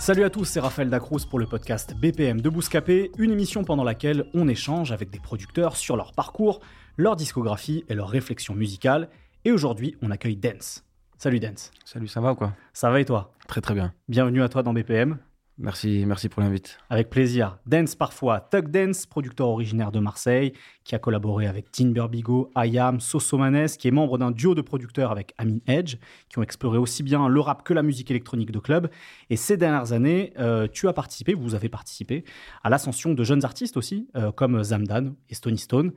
[0.00, 3.84] Salut à tous, c'est Raphaël Dacruz pour le podcast BPM de Bouscapé, une émission pendant
[3.84, 6.60] laquelle on échange avec des producteurs sur leur parcours,
[6.96, 9.10] leur discographie et leurs réflexions musicales.
[9.44, 10.86] Et aujourd'hui, on accueille Dance.
[11.18, 11.70] Salut Dance.
[11.84, 12.54] Salut, ça va ou quoi?
[12.72, 13.34] Ça va et toi?
[13.46, 13.92] Très très bien.
[14.08, 15.18] Bienvenue à toi dans BPM.
[15.62, 16.78] Merci, merci pour l'invite.
[16.88, 17.58] Avec plaisir.
[17.66, 22.98] Dance parfois, Tug Dance, producteur originaire de Marseille, qui a collaboré avec Dean Burbigo, Ayam,
[22.98, 25.96] Sosomanes, qui est membre d'un duo de producteurs avec Amin Edge,
[26.30, 28.88] qui ont exploré aussi bien le rap que la musique électronique de club.
[29.28, 32.24] Et ces dernières années, euh, tu as participé, vous avez participé,
[32.64, 35.92] à l'ascension de jeunes artistes aussi, euh, comme Zamdan et Stony Stone.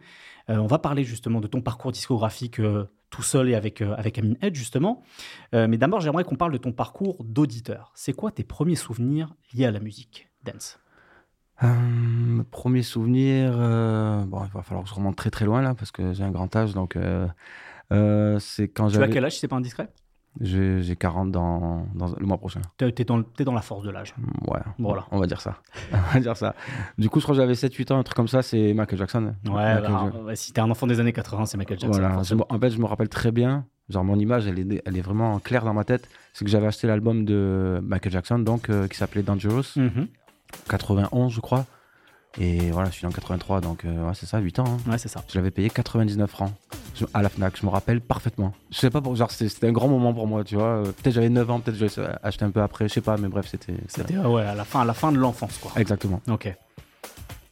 [0.49, 2.59] Euh, on va parler justement de ton parcours discographique
[3.13, 5.03] tout seul et avec, euh, avec Amin Edge, justement.
[5.53, 7.91] Euh, mais d'abord, j'aimerais qu'on parle de ton parcours d'auditeur.
[7.93, 10.79] C'est quoi tes premiers souvenirs liés à la musique Dance?
[11.61, 15.75] Euh, premier souvenir, euh, bon, il va falloir que je remonte très très loin là
[15.75, 17.27] parce que j'ai un grand âge donc euh,
[18.39, 19.13] c'est quand Tu as j'avais.
[19.13, 19.87] quel âge, si c'est pas indiscret?
[20.41, 22.61] J'ai j'ai 40 dans, dans le mois prochain.
[22.77, 24.15] T'es dans, t'es dans la force de l'âge.
[24.47, 25.05] Ouais, Voilà.
[25.11, 25.57] on va dire ça.
[25.93, 26.55] on va dire ça.
[26.97, 29.35] Du coup, je crois que j'avais 7-8 ans, un truc comme ça, c'est Michael Jackson.
[29.45, 31.99] Ouais, Michael bah, si t'es un enfant des années 80, c'est Michael Jackson.
[31.99, 33.65] Voilà, je en fait, je me rappelle très bien.
[33.89, 36.09] Genre, mon image, elle est, elle est vraiment claire dans ma tête.
[36.33, 39.73] C'est que j'avais acheté l'album de Michael Jackson, donc, euh, qui s'appelait Dangerous.
[39.75, 40.07] Mhm.
[40.69, 41.65] 91, je crois.
[42.39, 44.65] Et voilà, je suis en 83, donc euh, ouais, c'est ça, 8 ans.
[44.67, 44.91] hein.
[44.91, 45.23] Ouais, c'est ça.
[45.31, 46.51] Je l'avais payé 99 francs
[46.95, 48.53] Je- à la Fnac, je me rappelle parfaitement.
[48.71, 50.63] Je sais pas, pour, genre c'était un grand moment pour moi, tu vois.
[50.77, 53.27] Euh, Peut-être j'avais 9 ans, peut-être j'avais acheté un peu après, je sais pas, mais
[53.27, 53.73] bref, c'était.
[53.87, 55.71] c'était- C'était euh, ouais, à, la fin, à la fin de l'enfance, quoi.
[55.75, 56.21] Exactement.
[56.27, 56.51] Ok.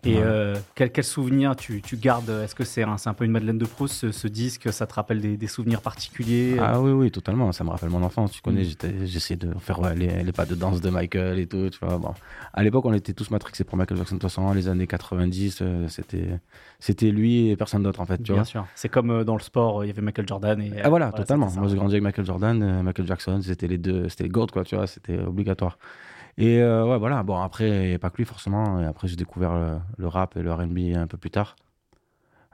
[0.03, 0.21] Et Ouais.
[0.23, 2.27] euh, quel, quel souvenir tu, tu gardes?
[2.29, 4.73] Est-ce que c'est un, un peu une Madeleine de Proust, ce, ce disque?
[4.73, 6.57] Ça te rappelle des, des souvenirs particuliers?
[6.59, 7.51] Ah oui, oui, totalement.
[7.51, 8.31] Ça me rappelle mon enfance.
[8.31, 8.65] Tu connais, Mm.
[8.65, 11.69] j'étais- j'essayais de faire ouais, les, les pas de danse de Michael et tout.
[11.69, 12.15] Tu vois, bon.
[12.53, 14.15] À l'époque, on était tous matrixés pour Michael Jackson.
[14.15, 16.39] De toute façon, les années 90, euh, c'était
[16.79, 18.17] c'était lui et personne d'autre, en fait.
[18.17, 18.45] Tu Bien vois.
[18.45, 18.65] sûr.
[18.73, 20.59] C'est comme euh, dans le sport, euh, il y avait Michael Jordan.
[20.61, 21.47] Et, Ah, voilà, totalement.
[21.51, 24.47] Moi, j'ai grandi avec Michael Jordan, euh, Michael Jackson, c'était les deux, c'était les GOAT,
[24.47, 25.77] quoi, tu vois, c'était obligatoire.
[26.37, 28.79] Et euh, ouais, voilà, bon, après, il n'y a pas que lui, forcément.
[28.79, 31.55] Et après, j'ai découvert le, le rap et le RB un peu plus tard.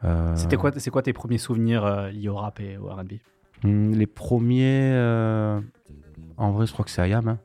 [0.04, 3.14] Euh, C'était quoi, c'est quoi tes premiers souvenirs euh, liés au rap et au R&B
[3.64, 5.60] hum, Les premiers, euh,
[6.38, 7.28] en vrai, je crois que c'est Ayam.
[7.28, 7.40] hein.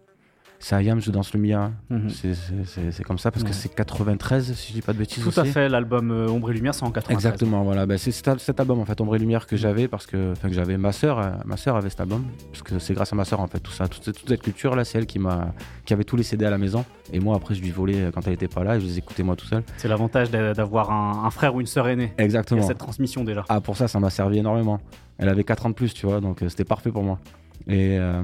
[0.64, 1.72] C'est Ayam, je danse le Mia.
[1.90, 2.08] Mhm.
[2.08, 3.50] C'est- comme ça, parce Ouais.
[3.50, 5.24] que c'est 93, si je dis pas de bêtises.
[5.24, 5.50] Tout à aussi.
[5.50, 7.16] fait, l'album euh, Ombre et Lumière, c'est en 93.
[7.16, 7.84] Exactement, voilà.
[7.84, 10.54] Ben, c'est cet, album en fait, Ombre et Lumière que j'avais parce que, enfin que
[10.54, 13.24] j'avais ma sœur, euh, ma sœur avait cet album parce que c'est grâce à ma
[13.24, 15.52] sœur en fait tout ça, toute, cette- toute cette culture là, c'est elle qui m'a,
[15.84, 18.10] qui avait tous les CD à la maison et moi après je lui volais euh,
[18.12, 19.64] quand elle était pas là et je les écoutais moi tout seul.
[19.78, 22.12] C'est l'avantage d'a- d'avoir un, un frère ou une sœur aînée.
[22.16, 22.62] Il y a Exactement.
[22.62, 23.44] cette transmission déjà.
[23.48, 24.78] Ah pour ça, ça m'a servi énormément.
[25.18, 27.18] Elle avait 4 ans de plus, tu vois, donc euh, c'était parfait pour moi.
[27.66, 28.22] Et euh,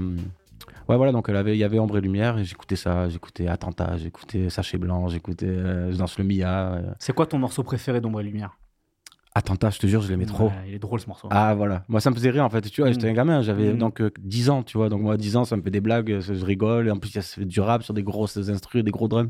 [0.88, 3.96] ouais voilà, donc avait, il y avait Ombre et Lumière et j'écoutais ça, j'écoutais Attentat,
[3.96, 6.72] j'écoutais Sachet Blanc, j'écoutais euh, Je danse le Mia.
[6.74, 6.90] euh.
[6.98, 8.56] C'est quoi ton morceau préféré d'Ombre et Lumière?
[9.34, 10.46] Attentat, je te jure, je l'aimais trop.
[10.48, 11.28] Ouais, Il est drôle ce morceau.
[11.30, 12.94] Ah voilà, moi ça me faisait rire en fait, tu vois, Mm.
[12.94, 13.78] j'étais un gamin, j'avais Mm.
[13.78, 16.10] donc euh, 10 ans, tu vois, donc moi 10 ans ça me fait des blagues,
[16.10, 18.82] euh, je rigole, et en plus il y a du rap sur des grosses instrus,
[18.82, 19.28] des gros drums.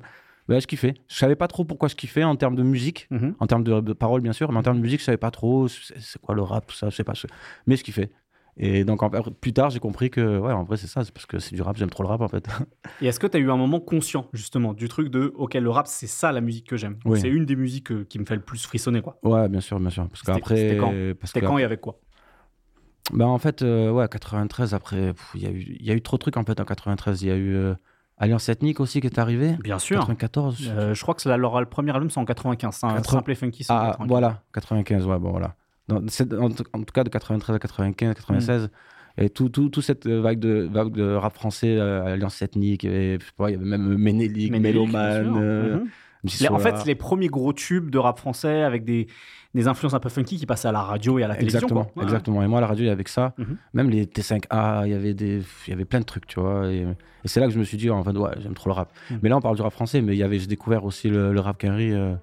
[0.48, 0.94] Je kiffais.
[1.08, 3.34] Je savais pas trop pourquoi je kiffais en termes de musique, Mhm.
[3.38, 5.30] en termes de, de paroles bien sûr, mais en termes de musique je savais pas
[5.30, 7.26] trop c'est c'est quoi le rap, tout ça, je sais pas, je-
[7.66, 8.08] mais je kiffais.
[8.60, 11.26] Et donc en- plus tard j'ai compris que ouais en vrai c'est ça, c'est parce
[11.26, 12.46] que c'est du rap, j'aime trop le rap en fait.
[13.00, 15.70] Et est-ce que tu as eu un moment conscient, justement, du truc de OK, le
[15.70, 16.98] rap, c'est ça la musique que j'aime?
[17.04, 17.20] Oui.
[17.20, 19.18] C'est une des musiques euh, qui me fait le plus frissonner, quoi?
[19.22, 20.92] ouais bien sûr, bien sûr, parce qu'après c'était quand?
[21.20, 22.00] parce que quand et avec quoi?
[23.12, 26.02] Bah en fait, euh, ouais, 93, après, il y, a eu- il y a eu
[26.02, 27.22] trop de trucs en fait en 93.
[27.22, 27.74] Il y a eu euh,
[28.18, 29.56] Alliance Ethnique aussi qui est arrivé.
[29.62, 30.00] Bien sûr.
[30.00, 30.58] 94.
[30.60, 32.74] je- Euh, je crois que c'est la- leur le premier album, c'est en 95.
[32.76, 33.18] C'est un 80.
[33.18, 34.08] simple et funky, c'est ah, 95.
[34.08, 35.54] voilà, 95, ouais, bon voilà.
[35.88, 38.70] Dans- en, tout- cas, de 93 à 95, 96.
[39.20, 42.84] Et tout, tout, tout cette euh, vague de, vague de rap français, euh, Alliance Ethnique,
[42.84, 45.88] et, je sais pas, il y avait même Ménélique, Ménélique, Méloman, euh, Mhm.
[46.40, 49.06] Les- en fait, les premiers gros tubes de rap français avec des,
[49.54, 51.58] des influences un peu funky qui passaient à la radio et à la télévision.
[51.60, 52.02] Exactement, quoi.
[52.02, 52.42] Exactement.
[52.42, 53.34] Et moi, à la radio, il y avait que ça.
[53.38, 53.56] Mhm.
[53.72, 56.66] Même les T5A, il y avait des, il y avait plein de trucs, tu vois.
[56.66, 58.74] Et, et c'est là que je me suis dit, en fait, ouais, j'aime trop le
[58.74, 58.92] rap.
[59.10, 59.18] Mhm.
[59.22, 61.32] Mais là, on parle du rap français, mais il y avait, j'ai découvert aussi le,
[61.32, 62.14] le rap Quinry euh,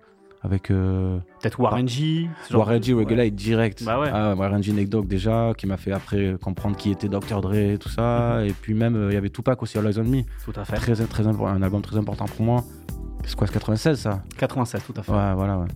[0.46, 2.30] avec euh, Peut-être Warren G.
[2.44, 3.32] ce genre Warren G, ouais.
[3.32, 3.84] Direct.
[3.84, 4.10] Bah ouais.
[4.14, 7.42] Ah, Warren G, Dogg déjà, qui m'a fait après comprendre qui était Dr.
[7.42, 8.38] Dre, tout ça.
[8.40, 8.46] Mhm.
[8.48, 10.22] Et puis même, euh, il y avait Tupac aussi, All Eyes on Me.
[10.44, 10.76] Tout à fait.
[10.76, 12.64] Très, très, un album très important pour moi.
[13.26, 14.24] C'est quoi, c'est 96 ça?
[14.38, 15.12] 96, tout à fait.
[15.12, 15.68] Ouais, voilà, ouais.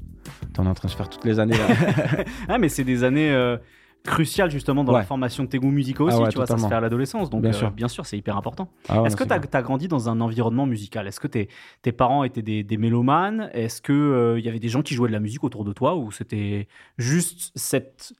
[0.54, 1.57] T'en es en train de faire toutes les années.
[1.57, 2.24] là.
[2.48, 3.57] Ah, mais c'est des années euh,
[4.04, 6.57] cruciales justement dans la formation de tes goûts musicaux Ah aussi, ouais, tu vois, ça
[6.57, 7.72] se fait à l'adolescence, donc Bien euh, sûr.
[7.72, 8.69] bien sûr, c'est hyper important.
[8.88, 11.07] Ah ouais, Est-ce que tu as, grandi dans un environnement musical?
[11.07, 11.50] Est-ce que tes,
[11.81, 13.50] tes parents étaient des, des mélomanes?
[13.54, 16.12] Est-ce qu'il y avait des gens qui jouaient de la musique autour de toi ou
[16.12, 16.68] c'était
[16.98, 18.13] juste cette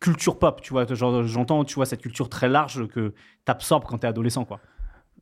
[0.00, 0.86] culture pop tu vois?
[0.94, 3.10] J'entends tu vois, cette culture très large que
[3.44, 4.44] tu absorbes quand tu es adolescent.
[4.44, 4.60] Quoi.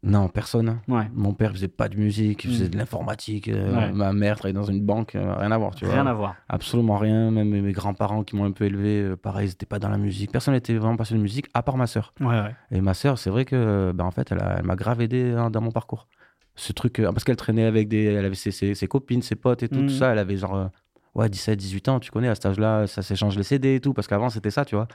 [0.03, 0.81] Non, personne.
[0.87, 1.09] Ouais.
[1.13, 2.71] Mon père faisait pas de musique, il faisait Mm.
[2.71, 3.49] de l'informatique.
[3.49, 3.93] euh, Ouais.
[3.93, 5.95] Ma mère travaillait dans une banque, euh, rien à voir, tu vois.
[5.95, 6.37] Rien à voir.
[6.49, 7.31] Absolument rien.
[7.31, 9.99] Même mes grands-parents qui m'ont un peu élevé, euh, pareil, ils n'étaient pas dans la
[9.99, 10.31] musique.
[10.31, 12.15] Personne n'était vraiment passionné de musique, à part ma sœur.
[12.21, 12.55] Ouais.
[12.71, 15.33] Et ma sœur, c'est vrai que, ben, en fait, elle, a- elle m'a grave aidé
[15.37, 16.07] hein, dans mon parcours.
[16.55, 19.63] Ce truc, parce qu'elle traînait avec des, elle avait ses, ses- ses copines, ses potes
[19.63, 20.11] et tout, tout ça.
[20.13, 20.71] Elle avait genre,
[21.15, 23.93] ouais, 17, 18 ans, tu connais, à cet âge-là, ça s'échange les CD et tout,
[23.95, 24.89] parce qu'avant, c'était ça, tu vois.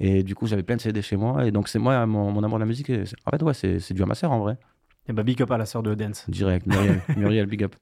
[0.00, 1.46] Et du coup, j'avais plein de CD chez moi.
[1.46, 2.90] Et donc, c'est moi, mon, mon amour de la musique.
[2.90, 4.56] et En fait, ouais, c'est dû à ma sœur, en vrai.
[5.08, 6.24] Et bah, big up à la sœur de Dance.
[6.28, 7.74] Direct, Muriel, Muriel big up.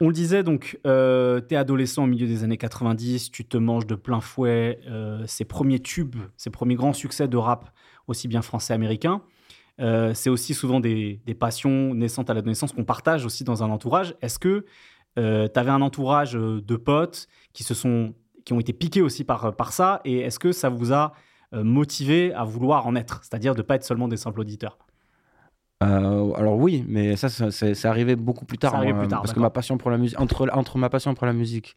[0.00, 3.86] On le disait, donc, euh, t'es adolescent au milieu des années 90, tu te manges
[3.86, 7.72] de plein fouet euh, ces premiers tubes, ces premiers grands succès de rap,
[8.06, 9.22] aussi bien français américain.
[9.80, 13.70] Euh, c'est aussi souvent des, des passions naissantes à l'adolescence qu'on partage aussi dans un
[13.70, 14.14] entourage.
[14.20, 14.66] Est-ce que
[15.16, 18.14] tu avais un entourage euh, de potes qui, se sont,
[18.46, 21.12] qui ont été piqués aussi par, par ça Et est-ce que ça vous a
[21.52, 23.20] euh, motivé à vouloir en être?
[23.22, 24.78] C'est-à-dire de ne pas être seulement des simples auditeurs?
[25.82, 28.72] Euh, alors oui, mais ça, c'est arrivé beaucoup plus tard.
[28.72, 31.12] Ça moi, plus tard, parce que ma passion pour la musique, entre, entre ma passion
[31.14, 31.76] pour la musique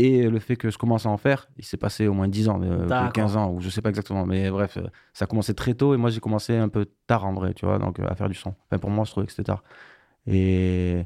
[0.00, 2.48] et le fait que je commence à en faire, il s'est passé au moins 10
[2.48, 3.12] ans, euh, D'accord.
[3.12, 4.24] 15 ans, ou je sais pas exactement.
[4.24, 7.26] Mais bref, euh, ça a commencé très tôt et moi j'ai commencé un peu tard
[7.26, 8.54] en vrai, tu vois, donc euh, à faire du son.
[8.66, 9.62] Enfin, pour moi, je trouvais que c'était tard.
[10.26, 11.04] Et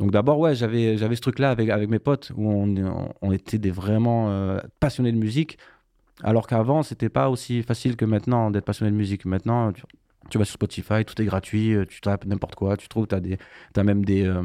[0.00, 3.70] donc d'abord, ouais, j'avais j'avais ce truc-là avec, avec mes potes où on, était des
[3.70, 5.58] vraiment euh, passionnés de musique.
[6.22, 9.26] Alors qu'avant, c'était pas aussi facile que maintenant d'être passionné de musique.
[9.26, 9.72] Maintenant,
[10.30, 13.14] tu, vas sur Spotify, tout est gratuit, euh, tu tapes n'importe quoi, tu trouves, tu
[13.14, 14.42] as, même des, euh,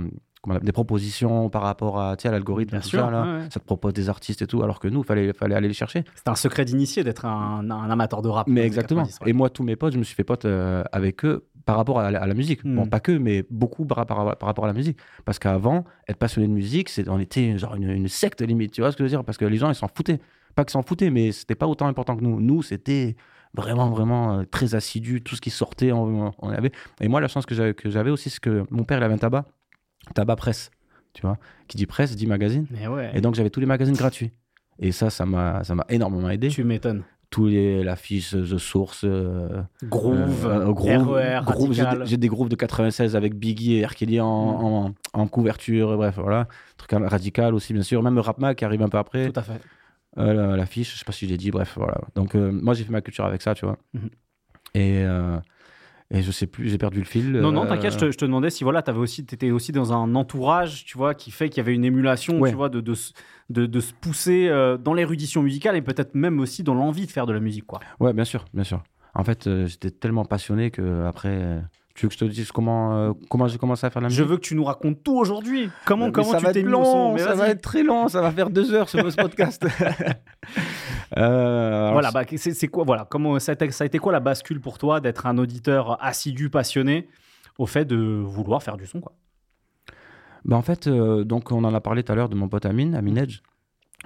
[0.62, 3.24] des propositions par rapport à, à l'algorithme, Bien tout sûr, ça, là.
[3.24, 3.48] ouais, ouais.
[3.52, 5.74] Ça te propose des artistes et tout, alors que nous, il fallait, fallait aller les
[5.74, 6.04] chercher.
[6.16, 8.48] C'est un secret d'initié d'être un, un amateur de rap.
[8.48, 9.02] Mais exactement.
[9.04, 9.30] 90, ouais.
[9.30, 12.00] Et moi, tous mes potes, je me suis fait pote euh, avec eux par rapport
[12.00, 12.64] à la, à la musique.
[12.64, 12.76] Hmm.
[12.76, 14.98] Bon, pas que, mais beaucoup par, rapport à- par rapport à la musique.
[15.26, 18.82] Parce qu'avant, être passionné de musique, c'est, on était genre une, une secte limite, tu
[18.82, 19.24] vois ce que je veux dire?
[19.24, 20.20] Parce que les gens, ils s'en foutaient.
[20.56, 22.40] Pas qu'ils s'en foutaient, mais c'était pas autant important que nous.
[22.40, 23.16] Nous, c'était
[23.56, 25.22] vraiment, vraiment euh, très assidu.
[25.24, 26.72] Tout ce qui sortait, on, on avait.
[27.02, 29.14] Et moi, la chance que j'avais, que j'avais aussi, c'est que mon père, il avait
[29.14, 29.46] un tabac,
[30.14, 30.72] tabac presse,
[31.14, 31.38] tu vois.
[31.68, 32.66] Qui dit presse, dit magazine.
[32.72, 34.32] Mais ouais, Et donc, j'avais tous les magazines gratuits.
[34.80, 36.50] Et ça, ça m'a, ça m'a énormément aidé.
[36.50, 37.04] tu m'étonnes.
[37.32, 42.28] Tous les, l'affiche, The Source, euh, Groove, euh, groove, RER, groove, j'ai des- J'ai des
[42.28, 43.96] grooves de 96 avec Biggie et R.
[43.96, 46.48] Kelly en, en, en couverture, bref, voilà.
[46.78, 48.02] Truc radical aussi, bien sûr.
[48.04, 49.32] Même Rap Mag qui arrive un peu après.
[49.32, 49.60] Tout à fait.
[50.18, 51.98] Euh, la- l'affiche, je sais pas si je l'ai dit, bref, voilà.
[52.16, 53.78] Donc, euh, moi, j'ai fait ma culture avec ça, tu vois.
[53.94, 54.10] Mhm.
[54.76, 55.38] Et, euh,
[56.12, 57.32] et je sais plus, j'ai perdu le fil.
[57.32, 59.72] Non, non, euh, t'inquiète, je te, je te demandais si voilà, avais aussi, étais aussi
[59.72, 62.50] dans un entourage, tu vois, qui fait qu'il y avait une émulation, Ouais.
[62.52, 63.14] tu vois, de, de, se-
[63.50, 67.12] de, de se pousser euh, dans l'érudition musicale et peut-être même aussi dans l'envie de
[67.12, 67.80] faire de la musique, quoi.
[68.00, 68.84] Ouais, bien sûr, bien sûr.
[69.14, 71.60] En fait, euh, j'étais tellement passionné que après, euh,
[71.96, 74.10] tu veux que je te dise comment, euh, comment j'ai commencé à faire de la
[74.10, 75.70] musique Je veux que tu nous racontes tout aujourd'hui.
[75.86, 77.50] Comment, Mais comment ça tu va t'es être mis au son long, Mais ça va
[77.50, 79.66] être très long, ça va faire deux heures sur ce podcast.
[81.18, 84.12] Euh, Voilà, bah, c'est c'est quoi, voilà, comment ça a, été, ça a été quoi
[84.12, 87.08] la bascule pour toi d'être un auditeur assidu, passionné,
[87.58, 89.14] au fait de vouloir faire du son, quoi?
[90.44, 92.66] Bah, en fait, euh, donc on en a parlé tout à l'heure de mon pote
[92.66, 93.40] Amine, Amine Edge,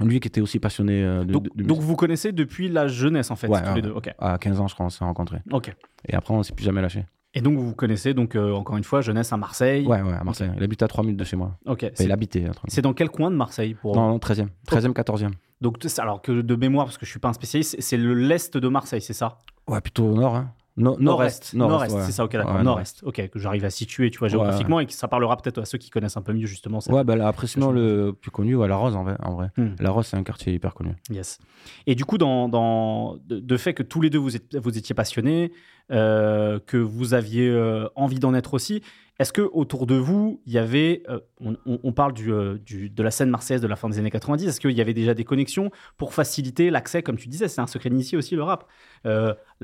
[0.02, 2.88] lui qui était aussi passionné euh, de, donc, de- de donc vous connaissez depuis la
[2.88, 3.94] jeunesse, en fait, Ouais, tous les deux.
[4.20, 5.40] À 15 ans, je crois, on s'est rencontrés.
[5.52, 5.74] ok.
[6.08, 7.06] Et après, on s'est plus jamais lâché.
[7.36, 9.86] Et donc vous connaissez, donc euh, encore une fois, jeunesse à Marseille.
[9.86, 10.50] Ouais, ouais, à Marseille.
[10.58, 11.58] Il habitait à 3 minutes de chez moi.
[11.68, 11.84] Ok.
[11.84, 12.74] Enfin, C'est- il habitait à 3 minutes.
[12.74, 14.50] C'est dans quel coin de Marseille pour Non, non, 13e.
[14.66, 15.34] 13e, 14e.
[15.62, 18.14] Donc alors que de mémoire, parce que je suis pas un spécialiste, c'est- c'est le
[18.16, 19.38] l'est de Marseille, c'est ça?
[19.68, 20.36] Ouais, plutôt au nord.
[20.36, 20.54] Hein.
[20.78, 21.54] No- Nord-est.
[21.56, 22.02] Nord-est, ouais.
[22.06, 22.24] c'est ça.
[22.24, 22.56] Ok, d'accord.
[22.56, 23.04] Ouais, Nord-est.
[23.04, 25.78] Ok, que j'arrive à situer, tu vois, géographiquement et que ça parlera peut-être à ceux
[25.78, 26.80] qui connaissent un peu mieux justement.
[26.80, 29.16] cette- Ouais, bah là, après, sinon, le plus connu, ouais, La Rose, en vrai.
[29.22, 29.50] En vrai.
[29.58, 29.76] Hmm.
[29.82, 30.96] La Rose, c'est un quartier hyper connu.
[31.12, 31.38] Yes.
[31.86, 34.78] Et du coup, dans, dans de, de fait que tous les deux vous, êtes- vous
[34.78, 35.52] étiez passionnés,
[35.92, 38.82] euh, que vous aviez euh, envie d'en être aussi,
[39.18, 41.20] est-ce que autour de vous, il y avait, euh,
[41.66, 44.82] on, parle de la scène marseillaise de la fin des années 90, est-ce qu'il y
[44.82, 48.36] avait déjà des connexions pour faciliter l'accès, comme tu disais, c'est un secret d'initié aussi
[48.36, 48.66] le rap,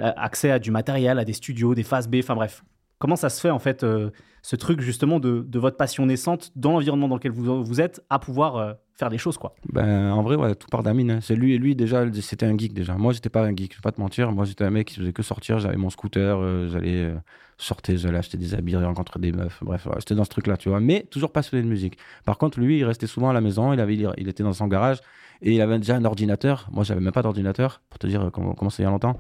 [0.02, 2.64] accès à du matériel, à des studios, des phases B, enfin bref,
[3.00, 4.10] Comment ça se fait en fait euh,
[4.42, 8.20] ce truc justement de, votre passion naissante dans l'environnement dans lequel vous, vous êtes à
[8.20, 9.54] pouvoir euh, faire des choses quoi?
[9.74, 11.12] Ben, en vrai, tout part d'Amine.
[11.12, 11.20] hein.
[11.22, 12.96] C'est lui et lui, déjà, c'était un geek déjà.
[12.96, 14.32] Moi, j'étais pas un geek, je vais pas te mentir.
[14.32, 15.60] Moi, j'étais un mec qui faisait que sortir.
[15.60, 17.14] J'avais mon scooter, euh, j'allais
[17.58, 19.62] sortir, j'allais acheter des habits, rencontrer des meufs.
[19.62, 20.80] Bref, j'étais dans ce truc-là, tu vois.
[20.80, 21.98] Mais toujours passionné de musique.
[22.24, 23.74] Par contre, lui, il restait souvent à la maison.
[23.74, 25.02] Il, avait, il était dans son garage
[25.42, 26.68] et il avait déjà un ordinateur.
[26.72, 29.18] Moi, j'avais même pas d'ordinateur, pour te dire comment, comment il y a longtemps.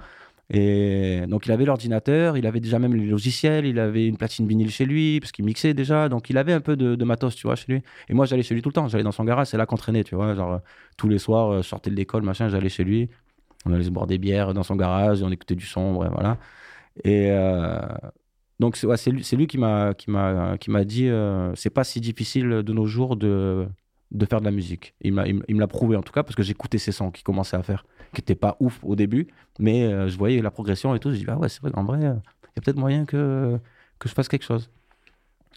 [0.51, 4.47] Et donc, il avait l'ordinateur, il avait déjà même les logiciels, il avait une platine
[4.47, 6.07] vinyle chez lui, parce qu'il mixait déjà.
[6.09, 7.81] Donc, il avait un peu de, matos, tu vois, chez lui.
[8.09, 8.87] Et moi, j'allais chez lui tout le temps.
[8.87, 10.35] J'allais dans son garage, c'est là qu'on traînait, tu vois.
[10.35, 10.59] Genre, euh,
[10.97, 13.09] tous les soirs, euh, je sortais de l'école, machin, j'allais chez lui.
[13.65, 16.37] On allait se boire des bières dans son garage, on écoutait du son, bref, voilà.
[17.03, 17.81] Et euh,
[18.59, 19.93] donc, c'est lui, lui qui m'a
[20.85, 23.67] dit euh, c'est pas si difficile de nos jours de
[24.15, 24.95] de faire de la musique.
[25.01, 27.23] Il m'a- il me l'a prouvé en tout cas parce que j'écoutais ses sons qu'il
[27.23, 29.27] commençait à faire, qui étaient pas ouf au début,
[29.59, 31.11] mais euh, je voyais la progression et tout.
[31.11, 33.59] Je dis ah ouais c'est vrai en vrai il y a peut-être moyen que
[33.99, 34.69] que je fasse quelque chose.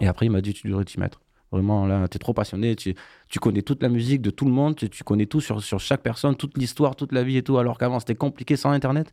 [0.00, 1.20] Et après il m'a dit tu devrais t'y mettre.
[1.50, 2.94] Vraiment là t'es trop passionné, tu,
[3.28, 5.80] tu connais toute la musique de tout le monde, tu, tu connais tout sur sur
[5.80, 7.58] chaque personne, toute l'histoire, toute la vie et tout.
[7.58, 9.10] Alors qu'avant c'était compliqué sans internet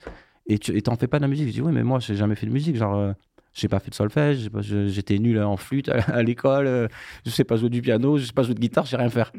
[0.47, 1.47] et tu et t'en fais pas de la musique.
[1.47, 3.13] Je dis oui mais moi j'ai jamais fait de musique genre.
[3.55, 4.49] J'ai pas fait de solfège,
[4.87, 6.87] j'étais nul en flûte à, l'école, euh,
[7.25, 9.09] je sais pas jouer du piano, je sais pas jouer de guitare, je sais rien
[9.09, 9.31] faire.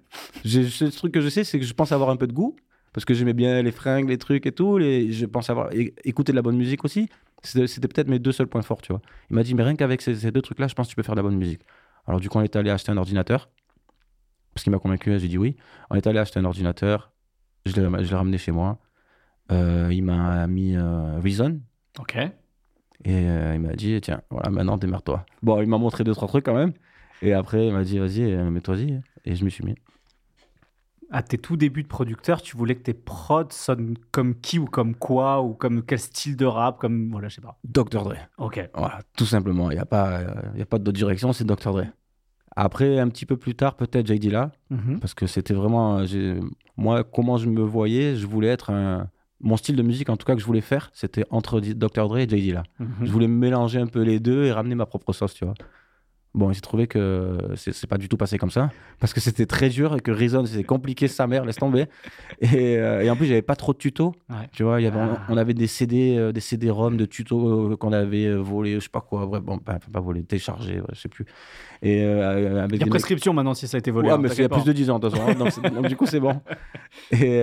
[0.44, 2.56] Le truc que je sais, c'est que je pense avoir un peu de goût,
[2.94, 5.68] parce que j'aimais bien les fringues, les trucs et tout, les, je pense avoir
[6.04, 7.10] écouté de la bonne musique aussi.
[7.42, 9.02] C'était peut-être mes deux seuls points forts, tu vois.
[9.30, 11.14] Il m'a dit, mais rien qu'avec ces, deux trucs-là, je pense que tu peux faire
[11.14, 11.60] de la bonne musique.
[12.06, 13.50] Alors du coup, on est allé acheter un ordinateur,
[14.54, 15.56] parce qu'il m'a convaincu, j'ai dit oui.
[15.90, 17.12] On est allé acheter un ordinateur,
[17.66, 18.78] je l'ai ramené chez moi.
[19.52, 21.60] Euh, il m'a mis euh, Reason,
[21.98, 22.16] Ok.
[23.04, 25.24] Et euh, il m'a dit, tiens, voilà, maintenant démarre-toi.
[25.42, 26.72] Bon, il m'a montré deux, trois trucs quand même.
[27.22, 29.00] Et après, il m'a dit, vas-y, euh, mets-toi-y.
[29.24, 29.74] Et je me suis mis.
[31.10, 34.64] À tes tout débuts de producteur, tu voulais que tes prods sonnent comme qui ou
[34.64, 37.56] comme quoi ou comme quel style de rap, comme voilà, je sais pas.
[37.64, 38.02] Dr.
[38.02, 38.14] Dre.
[38.38, 38.68] Ok.
[38.74, 39.70] Voilà, tout simplement.
[39.70, 41.72] Il n'y a pas, euh, il y a pas d'autre direction, c'est Dr.
[41.72, 41.84] Dre.
[42.56, 44.30] Après, un petit peu plus tard, peut-être J.D.
[44.30, 44.98] là, Mhm.
[44.98, 46.02] parce que c'était vraiment.
[46.76, 49.08] Moi, comment je me voyais, je voulais être un.
[49.40, 52.08] Mon style de musique, en tout cas, que je voulais faire, c'était entre Dr.
[52.08, 52.62] Dre et là.
[52.78, 52.88] Mhm.
[53.02, 55.54] Je voulais mélanger un peu les deux et ramener ma propre sauce, tu vois.
[56.34, 59.70] Bon, j'ai trouvé que c'est pas du tout passé comme ça, parce que c'était très
[59.70, 61.86] dur et que Reason, c'était compliqué, sa mère, laisse tomber.
[62.42, 64.14] Et, euh, et en plus, j'avais pas trop de tutos.
[64.28, 64.36] Ouais.
[64.52, 65.24] Tu vois, il y avait, Ah.
[65.30, 68.80] on, on avait des CD, euh, des CD-ROM de tutos euh, qu'on avait volés, je
[68.80, 71.24] sais pas quoi, bref, bon, pas, pas volés, téléchargés, ouais, je sais plus.
[71.80, 74.08] Et avec Il y a mecs- prescription maintenant si ça a été volé.
[74.08, 75.30] Ouais, hein, mais c'est il y a plus de 10 ans, de toute façon.
[75.30, 76.38] hein, donc, donc, du coup, c'est bon.
[77.12, 77.40] Et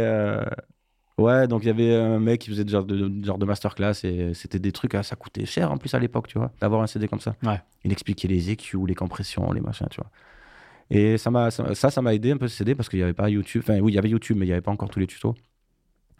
[1.17, 3.93] ouais, donc il y avait un mec qui faisait de genre de, genre de masterclass
[4.03, 6.81] et c'était des trucs, ah, ça coûtait cher en plus à l'époque, tu vois, d'avoir
[6.81, 7.35] un CD comme ça.
[7.43, 7.61] Ouais.
[7.83, 10.09] Il expliquait les EQ, les compressions, les machins, tu vois.
[10.89, 13.03] Et ça, m'a, ça, ça ça m'a aidé un peu ce CD parce qu'il n'y
[13.03, 13.63] avait pas YouTube.
[13.63, 15.35] Enfin, oui, il y avait YouTube, mais il n'y avait pas encore tous les tutos.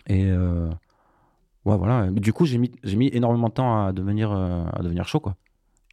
[0.07, 0.69] Et euh,
[1.65, 2.09] ouais, voilà.
[2.11, 5.19] Du coup, j'ai mis, j'ai mis énormément de temps à devenir, euh, à devenir chaud,
[5.19, 5.35] quoi.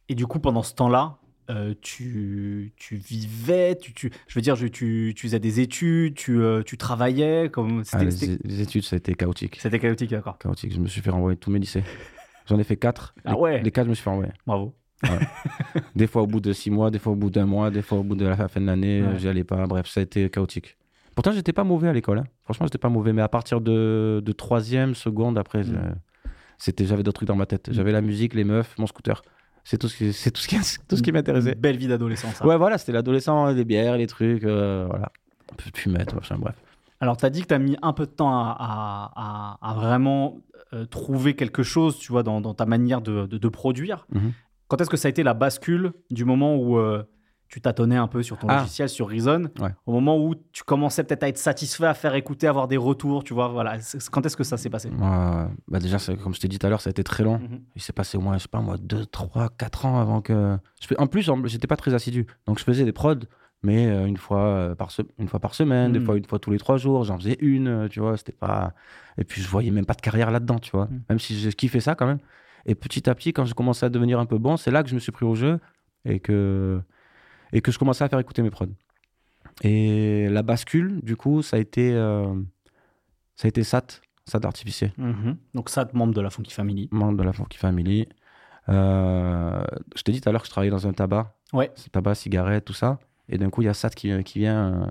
[0.09, 1.17] Et du coup, pendant ce temps-là,
[1.51, 6.15] euh, tu, tu vivais, tu, tu, je veux dire, je- tu, tu faisais des études,
[6.15, 9.57] tu, euh, tu travaillais, comme Ah, les, études, ça a été chaotique.
[9.59, 10.37] c'était chaotique, d'accord.
[10.37, 10.73] Chaotique.
[10.73, 11.83] Je me suis fait renvoyer tous mes lycées.
[12.47, 13.13] J'en ai fait quatre.
[13.25, 13.61] Ah Les- ouais.
[13.61, 14.31] Les quatre, je me suis fait renvoyer.
[14.47, 14.73] Bravo.
[15.95, 17.97] Des fois au bout de six mois, des fois au bout d'un mois, des fois
[17.99, 19.07] au bout de la fin de l'année, Ouais.
[19.09, 19.65] euh, j'y allais pas.
[19.67, 20.77] Bref, ça a été chaotique.
[21.15, 22.19] Pourtant, j'étais pas mauvais à l'école.
[22.19, 22.23] hein.
[22.45, 23.11] Franchement, j'étais pas mauvais.
[23.13, 25.95] Mais à partir de, de troisième, seconde, après, Mm.
[26.57, 27.69] c'était, j'avais d'autres trucs dans ma tête.
[27.71, 29.21] J'avais la musique, les meufs, mon scooter.
[29.63, 31.55] C'est tout ce qui, c'est tout ce qui, tout ce qui m'intéressait.
[31.55, 32.45] Belle vie d'adolescent, ça.
[32.45, 35.11] Ouais, voilà, c'était l'adolescent, les bières, les trucs, euh, voilà.
[35.51, 36.55] Un peu de fumette, machin, bref.
[36.99, 39.11] Alors, tu as dit que tu as mis un peu de temps à, à-
[39.61, 40.37] à- à vraiment
[40.73, 44.07] euh, trouver quelque chose, tu vois, dans, dans ta manière de, de- de produire.
[44.11, 44.31] Mhm.
[44.67, 47.03] Quand est-ce que ça a été la bascule du moment où euh,
[47.51, 48.59] tu tâtonnais un peu sur ton Ah.
[48.61, 49.69] logiciel, sur Reason, Ouais.
[49.85, 53.23] au moment où tu commençais peut-être à être satisfait, à faire écouter, avoir des retours,
[53.25, 53.77] tu vois, voilà.
[54.09, 54.89] Quand est-ce que ça s'est passé?
[54.97, 57.39] Bah déjà, comme je t'ai dit tout à l'heure, ça a été très long.
[57.39, 57.59] Mhm.
[57.75, 60.57] Il s'est passé au moins, je sais pas moi, 2, 3, 4 ans avant que.
[60.81, 62.25] je En plus, j'étais pas très assidu.
[62.47, 63.15] Donc, je faisais des prods,
[63.63, 66.05] mais euh, une, fois, euh, par se- une fois par semaine, des Mm.
[66.05, 67.03] fois une fois tous les 3 jours.
[67.03, 68.15] J'en faisais une, euh, tu vois.
[68.17, 68.73] C'était pas.
[69.17, 70.85] Et puis, je voyais même pas de carrière là-dedans, tu vois.
[70.85, 71.01] Mm.
[71.09, 72.19] Même si j'ai kiffé ça quand même.
[72.65, 74.89] Et petit à petit, quand j'ai commencé à devenir un peu bon, c'est là que
[74.89, 75.59] je me suis pris au jeu
[76.05, 76.79] et que,
[77.53, 78.67] et que je commençais à faire écouter mes prods.
[79.63, 82.33] Et la bascule, du coup, ça a été, euh,
[83.35, 85.37] ça a été SAT, SAT artificiel Mhm.
[85.53, 86.87] Donc, ça, membre de la Funky Family.
[86.91, 88.07] membre de la Funky Family.
[88.69, 89.63] Euh,
[89.95, 91.35] je t'ai dit tout à l'heure que je travaillais dans un tabac.
[91.53, 91.71] Ouais.
[91.75, 92.99] C'est tabac, cigarette, tout ça.
[93.29, 94.85] Et d'un coup, il y a Sat qui, vient- qui vient euh,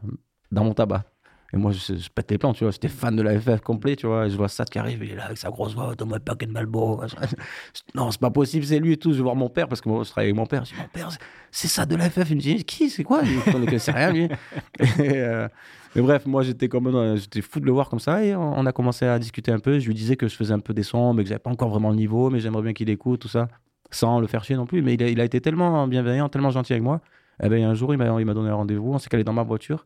[0.52, 1.04] dans mon tabac.
[1.52, 2.70] Et moi, je, je pète les plans, tu vois.
[2.70, 4.26] J'étais fan de la FF complet, tu vois.
[4.26, 6.46] Et je vois Sat qui arrive, il est là avec sa grosse voix, donne-moi paquet
[6.46, 7.02] de Malboro.
[7.94, 9.10] Non, c'est pas possible, c'est lui et tout.
[9.12, 10.64] Je vais voir mon père parce que moi, je travaille avec mon père.
[10.64, 11.10] Je dis, mon père,
[11.50, 12.30] c'est- ça de la FF.
[12.30, 13.22] Il me dit, qui, c'est quoi?
[13.24, 14.24] Il ne connaissait rien, lui.
[14.98, 15.48] Et, euh,
[15.96, 18.24] mais bref, moi, j'étais comme, euh, j'étais fou de le voir comme ça.
[18.24, 19.80] Et on a commencé à discuter un peu.
[19.80, 21.68] Je lui disais que je faisais un peu des sons, mais que j'avais pas encore
[21.70, 23.48] vraiment le niveau, mais j'aimerais bien qu'il écoute, tout ça.
[23.90, 24.82] sans le faire chier non plus.
[24.82, 27.00] Mais il a, été tellement bienveillant, tellement gentil avec moi.
[27.42, 28.92] Eh ben, un jour, il m'a donné un rendez-vous.
[28.92, 29.84] On s'est calé dans ma voiture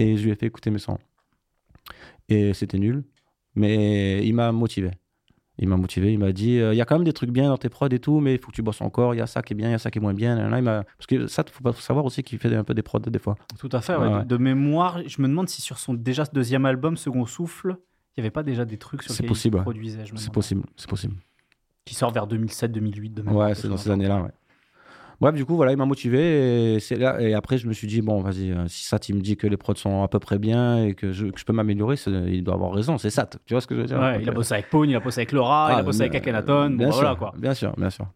[0.00, 0.98] et je lui ai fait écouter mes sons.
[2.28, 3.04] Et c'était nul,
[3.54, 4.90] mais il m'a motivé.
[5.58, 7.48] Il m'a motivé, il m'a dit euh, il y a quand même des trucs bien
[7.48, 9.14] dans tes prods et tout, mais il faut que tu bosses encore.
[9.14, 10.48] Il y a ça qui est bien, il y a ça qui est moins bien.
[10.48, 12.82] Là, il Parce que ça, il faut pas savoir aussi qu'il fait un peu des
[12.82, 13.36] prods des fois.
[13.58, 13.94] Tout à fait.
[13.94, 14.00] ouais.
[14.04, 14.24] Ouais, De- ouais.
[14.24, 17.76] De, mémoire, je me demande si sur son déjà deuxième album, Second Souffle,
[18.16, 20.04] il n'y avait pas déjà des trucs sur lesquels possible, il produisait.
[20.14, 21.16] C'est possible, c'est possible.
[21.84, 24.30] Qui sort vers 2007-2008 de Ouais, c'est dans ces années-là, ouais.
[25.20, 26.74] Bref, du coup, voilà, il m'a motivé.
[26.76, 29.16] Et, c'est là, et après, je me suis dit, bon, vas-y, euh, si Sat, il
[29.16, 31.44] me dit que les prods sont à peu près bien et que je, que je
[31.44, 32.96] peux m'améliorer, il doit avoir raison.
[32.96, 33.28] C'est Sat.
[33.44, 33.98] Tu vois ce que je veux dire?
[33.98, 35.82] Ouais, il a euh, bossé avec Pone, il a bossé avec Laura, il a ah,
[35.82, 36.70] bossé avec Akhenaton.
[36.70, 37.34] Bon, bien sûr, voilà quoi.
[37.38, 38.06] Bien sûr, bien sûr.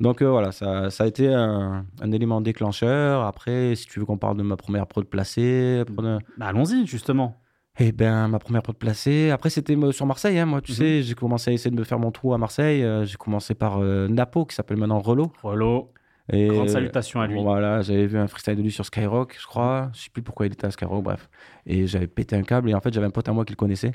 [0.00, 3.24] Donc euh, voilà, ça, ça a été un, un élément déclencheur.
[3.24, 7.36] Après, si tu veux qu'on parle de ma première prod placée, prod- Bah, Allons-y, justement.
[7.80, 9.30] eh ben, ma première prod placée.
[9.30, 10.76] Après, c'était euh, sur Marseille, hein, moi, tu Mhm.
[10.78, 11.02] sais.
[11.02, 12.82] J'ai commencé à essayer de me faire mon trou à Marseille.
[12.84, 15.32] Euh, j'ai commencé par euh, Napo, qui s'appelle maintenant Relo.
[15.42, 15.92] Rolo,
[16.32, 17.40] Et, grande euh, salutations à lui.
[17.42, 19.90] Voilà, j'avais vu un freestyle de lui sur Skyrock, je crois.
[19.94, 21.28] Je sais plus pourquoi il était à Skyrock, bref.
[21.66, 22.68] Et j'avais pété un câble.
[22.70, 23.92] Et en fait, j'avais un pote à moi qui le connaissait.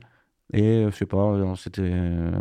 [0.51, 2.31] Et euh, je sais pas, on, euh,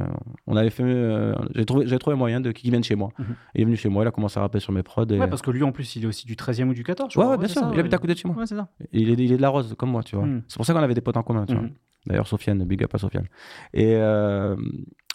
[0.46, 0.82] on avait fait.
[0.82, 3.10] euh, j'ai trouvé, j'ai trouvé un moyen de qu'il vienne chez moi.
[3.18, 3.26] Mhm.
[3.54, 5.06] Il est venu chez moi, il a commencé à rapper sur mes prods.
[5.06, 5.18] Et...
[5.18, 7.12] Ouais, parce que lui en plus, il est aussi du 13e ou du 14.
[7.12, 7.36] je Ouais, crois.
[7.36, 7.60] ouais, bien sûr.
[7.60, 7.80] ça, il ouais.
[7.80, 8.36] habite à côté de chez moi.
[8.36, 8.68] Ouais, c'est ça.
[8.92, 10.26] Il, est, il est de la Rose, comme moi, tu vois.
[10.26, 10.42] Mhm.
[10.48, 11.62] C'est pour ça qu'on avait des potes en commun, tu vois.
[11.62, 11.70] Mhm.
[12.06, 13.26] D'ailleurs, Sofiane, big up à Sofiane.
[13.72, 14.56] Et euh,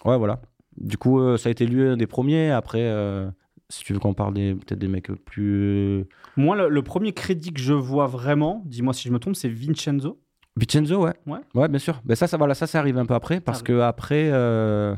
[0.04, 0.40] ouais, voilà.
[0.78, 2.50] Du coup, euh, ça a été lui un des premiers.
[2.50, 2.80] Après,
[3.70, 6.06] si tu veux qu'on parle des, peut-être des mecs plus.
[6.36, 9.48] Moi, le, le premier crédit que je vois vraiment, dis-moi si je me trompe, c'est
[9.48, 10.20] Vincenzo.
[10.56, 11.12] Vincenzo, ouais.
[11.54, 11.68] Ouais.
[11.68, 12.00] bien sûr.
[12.04, 13.40] Ben ça, ça, voilà, ça, ça arrive un peu après.
[13.40, 14.94] Parce Ah, que après, euh,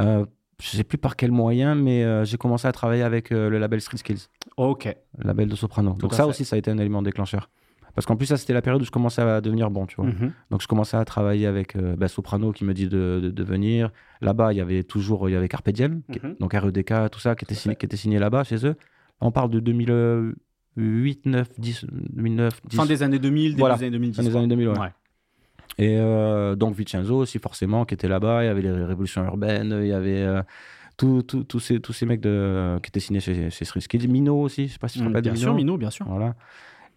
[0.00, 0.24] euh,
[0.62, 3.58] je sais plus par quel moyen, mais euh, j'ai commencé à travailler avec euh, le
[3.58, 4.84] label Street Skills, Ok.
[5.18, 5.92] le label de Soprano.
[5.92, 6.28] Tout Donc ça fait.
[6.30, 7.50] aussi, ça a été un élément déclencheur.
[7.96, 10.04] Parce qu'en plus, ça, c'était la période où je commençais à devenir bon, tu vois.
[10.06, 10.30] Mhm.
[10.50, 13.42] Donc je commençais à travailler avec euh, bah, Soprano qui me dit de, de, de
[13.42, 13.90] venir.
[14.20, 16.36] Là-bas, il y avait toujours il y avait Carpe Diem, qui- Mhm.
[16.38, 18.76] donc REDK, tout ça, qui était signé, qui était signé là-bas chez eux.
[19.20, 22.76] On parle de 2008, 9, 10, 2009, 10.
[22.76, 23.76] Fin des années 2000, début Voilà.
[23.76, 24.16] des années 2010.
[24.16, 24.78] Fin des années 2000, ouais.
[24.78, 24.92] Ouais.
[25.78, 28.44] Et euh, donc Vincenzo aussi forcément qui était là-bas.
[28.44, 30.42] Il y avait les révolutions urbaines, il y avait euh,
[30.96, 31.22] tous
[31.60, 34.08] ces, tous ces mecs de, qui étaient signés chez, chez.
[34.08, 35.90] Mino aussi, je sais pas si tu te Mm, rappelles de Bien sûr, Mino, bien
[35.90, 36.06] sûr.
[36.08, 36.34] Voilà.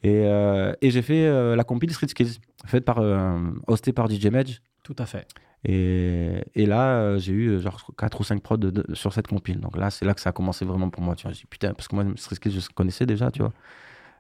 [0.04, 3.38] Et, euh, et j'ai fait euh, la compil Street Skills, faite par, euh,
[3.68, 4.60] hostée par DJ Medge.
[4.84, 5.28] Tout à fait.
[5.66, 9.28] Et, et là, euh, j'ai eu genre 4 ou 5 prods de- de- sur cette
[9.28, 9.60] compile.
[9.60, 11.16] Donc là, c'est là que ça a commencé vraiment pour moi.
[11.16, 13.52] Tu vois, j'ai dit, putain, parce que moi, Street Skills, je connaissais déjà, tu vois.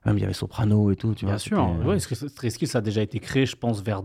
[0.06, 1.40] Même il y avait Soprano et tout, tu Bien vois.
[1.40, 1.76] sûr.
[1.82, 4.04] c'était- Ouais, Street Skills, ça a déjà été créé, je pense, vers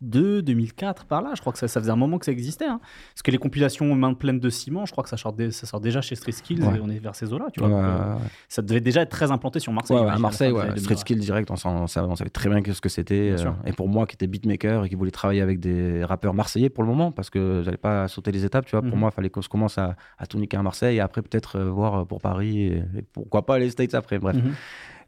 [0.00, 1.30] 2002, 2004, par là.
[1.34, 2.66] Je crois que ça, ça faisait un moment que ça existait.
[2.66, 2.80] hein.
[3.14, 5.66] Parce que les compilations main pleine de ciment, je crois que ça sort, dé- ça
[5.66, 6.76] sort déjà chez Street Skills Ouais.
[6.76, 7.46] et on est vers ces eaux-là.
[7.52, 7.68] Tu vois.
[7.68, 7.90] Ouais, Donc, ouais,
[8.22, 8.28] euh.
[8.48, 9.96] Ça devait déjà être très implanté sur Marseille.
[9.96, 10.62] À Marseille, ouais.
[10.70, 10.98] Street 2000.
[10.98, 13.34] Skills direct, on, savait, très bien ce que c'était.
[13.38, 16.68] Euh, et pour moi, qui était beatmaker et qui voulait travailler avec des rappeurs marseillais
[16.70, 18.82] pour le moment, parce que j'allais pas sauter les étapes, tu vois.
[18.82, 18.98] Pour Mhm.
[19.00, 21.56] moi, il fallait qu'on se commence à, à tout niquer à Marseille et après peut-être
[21.58, 24.36] euh, voir pour Paris et, et pourquoi pas les States après, bref.
[24.36, 24.52] Mhm.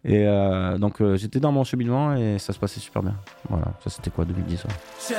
[0.04, 3.14] Et euh, donc euh, j'étais dans mon cheminement et ça se passait super bien.
[3.48, 4.70] Voilà, ça c'était quoi 2010 ouais.
[5.08, 5.16] Check.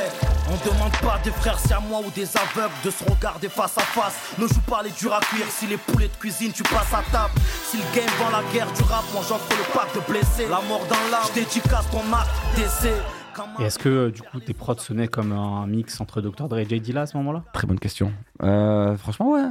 [0.50, 3.78] On demande pas des frères c'est à moi ou des aveugles de se regarder face
[3.78, 4.34] à face.
[4.40, 5.46] Ne joue pas les durs à cuire.
[5.50, 7.34] Si les poulets de cuisine, tu passes à table.
[7.66, 10.48] Si le game vend la guerre du rap, moi j'offre le pack de blessés.
[10.50, 12.94] La mort dans l'âme, je dédicace ton acte d'essai.
[13.36, 16.22] Comme un- Et est-ce que euh, du coup tes prods sonnaient comme un mix entre
[16.22, 16.48] Dr.
[16.48, 16.80] Dre et J.
[16.80, 17.44] Dilla à ce moment-là?
[17.54, 18.12] Très bonne question.
[18.44, 19.44] Euh, franchement, ouais.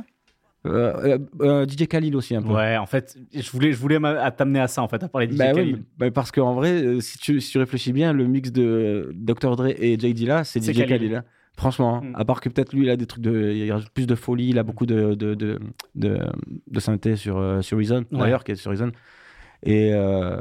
[0.66, 2.52] Euh, euh, euh, DJ Khalil aussi un peu.
[2.52, 3.98] Ouais, en fait, je voulais, je voulais
[4.36, 5.82] t'amener à ça, en fait, à parler de DJ Bah oui, Khalil.
[5.98, 9.54] bah parce qu'en vrai, si tu, si tu réfléchis bien, le mix de Dr.
[9.56, 10.14] Dre et J.
[10.14, 10.86] Dilla, c'est DJ Khalil.
[10.88, 11.14] Khalil.
[11.16, 11.24] hein.
[11.56, 12.08] Franchement, hein.
[12.10, 12.12] Mm.
[12.16, 14.48] à part que peut-être lui, il a des trucs de, il a plus de folie,
[14.50, 15.58] il a beaucoup de, de, de,
[15.94, 16.18] de,
[16.70, 18.18] de synthé sur, sur Reason, Ouais.
[18.18, 18.90] d'ailleurs, qui est sur Reason.
[19.64, 20.40] Et, euh, et-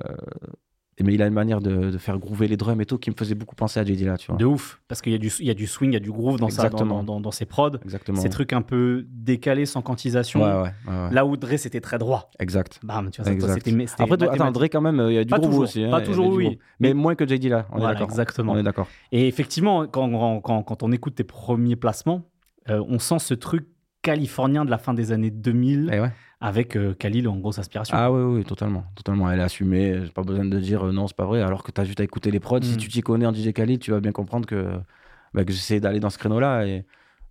[1.03, 3.15] mais il a une manière de, de faire groover les drums et tout qui me
[3.15, 3.95] faisait beaucoup penser à J.
[3.95, 4.37] Dilla, tu vois.
[4.37, 5.99] De ouf, parce qu'il y, a du- il y a du swing, il y a
[5.99, 7.77] du groove dans, ça, dans, dans, dans- ses prods.
[7.83, 8.19] Exactement.
[8.19, 10.41] Ces trucs un peu décalés, sans quantisation.
[10.41, 11.11] Ouais, ouais, ouais, ouais.
[11.13, 12.31] Là où Dre, c'était très droit.
[12.39, 12.79] Exact.
[12.83, 13.53] Bam, tu vois, Exact.
[13.63, 14.51] c'était c'était Après, attends.
[14.51, 15.83] Dre, quand même, euh, il y a du Pas groove toujours, aussi.
[15.83, 16.43] hein, pas toujours, oui.
[16.45, 16.57] groove.
[16.79, 17.37] Mais moins que J.
[17.37, 18.07] Dilla, on est d'accord.
[18.09, 18.53] exactement.
[18.53, 18.87] On est d'accord.
[19.11, 22.23] Et effectivement, quand, quand, quand- quand on écoute tes premiers placements,
[22.69, 23.67] euh, on sent ce truc
[24.01, 26.11] californien de la fin des années 2000 Eh ouais.
[26.39, 27.95] avec euh, Khalil en grosse aspiration.
[27.99, 28.85] Ah oui, oui, totalement.
[28.95, 29.29] Totalement.
[29.31, 30.01] Elle est assumée.
[30.05, 31.41] J'ai pas besoin de dire euh, non, c'est pas vrai.
[31.41, 32.61] Alors que tu as juste à écouter les prods.
[32.61, 32.77] Si Mm.
[32.77, 34.69] tu t'y connais en DJ Khalid, tu vas bien comprendre que,
[35.33, 36.65] bah, que j'essayais d'aller dans ce créneau-là.
[36.65, 36.85] Et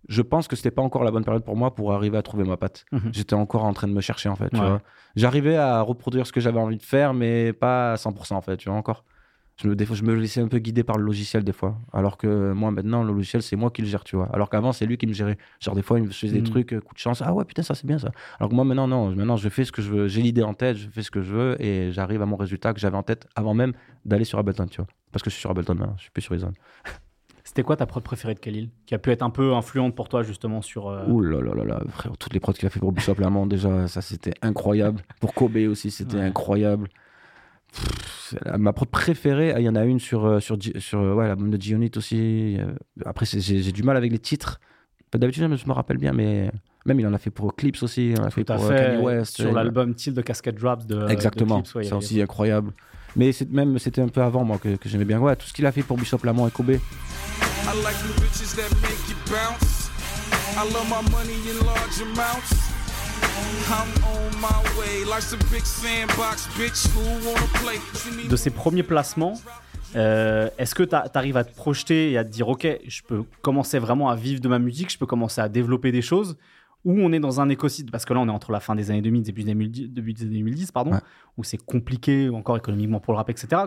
[0.09, 2.43] je pense que c'était pas encore la bonne période pour moi pour arriver à trouver
[2.43, 2.85] ma patte.
[2.91, 3.09] Mhm.
[3.13, 4.53] J'étais encore en train de me chercher, en fait.
[4.53, 4.77] Ouais.
[5.15, 8.57] J'arrivais à reproduire ce que j'avais envie de faire, mais pas à 100%, en fait.
[8.57, 9.03] Tu vois, encore.
[9.61, 11.79] Je me, des fois, je me laissais un peu guider par le logiciel, des fois.
[11.91, 14.27] Alors que moi, maintenant, le logiciel, c'est moi qui le gère, tu vois.
[14.31, 15.37] Alors qu'avant, c'est lui qui me gérait.
[15.59, 16.51] Genre, des fois, il me faisait des Mm.
[16.51, 17.23] trucs, euh, coup de chance.
[17.25, 18.11] Ah ouais, putain, ça, c'est bien, ça.
[18.39, 19.09] Alors que moi, maintenant, non.
[19.15, 20.07] Maintenant, je fais ce que je veux.
[20.07, 22.71] J'ai l'idée en tête, je fais ce que je veux et j'arrive à mon résultat
[22.73, 23.73] que j'avais en tête avant même
[24.05, 24.87] d'aller sur Ableton, tu vois.
[25.11, 26.51] Parce que je suis sur Ableton maintenant, je suis plus sur Reason.
[27.43, 30.09] C'était quoi ta prod préférée de Khalil Qui a pu être un peu influente pour
[30.09, 30.87] toi, justement, sur.
[30.89, 33.15] euh, Ouh là là là là, frère, toutes les prods qu'il a fait pour Bishop
[33.19, 35.01] Lamont, déjà, ça c'était incroyable.
[35.21, 36.23] Pour Kobe aussi, c'était Ouais.
[36.23, 36.89] incroyable.
[37.77, 40.99] Pff, c'est ma prod préférée, ah, il y en a une sur, euh, sur, sur
[40.99, 42.57] euh, ouais, l'album de G-Unit aussi.
[42.59, 42.73] euh,
[43.05, 44.59] Après, c'est- j'ai j'ai du mal avec les titres.
[45.11, 46.51] Pas D'habitude, je me- je me rappelle bien, mais
[46.85, 48.67] même il en a fait pour Clips aussi, il en a fait Tout à pour
[48.67, 48.75] fait.
[48.75, 49.35] Kanye West.
[49.37, 50.95] sur l'album Till de Cascade Drops de.
[51.05, 52.73] de Exactement, ouais, avait- aussi incroyable.
[53.15, 55.19] Mais c'est- même c'était un peu avant moi que, que j'aimais bien.
[55.19, 56.71] Ouais, tout ce qu'il a fait pour Bishop Lamont et Kobe.
[56.71, 56.77] I
[57.83, 59.89] like the bitches that make you bounce.
[60.55, 62.66] I love my money in large amounts.
[68.29, 69.33] De ces premiers placements,
[69.95, 73.23] euh, est-ce que tu arrives à te projeter et à te dire, OK, je peux
[73.41, 76.37] commencer vraiment à vivre de ma musique, je peux commencer à développer des choses,
[76.85, 78.91] ou on est dans un écosystème, parce que là on est entre la fin des
[78.91, 80.99] années 2000 début des années 2010, début des années 2010 pardon, Ouais.
[81.37, 83.63] où c'est compliqué encore économiquement pour le rap, etc.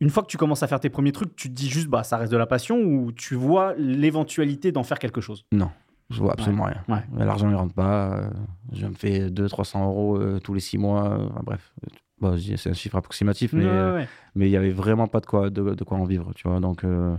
[0.00, 2.02] Une fois que tu commences à faire tes premiers trucs, tu te dis juste, bah
[2.04, 5.46] ça reste de la passion, ou tu vois l'éventualité d'en faire quelque chose?
[5.52, 5.70] Non,
[6.10, 6.82] je vois absolument rien.
[6.88, 7.02] Ouais.
[7.24, 8.16] L'argent ne rentre pas.
[8.18, 8.30] euh,
[8.72, 11.04] je me fais 200-300 euros euh, tous les 6 mois.
[11.12, 11.72] euh, enfin, bref,
[12.20, 15.50] Bon, c'est un chiffre approximatif, mais Ouais, mais il y avait vraiment pas de quoi,
[15.50, 16.32] de, de quoi en vivre.
[16.34, 16.82] Tu vois, donc.
[16.84, 17.14] euh,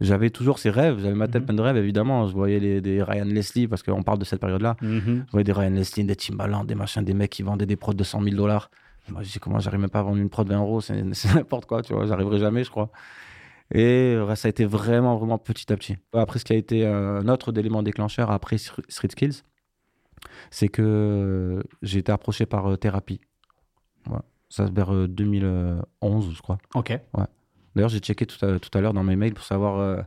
[0.00, 1.46] j'avais toujours ces rêves, j'avais ma tête Mhm.
[1.46, 2.26] pleine de rêves, évidemment.
[2.28, 4.76] Je voyais les, des Ryan Leslie, parce qu'on parle de cette période-là.
[4.80, 5.24] Mhm.
[5.26, 7.94] Je voyais des Ryan Leslie, des Timbaland, des machins, des mecs qui vendaient des prods
[7.94, 8.70] de 100 000 dollars.
[9.10, 11.02] Moi, je dis comment j'arrive même pas à vendre une prod de 20 euros, c'est
[11.14, 12.90] c'est n'importe quoi, tu vois, j'arriverai jamais, je crois.
[13.74, 15.96] Et euh, ça a été vraiment, vraiment petit à petit.
[16.12, 19.42] Après, ce qui a été euh, un autre élément déclencheur après Str- Street Skills,
[20.50, 23.20] c'est que euh, j'ai été approché par Thérapie.
[24.06, 24.24] Voilà.
[24.48, 26.58] Ça, vers euh, 2011, je crois.
[26.74, 26.98] Ok.
[27.74, 30.04] D'ailleurs, j'ai checké tout à, tout à l'heure dans mes mails pour savoir,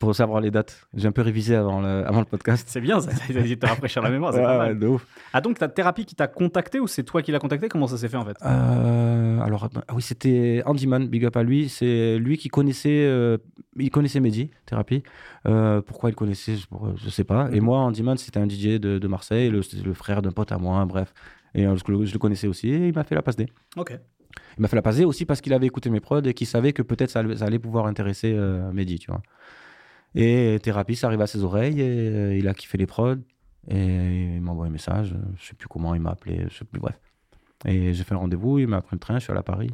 [0.00, 0.88] pour savoir les dates.
[0.94, 2.66] J'ai un peu révisé avant le, avant le podcast.
[2.68, 4.78] C'est bien, ça ça te rafraîchir la mémoire, c'est Ouais, pas mal.
[4.78, 5.06] de ouf.
[5.32, 7.96] Ah donc ta thérapie qui t'a contacté ou c'est toi qui l'as contacté Comment ça
[7.98, 8.36] s'est fait en fait?
[8.44, 11.68] Euh, alors, ah oui, c'était Andy Man, big up à lui.
[11.68, 13.38] C'est lui qui connaissait, euh,
[13.78, 15.02] il connaissait Mehdi, thérapie.
[15.46, 17.48] Euh, pourquoi il connaissait, je, je sais pas.
[17.52, 17.64] Et Mhm.
[17.66, 20.58] moi, Andy Man, c'était un DJ de, de Marseille, le, le frère d'un pote à
[20.58, 21.12] moi, bref.
[21.54, 23.46] Et je, le- je le connaissais aussi, et il m'a fait la passe D.
[23.76, 23.92] Ok.
[24.56, 26.46] Il m'a fait la passe D aussi parce qu'il avait écouté mes prods et qu'il
[26.46, 28.32] savait que peut-être ça, allait- ça allait pouvoir intéresser
[28.72, 29.20] Mehdi, tu vois.
[30.14, 33.16] Et thérapie, ça arrive à ses oreilles, et euh, il a kiffé les prods,
[33.68, 36.64] et il m'a envoyé un message, je sais plus comment, il m'a appelé, je sais
[36.64, 36.98] plus, bref.
[37.64, 39.70] Et j'ai fait le rendez-vous, il m'a pris le train, je suis allé à Paris,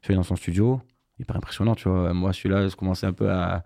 [0.00, 0.80] je suis allé dans son studio,
[1.20, 2.12] hyper impressionnant, tu vois.
[2.14, 3.64] Moi, je suis là, je commençais un peu à,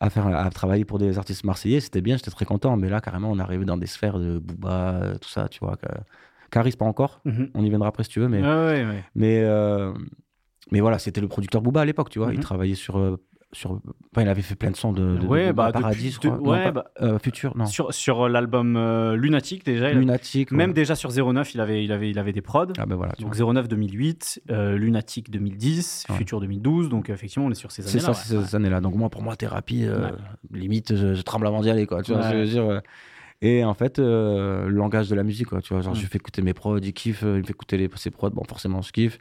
[0.00, 3.00] à, faire, à travailler pour des artistes marseillais, c'était bien, j'étais très content, mais là,
[3.00, 5.76] carrément, on est arrivé dans des sphères de Booba, euh, tout ça, tu vois.
[6.50, 7.50] Caris, pas encore, Mhm.
[7.54, 9.04] on y viendra après si tu veux, mais, ouais, ouais.
[9.14, 9.92] mais, euh,
[10.70, 12.30] mais voilà, c'était le producteur Booba à l'époque, tu vois.
[12.32, 12.42] Il Mhm.
[12.42, 13.18] travaillait sur.
[13.50, 16.16] Euh, sur enfin, il avait fait plein de sons de, de, de Ouais, bah, Paradis.
[16.24, 17.66] Non, ouais, pas- bah, euh, Futur, non.
[17.66, 20.52] Sur, sur l'album euh, Lunatic déjà, Lunatic.
[20.52, 20.74] même ouais.
[20.74, 22.66] déjà sur 09, il avait, il avait, il avait des prods.
[22.78, 23.12] Ah ben voilà.
[23.18, 23.52] Donc vois.
[23.54, 26.16] 09 2008, euh, Lunatic 2010, Ouais.
[26.16, 26.88] Future 2012.
[26.88, 28.14] Donc effectivement, on est sur ces C'est années-là.
[28.14, 28.44] ça, c'est ouais.
[28.44, 28.80] ces années-là.
[28.80, 30.10] Donc moi, pour moi, thérapie, euh,
[30.52, 32.02] limite, je, je tremble avant d'y aller, quoi.
[32.02, 32.82] Tu vois, je veux dire.
[33.40, 35.62] Et en fait, euh, le langage de la musique, quoi.
[35.62, 35.96] Tu vois, genre, Mm.
[35.96, 38.10] je lui fais écouter mes prods, il kiffe, euh, il me fait écouter les, ses
[38.10, 39.18] prods, bon, forcément, je kiffe.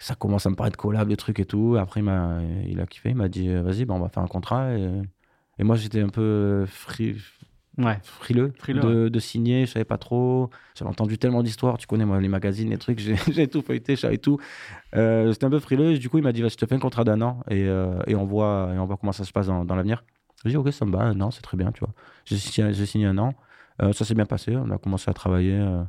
[0.00, 1.76] Ça commence à me paraître collab, le truc et tout.
[1.78, 4.22] Après, il, m'a, il a kiffé, il m'a dit, euh, vas-y, bah, on va faire
[4.22, 4.72] un contrat.
[4.74, 4.90] Et,
[5.58, 6.66] et moi, j'étais un peu
[7.78, 7.98] Ouais.
[8.02, 10.50] frileux, Frileux, de, de signer, je savais pas trop.
[10.74, 12.98] J'avais entendu tellement d'histoires, tu connais moi les magazines, les trucs,
[13.30, 14.38] j'ai tout feuilleté, je savais tout.
[14.96, 16.74] Euh, J'étais un peu frileux, et du coup il m'a dit vas-y, je te fais
[16.74, 19.32] un contrat d'un an et, euh, et, on voit, et on voit comment ça se
[19.32, 20.04] passe dans, dans l'avenir.
[20.44, 21.94] J'ai dit ok ça me va, un an c'est très bien, tu vois.
[22.24, 23.34] J'ai signé, un an,
[23.82, 25.82] Euh, ça s'est bien passé, on a commencé à travailler euh,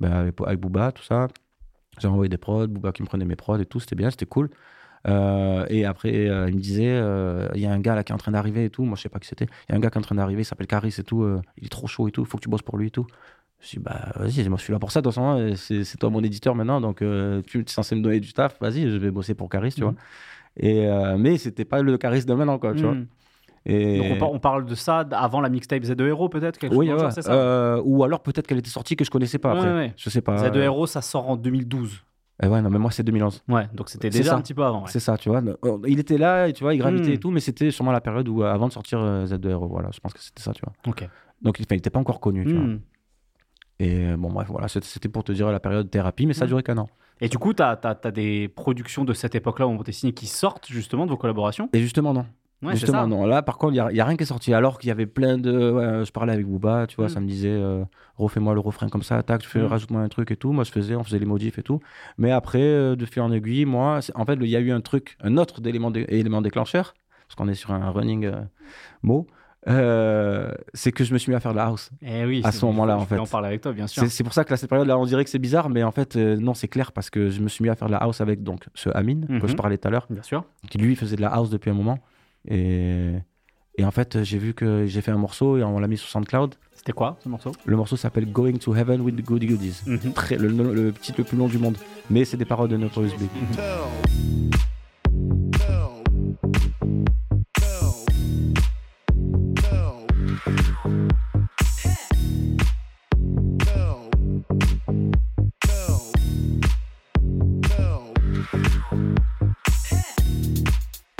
[0.00, 1.28] ben, avec, avec Booba, tout ça.
[1.98, 4.26] J'ai envoyé des prods, Booba qui me prenait mes prods et tout, c'était bien, c'était
[4.26, 4.50] cool.
[5.06, 8.12] Euh, et après, euh, il me disait, euh, il y a un gars là qui
[8.12, 8.84] est en train d'arriver et tout.
[8.84, 9.46] Moi, je sais pas qui c'était.
[9.68, 11.26] Il y a un gars qui est en train d'arriver, il s'appelle Caris et tout.
[11.58, 12.22] il est trop chaud et tout.
[12.22, 13.06] Il faut que tu bosses pour lui et tout.
[13.60, 15.00] Je dis, bah, vas-y, moi, je suis là pour ça.
[15.00, 16.80] De toute façon, hein, c'est toi mon éditeur maintenant.
[16.80, 17.02] Donc,
[17.46, 18.58] tu es censé me donner du taf.
[18.60, 19.90] Vas-y, je vais bosser pour Caris, tu Mhm.
[19.90, 19.94] vois.
[20.56, 22.96] Et, mais c'était pas le Caris de maintenant, quoi, tu vois.
[23.66, 23.98] Et...
[23.98, 26.86] Donc on, par- on parle de ça avant la mixtape Z2 Hero peut-être quelque oui,
[26.88, 29.72] chose ouais, ça euh, ou alors peut-être qu'elle était sortie que je connaissais pas après.
[29.72, 29.92] ouais.
[29.96, 30.36] Je sais pas.
[30.36, 32.02] Z2 Hero ça sort en 2012.
[32.42, 33.44] Eh ouais, non, mais moi, c'est 2011.
[33.48, 34.36] Ouais, donc c'était déjà ça.
[34.36, 34.86] un petit peu avant.
[34.86, 35.40] C'est ça, tu vois.
[35.86, 37.12] Il était là, et tu vois, il gravitait Hmm.
[37.12, 40.00] et tout, mais c'était sûrement la période où, avant de sortir euh, Z2RO, voilà, je
[40.00, 40.72] pense que c'était ça, tu vois.
[40.88, 41.08] Ok.
[41.42, 42.64] Donc, il n'était pas encore connu, tu vois.
[42.64, 42.80] Mhm.
[43.78, 46.46] Et euh, bon, bref, voilà, c'était- pour te dire la période thérapie, mais ça a
[46.46, 46.48] Hmm.
[46.48, 46.88] duré qu'un an.
[47.20, 47.76] Et du coup, tu as,
[48.12, 51.68] des productions de cette époque-là où on t'est signé qui sortent justement de vos collaborations?
[51.72, 52.26] Et justement, non.
[52.64, 53.06] Ouais, justement, ça.
[53.06, 53.26] non.
[53.26, 54.54] Là, par contre, il n'y a, rien qui est sorti.
[54.54, 55.70] Alors qu'il y avait plein de.
[55.70, 57.08] ouais, je parlais avec Booba, tu vois, Mm.
[57.10, 57.84] ça me disait euh,
[58.16, 59.64] refais-moi le refrain comme ça, tac, Mm.
[59.66, 60.52] rajoute-moi un truc et tout.
[60.52, 61.80] Moi, je faisais, on faisait les modifs et tout.
[62.18, 64.80] Mais après, euh, de fil en aiguille, moi, en fait, il y a eu un
[64.80, 66.94] truc, un autre élément, dé- élément déclencheur,
[67.26, 68.40] parce qu'on est sur un running euh,
[69.02, 69.26] mot,
[69.66, 71.90] euh, c'est que je me suis mis à faire de la house.
[72.02, 73.18] Eh oui, À ce moment-là, en fait.
[73.18, 74.04] en parler avec toi, bien sûr.
[74.08, 76.16] C'est pour ça que là, cette période-là, on dirait que c'est bizarre, mais en fait,
[76.16, 78.20] euh, non, c'est clair parce que je me suis mis à faire de la house
[78.20, 79.48] avec donc ce Amin, que Mhm.
[79.48, 80.44] je parlais tout à l'heure Bien sûr.
[80.68, 81.98] qui lui faisait de la house depuis un moment.
[82.48, 83.12] Et,
[83.76, 86.08] Et en fait, j'ai vu que j'ai fait un morceau et on l'a mis sur
[86.08, 86.54] SoundCloud.
[86.74, 87.52] C'était quoi ce morceau?
[87.64, 89.82] Le morceau s'appelle Going to Heaven with the Goody Goodies.
[89.86, 90.12] Mhm.
[90.12, 91.76] Très, le, le- le titre le plus long du monde.
[92.10, 93.28] Mais c'est des paroles de Notorious Big.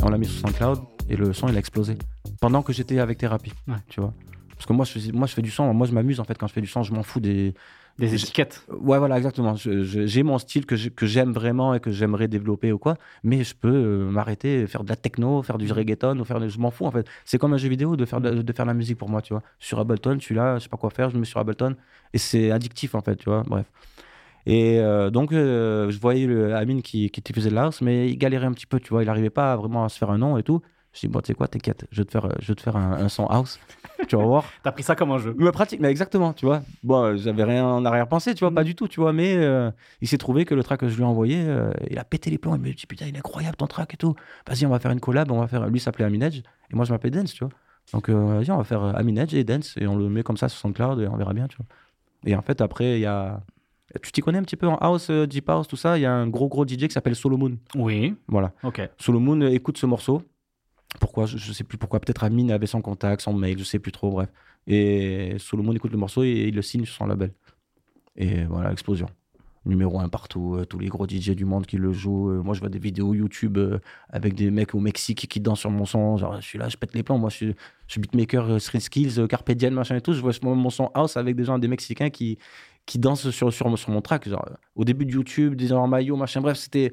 [0.02, 1.96] On l'a mis sur SoundCloud et le son il a explosé.
[2.40, 3.52] Pendant que j'étais avec thérapie.
[3.68, 3.74] Ouais.
[3.88, 4.12] Tu vois
[4.54, 6.36] Parce que moi je, fais, moi je fais du son, moi je m'amuse en fait
[6.38, 7.54] quand je fais du son, je m'en fous des.
[7.96, 8.66] Des étiquettes.
[8.80, 9.54] Ouais, voilà, exactement.
[9.54, 13.44] J'ai mon style que j'ai- que j'aime vraiment et que j'aimerais développer ou quoi, mais
[13.44, 16.58] je peux euh, m'arrêter, faire de la techno, faire du reggaeton, ou faire de- je
[16.58, 17.06] m'en fous en fait.
[17.24, 19.32] C'est comme un jeu vidéo de faire de, de faire la musique pour moi, tu
[19.32, 19.44] vois.
[19.60, 21.76] Sur Ableton, je suis là, je sais pas quoi faire, je me mets sur Ableton
[22.12, 23.44] et c'est addictif en fait, tu vois.
[23.46, 23.66] Bref.
[24.46, 28.10] Et euh, donc, euh, je voyais le Amine qui, qui faisait de la house, mais
[28.10, 29.02] il galérait un petit peu, tu vois.
[29.02, 30.60] Il n'arrivait pas vraiment à se faire un nom et tout.
[30.94, 32.76] Je dis, bon, tu sais quoi, t'inquiète, je vais te faire, je vais te faire
[32.76, 33.58] un, un son house,
[34.06, 34.44] tu vas voir.
[34.62, 35.34] T'as pris ça comme un jeu.
[35.36, 36.62] Mais pratique, mais exactement, tu vois.
[36.84, 38.54] Bon, euh, j'avais rien en arrière-pensée, tu vois, Mm.
[38.54, 39.12] pas du tout, tu vois.
[39.12, 41.98] Mais euh, il s'est trouvé que le track que je lui ai envoyé, euh, il
[41.98, 42.54] a pété les plombs.
[42.54, 44.14] Il me dit, putain, il est incroyable ton track et tout.
[44.46, 45.66] Vas-y, on va faire une collab, on va faire.
[45.66, 46.38] Lui s'appelait Amin Edge
[46.70, 47.52] et moi je m'appelais Dance, tu vois.
[47.92, 50.36] Donc, euh, vas-y, on va faire Amin Edge et Dance et on le met comme
[50.36, 51.66] ça sur SoundCloud et on verra bien, tu vois.
[52.24, 53.40] Et en fait, après, il y a.
[54.02, 55.98] Tu t'y connais un petit peu en house, deep house, tout ça.
[55.98, 57.56] Il y a un gros, gros DJ qui s'appelle Solomon.
[57.74, 58.14] Oui.
[58.28, 58.52] Voilà.
[58.62, 58.80] Ok.
[58.98, 60.22] Solomon écoute ce morceau.
[61.00, 62.00] Pourquoi je, je sais plus pourquoi.
[62.00, 64.10] Peut-être Amine avait son contact, son mail, je sais plus trop.
[64.10, 64.28] Bref.
[64.66, 67.32] Et Solomon écoute le morceau et il le signe sur son label.
[68.16, 69.08] Et voilà, explosion.
[69.66, 72.30] Numéro un partout, euh, tous les gros DJ du monde qui le jouent.
[72.30, 73.78] Euh, moi, je vois des vidéos YouTube euh,
[74.10, 76.18] avec des mecs au Mexique qui dansent sur mon son.
[76.18, 77.16] Genre, je suis là, je pète les plans.
[77.16, 77.52] Moi, je
[77.88, 80.12] suis, beatmaker, street skills, carpe machin et tout.
[80.12, 82.38] Je vois mon, son house avec des gens, des Mexicains qui,
[82.84, 84.28] qui dansent sur, sur, sur mon track.
[84.28, 86.42] Genre, au début de YouTube, des gens en maillot, machin.
[86.42, 86.92] Bref, c'était.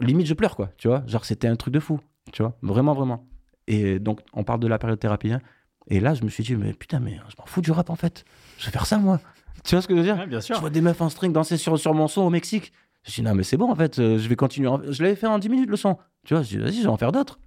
[0.00, 0.70] limite, je pleure, quoi.
[0.78, 2.00] Tu vois, genre, c'était un truc de fou.
[2.32, 3.26] Tu vois, vraiment, vraiment.
[3.66, 5.32] Et donc, on parle de la période thérapie.
[5.32, 5.40] hein.
[5.88, 7.96] Et là, je me suis dit, mais putain, mais je m'en fous du rap en
[7.96, 8.24] fait.
[8.58, 9.20] Je vais faire ça, moi.
[9.64, 10.16] Tu vois ce que je veux dire?
[10.18, 10.60] Ouais, bien Je sûr.
[10.60, 12.72] vois des meufs en string danser sur, sur mon son au Mexique.
[13.04, 14.70] Je dis, non, mais c'est bon, en fait, euh, je vais continuer.
[14.88, 15.98] Je l'avais fait en 10 minutes, le son.
[16.24, 17.38] Tu vois, je dis, vas-y, je vais en faire d'autres.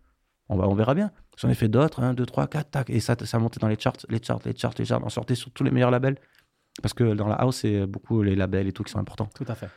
[0.50, 1.12] On, va, on verra bien.
[1.38, 2.90] J'en ai fait d'autres, 1, 2, 3, 4, tac.
[2.92, 5.02] Et ça, ça montait dans les charts, les charts, les charts, les charts.
[5.04, 6.18] On sortait sur tous les meilleurs labels.
[6.82, 9.30] Parce que dans la house, c'est beaucoup les labels et tout qui sont importants.
[9.36, 9.70] Tout à fait.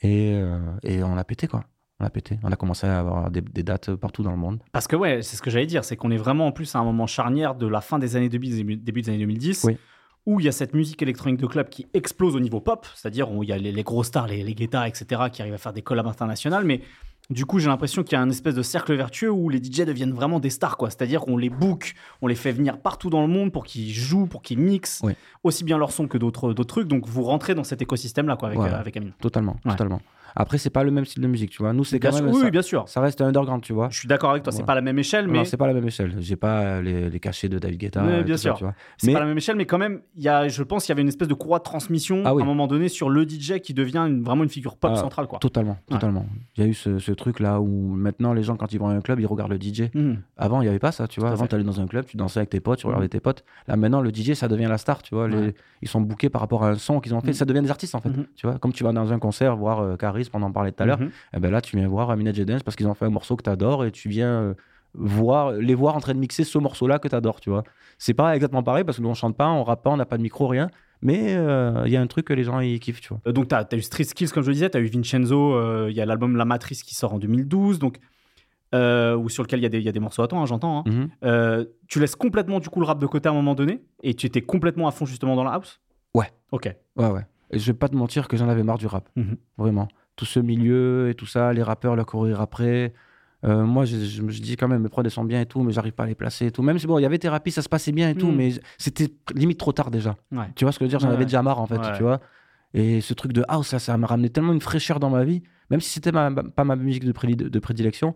[0.00, 1.64] Et, euh, et on a pété, quoi.
[2.02, 2.38] On a pété.
[2.42, 4.58] On a commencé à avoir des, des dates partout dans le monde.
[4.72, 6.80] Parce que ouais, c'est ce que j'allais dire, c'est qu'on est vraiment en plus à
[6.80, 9.76] un moment charnière de la fin des années 2000, début, des années 2010, Oui.
[10.26, 13.30] où il y a cette musique électronique de club qui explose au niveau pop, c'est-à-dire
[13.30, 15.58] où il y a les, les gros stars, les, les Guetta, etc., qui arrivent à
[15.58, 16.80] faire des collabs internationales, mais
[17.30, 19.82] du coup j'ai l'impression qu'il y a un espèce de cercle vertueux où les DJ
[19.82, 20.90] deviennent vraiment des stars, quoi.
[20.90, 24.26] C'est-à-dire qu'on les book, on les fait venir partout dans le monde pour qu'ils jouent,
[24.26, 25.12] pour qu'ils mixent, Oui.
[25.44, 28.58] aussi bien leur son que d'autres trucs, donc vous rentrez dans cet écosystème-là, quoi, avec,
[28.58, 28.76] Voilà.
[28.76, 29.12] euh, avec Amine.
[29.20, 29.70] Totalement, Ouais.
[29.70, 30.00] totalement.
[30.34, 31.72] Après, c'est pas le même style de musique, tu vois.
[31.72, 32.32] Nous, c'est quand sûr, même.
[32.34, 32.88] oui, ça, oui, bien sûr.
[32.88, 33.88] ça reste un underground, tu vois.
[33.90, 34.66] Je suis d'accord avec toi, c'est Voilà.
[34.66, 36.14] pas la même échelle, mais Non, c'est pas la même échelle.
[36.20, 38.04] J'ai pas les, les cachets de David Guetta.
[38.20, 38.58] Et bien sûr.
[38.96, 40.92] C'est Mais- pas la même échelle, mais quand même, y a, je pense qu'il y
[40.94, 42.42] avait une espèce de courroie de transmission Ah oui.
[42.42, 44.96] à un moment donné sur le DJ qui devient une- vraiment une figure pop Ah,
[44.98, 45.26] centrale.
[45.26, 45.38] Quoi.
[45.38, 46.26] Totalement, totalement.
[46.56, 48.88] Il y a eu ce, ce truc là où maintenant les gens quand ils vont
[48.88, 49.90] à un club ils regardent le DJ.
[49.94, 50.18] Mhm.
[50.36, 51.30] Avant il y avait pas ça, tu vois.
[51.30, 53.10] Avant tu allais dans un club, tu dansais avec tes potes, tu regardais Mhm.
[53.10, 53.44] tes potes.
[53.68, 55.28] Là maintenant le DJ ça devient la star, tu vois.
[55.82, 57.32] Ils sont bookés par rapport à un son qu'ils ont fait, Mhm.
[57.34, 58.10] ça devient des artistes en fait.
[58.36, 59.96] Tu vois, comme tu vas dans un concert voir euh,
[60.30, 61.00] Caris, on en parlait tout à l'heure.
[61.00, 61.10] Mhm.
[61.36, 63.42] Et ben là tu viens voir Aminat Dance parce qu'ils ont fait un morceau que
[63.42, 64.54] tu adores et tu viens euh,
[64.94, 67.64] voir les voir en train de mixer ce morceau là que tu adores, tu vois.
[67.98, 70.04] C'est pas exactement pareil parce que nous on chante pas, on rappe pas, on n'a
[70.06, 70.70] pas de micro rien.
[71.04, 73.20] Mais euh, il y a un truc que les gens ils kiffent, tu vois.
[73.26, 75.54] Euh, Donc, tu as, eu Street Skills, comme je le disais, tu as eu Vincenzo,
[75.54, 77.98] euh, il y a l'album La Matrice qui sort en 2012, donc,
[78.74, 80.40] euh, ou sur lequel il y, a des- il y a des morceaux à temps,
[80.40, 80.78] hein, j'entends.
[80.86, 80.90] hein.
[80.90, 81.08] Mhm.
[81.24, 84.14] Euh, tu laisses complètement du coup le rap de côté à un moment donné et
[84.14, 85.80] tu étais complètement à fond justement dans la house?
[86.14, 86.30] Ouais.
[86.52, 86.72] Ok.
[86.96, 87.26] Ouais, ouais.
[87.50, 89.08] Et je vais pas te mentir que j'en avais marre du rap.
[89.16, 89.36] Mhm.
[89.58, 89.88] Vraiment.
[90.16, 92.92] Tout ce milieu et tout ça, les rappeurs, leur courir après.
[93.44, 95.62] Euh, moi, je, je me je dis quand même, mes prods sont bien et tout,
[95.62, 96.62] mais j'arrive pas à les placer et tout.
[96.62, 98.36] Même si bon, il y avait thérapie, ça se passait bien et tout, Mhm.
[98.36, 100.14] mais c'était limite trop tard déjà.
[100.30, 100.46] Ouais.
[100.54, 101.00] Tu vois ce que je veux dire?
[101.00, 101.26] J'en Ouais, avais ouais.
[101.26, 102.20] déjà marre en fait, tu vois?
[102.74, 105.42] Et ce truc de house, ça, ça m'a ramené tellement une fraîcheur dans ma vie,
[105.70, 107.12] même si c'était ma- pas ma musique de,
[107.48, 108.14] de prédilection.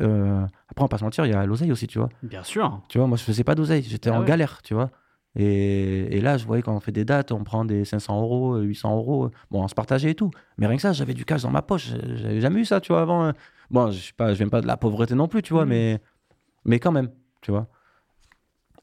[0.00, 2.08] Euh, après, on va pas se mentir, il y a l'oseille aussi, tu vois?
[2.22, 2.82] Bien sûr.
[2.88, 4.90] Tu vois, moi, je faisais pas d'oseille, j'étais Ah en galère, tu vois?
[5.38, 8.56] Et, et là, je voyais quand on fait des dates, on prend des 500 euros,
[8.58, 9.30] 800 euros.
[9.50, 10.30] Bon, on se partageait et tout.
[10.58, 11.90] Mais rien que ça, j'avais du cash dans ma poche.
[12.16, 13.32] J'avais jamais eu ça, tu vois, avant.
[13.70, 15.68] Bon, je suis pas, je viens pas de la pauvreté non plus, tu vois, Mhm.
[15.70, 16.00] mais,
[16.64, 17.10] mais quand même,
[17.42, 17.68] tu vois.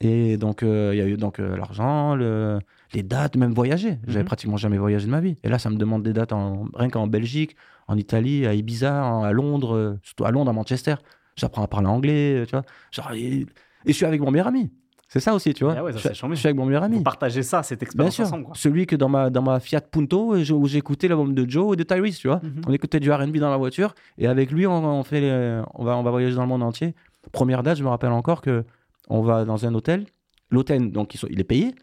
[0.02, 2.60] Et donc, euh, il y a eu donc euh, l'argent, le-
[2.94, 4.00] les dates, même voyager.
[4.06, 4.26] J'avais Mhm.
[4.26, 5.38] pratiquement jamais voyagé de ma vie.
[5.44, 7.56] Et là, ça me demande des dates en, rien qu'en Belgique,
[7.88, 10.96] en Italie, à Ibiza, en- à Londres, euh, surtout à Londres, à Manchester.
[11.36, 12.64] J'apprends à parler anglais, euh, tu vois.
[12.92, 13.48] Genre, et, et
[13.88, 14.72] je suis avec mon meilleur ami.
[15.14, 15.76] C'est ça aussi, tu vois.
[15.78, 16.98] Ah ouais, ça, je, suis- je avec mon meilleur ami.
[16.98, 18.26] Vous partagez ça, cette Bien expérience sûr.
[18.26, 18.46] ensemble.
[18.46, 18.56] Quoi.
[18.56, 21.84] Celui que dans ma, dans ma Fiat Punto, où j'écoutais l'album de Joe et de
[21.84, 22.40] Tyrese, tu vois.
[22.42, 22.62] Mhm.
[22.68, 23.94] On écoutait du RB dans la voiture.
[24.18, 26.64] Et avec lui, on, on fait les- on, va, on va voyager dans le monde
[26.64, 26.96] entier
[27.32, 28.64] Première date, je me rappelle encore que
[29.08, 30.08] on va dans un hôtel.
[30.50, 31.76] L'hôtel, donc, il est payé.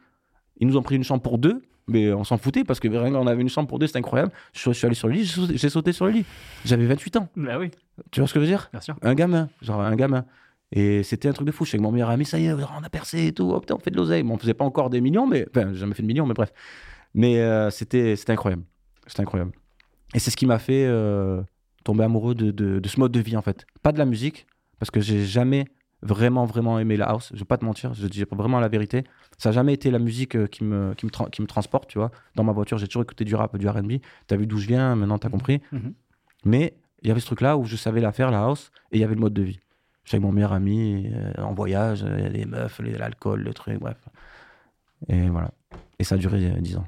[0.59, 3.13] Ils nous ont pris une chambre pour deux, mais on s'en foutait parce que rien
[3.13, 4.33] qu'on avait une chambre pour deux, c'était incroyable.
[4.53, 6.25] Je, suis- allé sur le lit, j'ai sauté, j'ai sauté sur le lit.
[6.65, 7.29] J'avais 28 ans.
[7.37, 7.71] Bah oui,
[8.11, 8.69] Tu vois ce que je veux dire?
[8.73, 8.97] Bien sûr.
[9.03, 10.25] Un gamin, genre un gamin.
[10.73, 11.65] Et c'était un truc de fou.
[11.65, 13.51] Je sais que mon meilleur ami, ça y est, on a percé et tout.
[13.53, 14.23] Oh, putain, on fait de l'oseille.
[14.23, 16.35] Bon, on faisait pas encore des millions, mais enfin, j'ai jamais fait de millions, mais
[16.35, 16.53] bref.
[17.15, 18.63] Mais euh, c'était, c'était incroyable.
[19.07, 19.53] C'était incroyable.
[20.15, 21.43] Et c'est ce qui m'a fait euh,
[21.85, 23.67] tomber amoureux de, de- de ce mode de vie, en fait.
[23.83, 24.47] Pas de la musique,
[24.79, 25.65] parce que j'ai jamais
[26.03, 27.31] vraiment, vraiment aimé la house.
[27.35, 29.05] Je vais pas te mentir, je dis vraiment la vérité.
[29.39, 31.89] Ça n'a jamais été la musique euh, qui me, qui, me tra- qui me transporte,
[31.89, 32.11] tu vois.
[32.37, 33.95] Dans ma voiture, j'ai toujours écouté du rap, du RB.
[34.29, 35.61] T'as vu d'où je viens, maintenant t'as compris.
[35.73, 35.95] Mhm.
[36.45, 39.01] Mais il y avait ce truc-là où je savais la faire, la house, et il
[39.01, 39.59] y avait le mode de vie.
[40.05, 43.99] J'étais avec mon meilleur ami, euh, en voyage, les meufs, l'alcool, le truc, bref.
[45.09, 45.51] Et voilà.
[45.99, 46.85] Et ça a duré euh, 10 ans.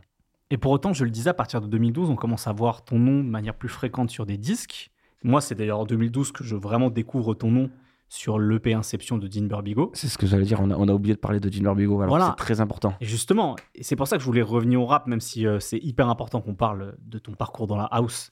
[0.51, 2.99] Et pour autant, je le disais, à partir de 2012, on commence à voir ton
[2.99, 4.91] nom de manière plus fréquente sur des disques.
[5.25, 7.71] Moi, c'est d'ailleurs en 2012 que je vraiment découvre ton nom
[8.09, 9.91] sur l'EP Inception de Dean Burbigo.
[9.95, 11.99] C'est ce que j'allais dire, on a, on a oublié de parler de Gene Barbigo,
[12.03, 12.35] alors Voilà.
[12.37, 12.93] c'est très important.
[13.01, 15.59] Et justement, et c'est pour ça que je voulais revenir au rap, même si euh,
[15.61, 18.31] c'est hyper important qu'on parle de ton parcours dans la house.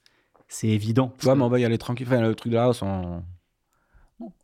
[0.49, 1.15] C'est évident.
[1.25, 2.07] Ouais, que- mais on va y aller tranquille.
[2.07, 3.23] Enfin, le truc de la house, on...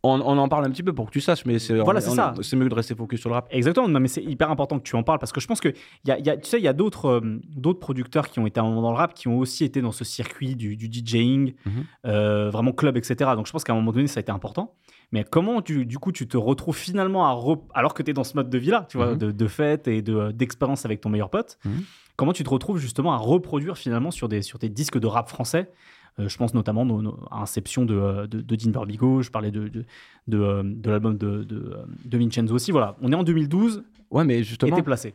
[0.03, 2.55] On, on en parle un petit peu pour que tu saches, mais c'est Voilà, c'est
[2.55, 3.47] mieux de rester focus sur le rap.
[3.51, 5.69] Exactement, non, mais c'est hyper important que tu en parles parce que je pense que
[6.05, 8.47] y a, y a- tu sais, il y a d'autres euh, d'autres producteurs qui ont
[8.47, 10.75] été à un moment dans le rap qui ont aussi été dans ce circuit du,
[10.77, 11.71] du DJing, Mhm.
[12.05, 13.31] euh, vraiment club, etc.
[13.35, 14.73] Donc je pense qu'à un moment donné, ça a été important.
[15.11, 18.13] Mais comment tu, du coup tu te retrouves finalement à re- alors que tu es
[18.13, 19.17] dans ce mode de vie là, tu vois, Mhm.
[19.17, 21.83] de, de fête et de- d'expérience avec ton meilleur pote, Mhm.
[22.17, 25.29] comment tu te retrouves justement à reproduire finalement sur des sur tes disques de rap
[25.29, 25.71] français?
[26.19, 29.29] Euh, je pense notamment no- no- à Inception de, euh, de, de Dean Burbigo, je
[29.29, 29.85] parlais de, de,
[30.27, 32.71] de, euh, de l'album de, de, Vincenzo aussi.
[32.71, 35.13] Voilà, on est en 2012, Ouais, mais et justement, t'es placé.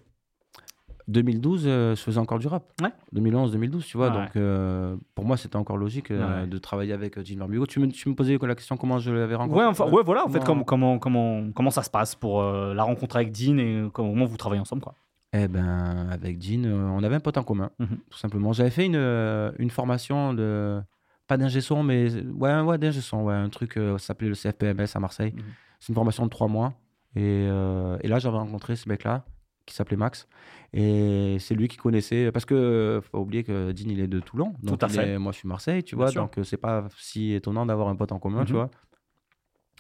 [1.09, 2.65] 2012, euh, je faisais encore du rap.
[2.83, 2.91] Ouais.
[3.13, 4.11] 2011, 2012, tu vois.
[4.11, 6.47] Donc, euh, pour moi, c'était encore logique euh, Ouais.
[6.47, 7.67] de travailler avec euh, Gene Barbigo.
[7.67, 9.61] Tu me, tu me posais la question comment je l'avais rencontré?
[9.65, 12.83] Ouais, enfin, ouais, voilà, en fait, Comment- comment, comment, comment, ça se passe pour la
[12.83, 14.95] rencontre avec Dean et comment vous travaillez ensemble, quoi?
[15.35, 17.99] Eh ben, avec Jean, euh, on avait un pote en commun, Mhm.
[18.11, 18.53] tout simplement.
[18.53, 20.81] J'avais fait une, une formation de.
[21.27, 22.09] Pas d'ingé son, mais.
[22.39, 23.35] Ouais, ouais d'ingé son, ouais.
[23.35, 25.33] Un truc, ça s'appelait le CFPMS à Marseille.
[25.35, 25.43] Mhm.
[25.81, 26.75] C'est une formation de trois mois.
[27.17, 29.25] Et, et là, j'avais rencontré ce mec-là,
[29.67, 30.29] qui s'appelait Max.
[30.73, 32.33] Et c'est lui qui connaissait.
[32.33, 34.55] Parce que, euh, faut pas oublier que Dean, il est de Toulon.
[34.63, 35.15] Donc Tout à fait.
[35.15, 36.11] est- moi, je suis Marseille, tu Bien vois.
[36.13, 36.23] sûr.
[36.23, 38.59] Donc, euh, c'est pas si étonnant d'avoir un pote en commun, tu Mhm.
[38.59, 38.71] vois.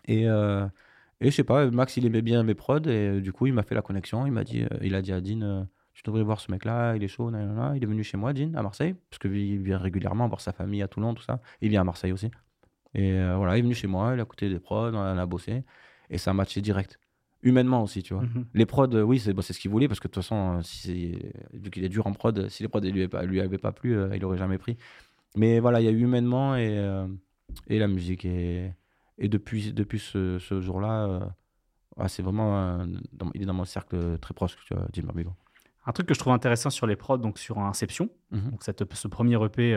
[0.07, 0.29] Et.
[0.29, 0.66] euh,
[1.21, 2.81] et je sais pas, Max, il aimait bien mes prods.
[2.87, 4.27] Et euh, du coup, il m'a fait la connexion.
[4.27, 5.68] Il m'a dit, il a dit à Dean.
[5.95, 7.77] tu devrais voir ce mec-là, il est chaud, nanana.
[7.77, 10.83] il est venu chez moi, Dean, à Marseille, parce qu'il vient régulièrement voir sa famille
[10.83, 11.40] à Toulon, tout ça.
[11.61, 12.31] Il vient à Marseille aussi.
[12.95, 15.27] Et euh, voilà, il est venu chez moi, il a écouté des prods, on a
[15.27, 15.64] bossé,
[16.11, 16.99] et ça a matché direct.
[17.42, 18.22] Humainement aussi, tu vois.
[18.22, 18.46] Mhm.
[18.55, 21.18] Les prods, oui, c'est c'est ce qu'il voulait, parce que de toute façon, euh, si
[21.52, 23.59] vu qu'il est dur en prod, si les prods ne lui, avaient pas- lui avaient
[23.59, 24.76] pas plu, euh, il aurait jamais pris.
[25.37, 27.07] Mais voilà, il y a eu humainement et, euh,
[27.66, 28.24] et la musique.
[28.24, 28.70] Et,
[29.18, 31.20] et depuis, depuis ce, ce jour-là, euh,
[31.98, 32.87] ah, c'est vraiment.
[33.12, 35.33] dans- il est dans mon cercle très proche, tu vois, Jim Barbigo.
[35.85, 38.50] Un truc que je trouve intéressant sur les prods, donc sur Inception, Mhm.
[38.52, 39.76] donc cette, ce premier EP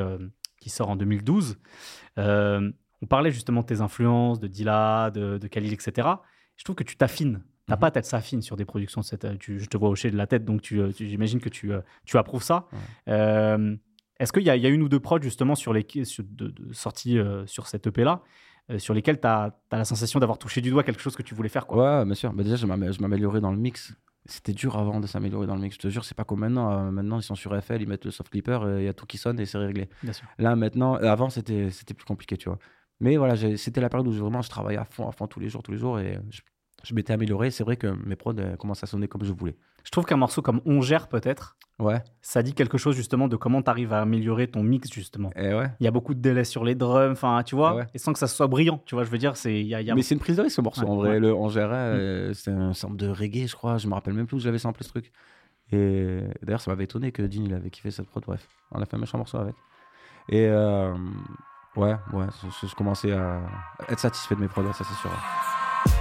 [0.59, 1.57] qui sort en 2012,
[2.19, 6.07] euh, on parlait justement de tes influences, de Dilla, de, de Khalil, etc.
[6.57, 7.43] Je trouve que tu t'affines.
[7.67, 7.79] Ta Mhm.
[7.79, 9.01] patte, elle s'affine sur des productions.
[9.01, 11.39] de cette- tu- je te vois hocher de la tête, donc tu, euh, tu- j'imagine
[11.39, 12.67] que tu, euh, tu approuves ça.
[12.71, 13.13] Ouais.
[13.13, 13.75] Euh,
[14.17, 16.71] Est-ce qu'il y, y a une ou deux prods justement sur les, sur, de, de-
[16.73, 18.21] sorties euh, sur cette EP-là,
[18.71, 21.35] euh, sur lesquelles tu as, la sensation d'avoir touché du doigt quelque chose que tu
[21.35, 21.99] voulais faire quoi?
[21.99, 22.31] Ouais, bien sûr.
[22.31, 23.93] Bah, déjà, je m'amé- je m'améliorais dans le mix.
[24.27, 25.75] C'était dur avant de s'améliorer dans le mix.
[25.75, 26.71] Je te jure, c'est pas comme maintenant.
[26.87, 28.93] Euh, maintenant, ils sont sur FL, ils mettent le soft clipper, euh, il y a
[28.93, 29.89] tout qui sonne et c'est réglé.
[30.01, 30.27] Bien sûr.
[30.37, 32.57] Là, maintenant, euh, avant, c'était plus compliqué, tu vois.
[33.01, 35.41] Mais voilà, c'était la période où je- vraiment je travaillais à fond, à fond tous
[35.41, 36.39] les jours, tous les jours et je,
[36.85, 37.51] je m'étais amélioré.
[37.51, 39.55] C'est vrai que mes prods euh, commencent à sonner comme je voulais.
[39.83, 43.35] Je trouve qu'un morceau comme On gère peut-être, Ouais, ça dit quelque chose justement de
[43.35, 45.29] comment tu arrives à améliorer ton mix justement.
[45.35, 45.69] et ouais.
[45.81, 47.85] Il y a beaucoup de délais sur les drums, enfin tu vois, ouais.
[47.93, 49.81] et sans que ça soit brillant, tu vois, je veux dire, c'est il y a,
[49.81, 51.19] il y a- Mais c'est une prise de risque ce morceau en vrai.
[51.19, 51.21] Mm.
[51.23, 53.77] Le Angera, euh, c'est un sample de reggae, je crois.
[53.77, 55.11] Je me rappelle même plus où j'avais samplé ce truc.
[55.73, 58.23] Et d'ailleurs, ça m'avait étonné que Dean il avait kiffé cette prod.
[58.25, 59.55] Bref, on a fait un méchant morceau avec.
[60.29, 60.93] Et euh,
[61.75, 62.25] ouais, ouais,
[62.61, 63.41] je, je commençais à
[63.89, 65.11] être satisfait de mes prods, ouais, ça c'est sûr.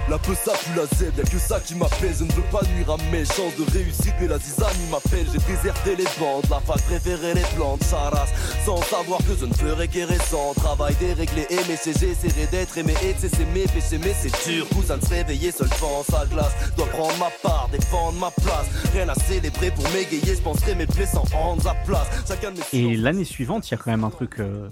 [0.09, 2.61] La peu ça pue la Z, y'a que ça qui m'appelle Je ne veux pas
[2.75, 6.59] nuire à mes chances de réussite Mais la zizanie m'appelle, j'ai déserté les bandes La
[6.59, 8.27] fac préférait les plantes, charas
[8.65, 13.13] Sans savoir que je ne ferais qu'éressant Travail déréglé, aimé chez j'essaierai d'être aimé Et
[13.19, 16.53] cesser mes péchés, mais c'est dur Cousin de se réveiller seul devant sa glace.
[16.75, 18.67] Dois prendre ma part, défendre ma place.
[18.93, 20.35] Rien à célébrer pour m'égayer.
[20.35, 22.07] Je penserai mes plaies sans rendre à place.
[22.27, 24.69] Chacun de mes Et l'année suivante, il y a quand même un truc euh,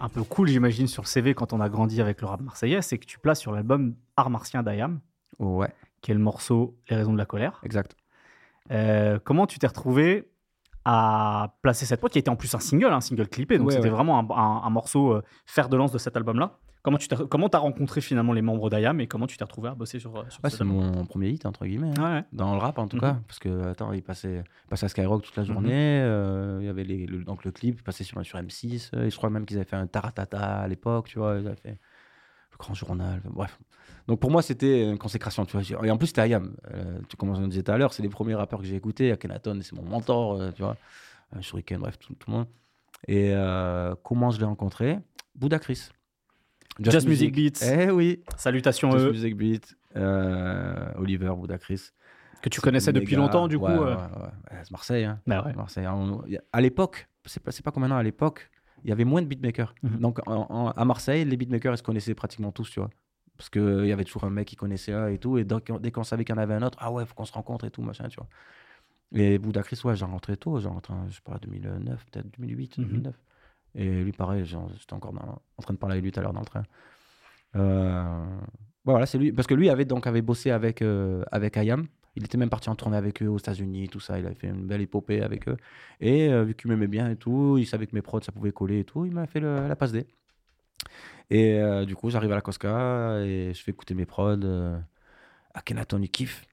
[0.00, 2.82] un peu cool, j'imagine, sur le CV quand on a grandi avec le rap marseillais,
[2.82, 5.00] c'est que tu places sur l'album Art Martien d'Ayam,
[5.38, 7.60] Ouais, qui est le morceau Les raisons de la colère.
[7.64, 7.96] exact.
[8.72, 10.28] Euh, comment tu t'es retrouvé
[10.88, 13.72] à placer cette prod qui était en plus un single, un single clippé, donc Ouais,
[13.74, 13.94] c'était ouais.
[13.94, 16.58] vraiment un, un- un morceau euh, fer de lance de cet album-là.
[16.84, 19.68] Comment tu t'as comment t'as rencontré finalement les membres d'IAM et comment tu t'es retrouvé
[19.68, 21.90] à bosser sur, sur Ouais, cet c'est mon premier hit, entre guillemets.
[21.98, 22.02] hein.
[22.04, 22.24] Ouais, ouais.
[22.32, 23.00] Dans le rap, en tout Mhm.
[23.02, 23.16] cas.
[23.26, 25.48] Parce que, attends, il passait, il passait à Skyrock toute la Mhm.
[25.48, 26.00] journée.
[26.04, 28.92] euh, il y avait les, le, donc le clip, il passait sur, sur M6.
[28.94, 31.36] euh, et je crois même qu'ils avaient fait un Taratata à l'époque, tu vois.
[31.40, 31.80] Ils avaient fait
[32.58, 33.20] le grand journal.
[33.24, 33.58] bref.
[34.08, 35.86] Donc pour moi, c'était une consécration, tu vois.
[35.86, 36.56] Et en plus, c'était Ayam.
[36.72, 39.10] Euh, comme on disait tout à l'heure, c'est les premiers rappeurs que j'ai écoutés.
[39.12, 40.76] Akhenaton, c'est mon mentor, euh, tu vois.
[41.34, 42.46] Euh, Shuriken, bref, tout, tout le monde.
[43.08, 44.98] Et euh, comment je l'ai rencontré?
[45.34, 45.88] Bouddha Chris.
[46.78, 47.64] Just Music Beats.
[47.64, 48.22] Eh oui.
[48.36, 49.76] Salutations à Just eux, Music Beat.
[49.96, 51.90] euh, Oliver, Bouddha Chris.
[52.42, 53.64] que tu connaissais depuis longtemps, du coup.
[53.64, 54.58] ouais, ouais, ouais, ouais.
[54.62, 55.04] C'est Marseille.
[55.04, 55.20] Hein.
[55.26, 55.50] Bah.
[55.56, 55.86] Marseille.
[55.88, 58.50] On- y a- à l'époque, c'est pas, pas comme maintenant, à l'époque,
[58.84, 59.74] il y avait moins de beatmakers.
[59.82, 59.98] Mhm.
[59.98, 62.90] Donc en- en- à Marseille, les beatmakers, ils se connaissaient pratiquement tous, tu vois.
[63.36, 65.36] Parce qu'il y avait toujours un mec qui connaissait un et tout.
[65.38, 67.24] Et donc, dès qu'on savait qu'il y en avait un autre, ah ouais, faut qu'on
[67.26, 68.28] se rencontre et tout, machin, tu vois.
[69.12, 72.26] Et Bouddha Chris, ouais, j'ai rentré tôt, j'ai rentré, en, je sais pas, 2009, peut-être
[72.38, 72.84] 2008, Mhm.
[72.86, 73.14] 2009.
[73.74, 76.32] Et lui, pareil, j'étais encore dans- en train de parler avec lui tout à l'heure
[76.32, 76.62] dans le train.
[77.56, 78.24] Euh,
[78.84, 79.32] voilà, c'est lui.
[79.32, 81.86] Parce que lui avait, donc, avait bossé avec, euh, avec IAM.
[82.16, 84.18] Il était même parti en tournée avec eux aux États-Unis, tout ça.
[84.18, 85.56] Il avait fait une belle épopée avec eux.
[86.00, 88.52] Et euh, vu qu'il m'aimait bien et tout, il savait que mes prods, ça pouvait
[88.52, 90.06] coller et tout, il m'a fait le- la passe D.
[91.30, 94.36] Et euh, du coup, j'arrive à la Cosca et je fais écouter mes prods.
[94.44, 94.78] Euh,
[95.54, 96.46] Akhenaton, il kiffe.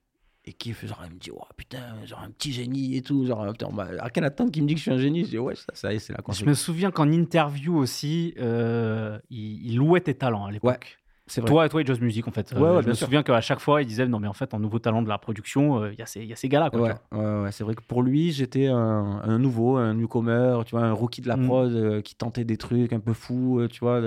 [0.45, 3.25] Il kiffe, genre, il me dit, oh putain, genre un petit génie et tout.
[3.25, 5.23] Genre, putain, bah, Akhenaton qui me dit que je suis un génie.
[5.23, 8.33] Je dis, ouais, ça, ça y est, c'est la Je me souviens qu'en interview aussi,
[8.39, 10.97] euh, il, il louait tes talents à l'époque.
[10.99, 11.02] C'est
[11.37, 11.47] vrai.
[11.49, 12.51] Toi, toi et Just Music, en fait.
[12.53, 13.07] Ouais, ouais, je me sûr.
[13.07, 15.17] souviens qu'à chaque fois, il disait non, mais en fait, en nouveau talent de la
[15.17, 16.69] production, euh, il y, a ces- il y a ces gars-là.
[16.73, 20.91] Ouais, c'est vrai que pour lui, j'étais un, un nouveau, un newcomer, tu vois, un
[20.91, 21.45] rookie de la Mm.
[21.45, 23.99] prod euh, qui tentait des trucs un peu fous, euh, tu vois,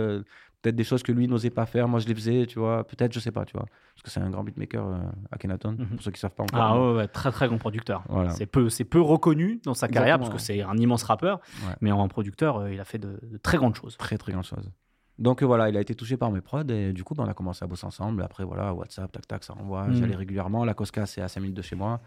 [0.63, 3.13] peut-être des choses que lui n'osait pas faire, moi je les faisais, tu vois, peut-être,
[3.13, 4.99] je sais pas, tu vois, parce que c'est un grand beatmaker, euh,
[5.31, 5.87] Akhenaton, Mhm.
[5.87, 6.61] pour ceux qui savent pas encore.
[6.61, 8.03] Ah ouais, très très grand producteur.
[8.09, 8.31] Voilà.
[8.31, 10.31] C'est peu, c'est peu reconnu dans sa carrière Exactement.
[10.33, 11.41] parce que c'est un immense rappeur,
[11.81, 13.97] mais en producteur, euh, il a fait de, de très grandes choses.
[13.97, 14.71] Très, très grande chose.
[15.19, 17.29] Donc euh, voilà, il a été touché par mes prods et du coup, ben, on
[17.29, 18.23] a commencé à bosser ensemble.
[18.23, 19.85] Après, voilà, WhatsApp, tac, tac, ça envoie.
[19.85, 19.95] Mhm.
[19.95, 20.65] J'y allais régulièrement.
[20.65, 22.01] La Cosca, c'est à 5 minutes de chez moi.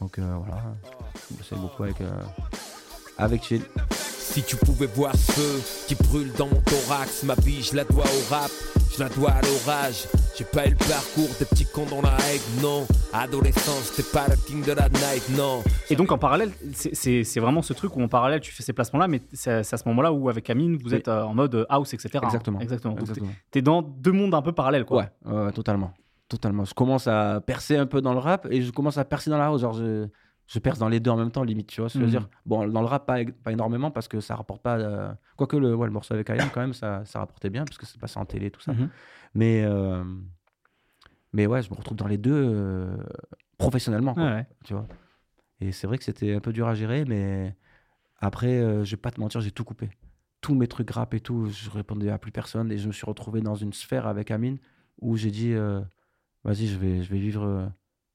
[0.00, 0.62] Donc euh, voilà,
[1.30, 2.10] je bossais beaucoup avec, euh,
[3.18, 3.62] avec Chill.
[3.90, 7.84] Si tu pouvais voir ce feu qui brûle dans mon thorax, ma vie je la
[7.84, 8.50] dois au rap,
[8.96, 10.06] je la dois à l'orage.
[10.36, 12.86] J'ai pas eu le parcours des petits cons dans la règle, non.
[13.12, 15.62] Adolescence, t'es pas le king de la night, non.
[15.90, 19.08] Et donc en parallèle, c'est- vraiment ce truc où en parallèle tu fais ces placements-là,
[19.08, 20.96] mais c'est à ce moment-là où avec Amine, vous Oui.
[20.96, 22.10] êtes euh, en mode house, etc.
[22.14, 22.20] hein.
[22.24, 22.60] Exactement.
[22.60, 22.94] Exactement.
[22.94, 23.30] Donc, Exactement.
[23.50, 25.08] t'es- dans deux mondes un peu parallèles, quoi.
[25.26, 25.92] Ouais, ouais, totalement.
[26.28, 26.64] Totalement.
[26.64, 29.36] Je commence à percer un peu dans le rap et je commence à percer dans
[29.36, 29.60] la house.
[29.60, 30.06] Genre, je,
[30.52, 32.12] je perce dans les deux en même temps, limite, tu vois ce que je veux
[32.12, 32.18] Mhm.
[32.20, 32.28] dire.
[32.46, 34.78] Bon, dans le rap, pas, pas énormément parce que ça rapporte pas.
[34.78, 37.78] euh, Quoique le, ouais, le morceau avec Ayam, quand même, ça, ça rapportait bien parce
[37.78, 38.72] que c'est passé en télé, tout ça.
[38.72, 38.88] Mhm.
[39.34, 40.04] Mais, euh,
[41.32, 42.96] mais ouais, je me retrouve dans les deux euh,
[43.58, 44.46] professionnellement, quoi, Ouais, ouais.
[44.64, 44.86] tu vois.
[45.60, 47.56] Et c'est vrai que c'était un peu dur à gérer, mais
[48.20, 49.90] après, euh, je vais pas te mentir, j'ai tout coupé.
[50.40, 53.06] Tous mes trucs rap et tout, je répondais à plus personne et je me suis
[53.06, 54.58] retrouvé dans une sphère avec Amine
[55.00, 55.54] où j'ai dit,
[56.44, 57.70] vas-y, je vais, je vais vivre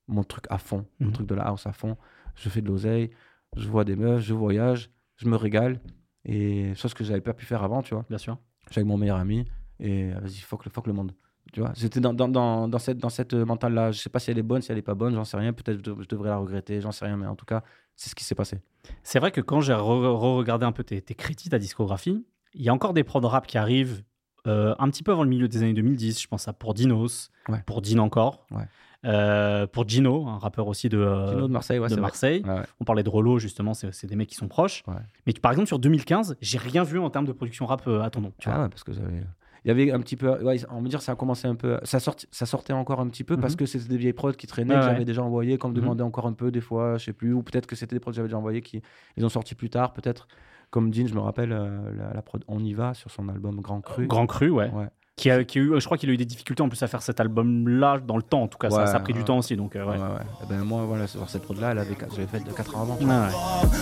[0.08, 1.14] mon truc à fond, mon Mhm.
[1.14, 1.98] truc de la house à fond.
[2.38, 3.10] Je fais de l'oseille,
[3.56, 5.82] je vois des meufs, je voyage, je me régale.
[6.26, 8.06] Et chose que j'avais pas pu faire avant, tu vois.
[8.10, 8.38] Bien sûr.
[8.68, 9.46] Je suis avec mon meilleur ami
[9.80, 11.14] et euh, vas-y, fuck le, fuck le monde.
[11.54, 13.92] Tu vois, j'étais dans, dans, dans, dans cette, dans cette euh, mentale-là.
[13.94, 15.54] Je sais pas si elle est bonne, si elle est pas bonne, j'en sais rien.
[15.54, 17.64] Peut-être je, je devrais la regretter, j'en sais rien, mais en tout cas,
[17.96, 18.60] c'est ce qui s'est passé.
[19.04, 19.78] C'est vrai que quand j'ai re-
[20.18, 23.48] re-regardé un peu tes, tes crédits, ta discographie, il y a encore des prods rap
[23.48, 24.04] qui arrivent
[24.46, 26.22] euh, un petit peu avant le milieu des années 2010.
[26.22, 27.64] Je pense à pour Dinos, Ouais.
[27.66, 28.68] pour Din encore, Ouais.
[29.06, 32.02] Euh, pour Gino, un rappeur aussi de, euh, de Marseille, ouais, de c'est vrai.
[32.02, 32.44] Marseille.
[32.46, 32.66] Ouais, ouais.
[32.80, 34.84] On parlait de Rollo, justement, c'est des mecs qui sont proches.
[35.26, 38.22] Mais par exemple, sur 2015, j'ai rien vu en termes de production rap à ton
[38.22, 38.34] nom.
[38.40, 38.64] Tu Ah vois.
[38.64, 39.24] ouais, parce que j'avais.
[39.66, 40.30] Il y avait un petit peu.
[40.70, 41.78] On va dire ça a commencé un peu.
[41.84, 43.58] Ça, sorti- ça sortait encore un petit peu parce Mhm.
[43.58, 45.82] que c'était des vieilles prods qui traînaient, que j'avais déjà envoyées, qu'on me Mhm.
[45.82, 47.34] demandait encore un peu des fois, je sais plus.
[47.34, 48.82] Ou peut-être que c'était des prods que j'avais déjà envoyés qui
[49.18, 50.28] ils ont sorti plus tard, peut-être.
[50.70, 53.60] Comme Dean, je me rappelle, euh, la, la prod On y va sur son album
[53.62, 54.06] Grand Cru.
[54.08, 54.70] Grand Cru, ouais.
[54.72, 54.88] Ouais.
[55.18, 56.88] Qui a, qui a eu, je crois qu'il a eu des difficultés en plus à
[56.88, 58.70] faire cet album-là dans le temps, en tout cas.
[58.70, 59.26] ça, Ouais, ça a pris du ouais.
[59.26, 59.56] temps aussi.
[59.58, 59.98] Donc, euh, ouais.
[59.98, 60.26] Ouais, ouais.
[60.44, 63.06] Eh ben, moi, voilà, sur cette prod-là, elle avait, j'avais fait de 4 ans tu.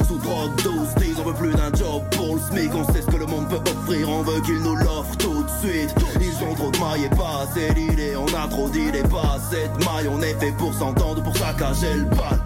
[0.05, 3.07] Sous drogue, 12 days, on veut plus d'un job pour le SMIC On sait ce
[3.07, 6.53] que le monde peut offrir, on veut qu'ils nous l'offrent tout de suite Ils ont
[6.55, 10.07] trop de mailles et pas assez d'idées On a trop d'idées, pas assez de mailles
[10.09, 12.39] On est fait pour s'entendre, pour saccager le bal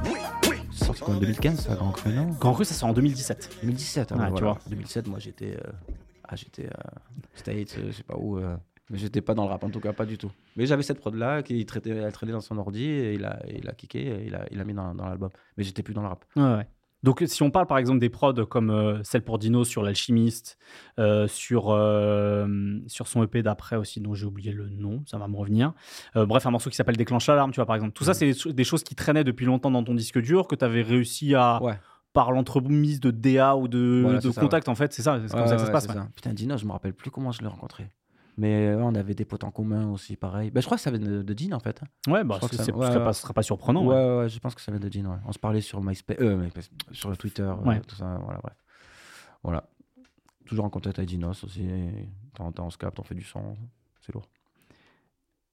[0.72, 2.26] C'est en 2015, ça, Grand Cru, non?
[2.40, 3.58] Grand Cru, ça sort en 2017.
[3.62, 4.48] 2017, hein, Ouais, tu voilà.
[4.48, 4.58] vois.
[4.68, 5.56] 2007, moi j'étais.
[5.64, 5.72] euh,
[6.28, 6.66] Ah, j'étais.
[6.66, 6.70] euh,
[7.36, 8.38] States, euh, je sais pas où.
[8.38, 8.56] euh,
[8.90, 10.32] Mais j'étais pas dans le rap, en tout cas, pas du tout.
[10.56, 13.68] Mais j'avais cette prod-là, qui traitait, elle traînait dans son ordi, et il a, il
[13.70, 15.30] a kické, et il a, il a mis dans, dans l'album.
[15.58, 16.26] Mais j'étais plus dans le rap.
[16.36, 16.68] Ouais, ouais.
[17.02, 20.58] Donc, si on parle par exemple des prods comme euh, celle pour Dino sur L'Alchimiste,
[21.00, 25.28] euh, sur, euh, sur son EP d'après aussi, dont j'ai oublié le nom, ça va
[25.30, 25.72] me revenir.
[26.16, 27.94] Bref, un morceau qui s'appelle Déclenche l'alarme, tu vois, par exemple.
[27.94, 30.48] Tout ça, c'est des, cho- des choses qui traînaient depuis longtemps dans ton disque dur,
[30.48, 31.80] que tu avais réussi à, Ouais.
[32.12, 35.22] par l'entremise de DA ou de, Voilà, de c'est ça, contact, en fait, c'est ça,
[35.26, 35.86] c'est comme ça que ça se passe.
[35.88, 36.08] ça.
[36.16, 37.88] Putain, Dino, je me rappelle plus comment je l'ai rencontré.
[38.40, 40.50] Mais ouais, on avait des potes en commun aussi, pareil.
[40.50, 41.82] Ben, je crois que ça vient de, de Jean, en fait.
[42.08, 43.04] Ouais, bah, Je crois que c'est- ça- ouais, ce ouais.
[43.04, 43.86] pas, ce serait pas surprenant.
[43.86, 44.30] ouais, ouais.
[44.30, 45.18] je pense que ça vient de Jean, ouais.
[45.26, 46.48] On se parlait sur MySpace, euh,
[46.94, 48.56] sur Twitter, euh, tout ça, voilà, bref.
[49.44, 49.64] Voilà.
[50.46, 51.64] Toujours en contact avec Dinos aussi.
[51.64, 53.58] et De temps en temps, on se capte, on fait du son.
[54.00, 54.26] C'est lourd.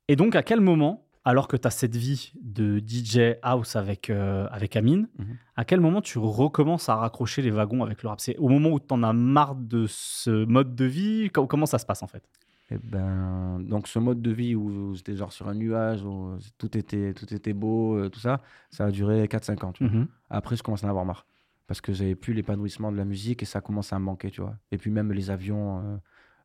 [0.09, 4.11] Et donc, à quel moment, alors que tu as cette vie de DJ house avec,
[4.11, 5.37] euh, avec Amine, Mhm.
[5.57, 8.21] à quel moment tu recommences à raccrocher les wagons avec le rap?
[8.21, 11.31] C'est au moment où tu en as marre de ce mode de vie?
[11.31, 12.23] Co- Comment ça se passe en fait?
[12.71, 16.77] Et ben, donc ce mode de vie où j'étais genre sur un nuage, où tout
[16.77, 19.73] était, tout était beau, euh, tout ça, ça a duré 4-5 ans.
[19.73, 19.93] tu vois.
[19.99, 20.09] Mhm.
[20.31, 21.27] Après, je commence à en avoir marre.
[21.69, 24.41] Parce que j'avais plus l'épanouissement de la musique et ça commence à me manquer, tu
[24.41, 24.57] vois.
[24.73, 25.97] Et puis même les avions, euh,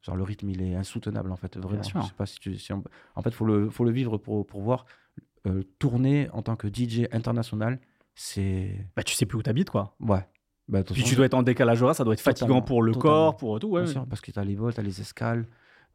[0.03, 1.81] genre le rythme, il est insoutenable en fait, vraiment.
[1.83, 2.55] Je sais pas si tu...
[2.57, 2.83] si on-
[3.15, 4.85] En fait, il faut le, faut le vivre pour, pour voir.
[5.47, 7.79] Euh, tourner en tant que DJ international,
[8.15, 8.85] c'est...
[8.95, 9.95] bah, Tu sais plus où tu habites, quoi.
[9.99, 10.23] Ouais.
[10.67, 13.15] Bah, Puis tu dois être en décalage horaire, ça doit être fatigant pour le totalement.
[13.15, 13.69] corps, pour tout.
[13.69, 15.45] Ouais, Bien sûr, parce que tu as les vols, tu as les escales.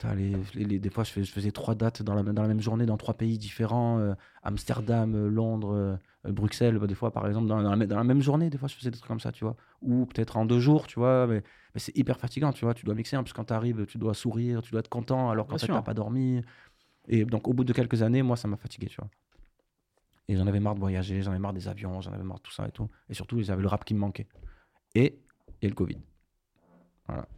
[0.05, 2.42] Les, les- les- des fois, je, fais- je faisais trois dates dans la, même- dans
[2.42, 5.97] la même journée dans trois pays différents euh, Amsterdam, euh, Londres, euh,
[6.30, 6.78] Bruxelles.
[6.78, 8.68] bah, des fois, par exemple, dans, dans la, même- dans la même journée, des fois,
[8.68, 9.57] je faisais des trucs comme ça, tu vois.
[9.80, 11.26] Ou peut-être en deux jours, tu vois.
[11.26, 11.42] Mais,
[11.74, 12.74] mais c'est hyper fatigant, tu vois.
[12.74, 15.30] Tu dois mixer, en plus, quand tu arrives, tu dois sourire, tu dois être content,
[15.30, 16.42] alors qu'en fait, tu pas dormi.
[17.09, 19.09] Et donc, au bout de quelques années, moi, ça m'a fatigué, tu vois.
[20.28, 22.42] Et j'en avais marre de voyager, j'en avais marre des avions, j'en avais marre de
[22.42, 22.88] tout ça et tout.
[23.09, 24.26] Et surtout, j'avais le rap qui me manquait.
[24.94, 25.20] Et,
[25.62, 25.99] et le Covid.
[27.07, 27.28] Voilà.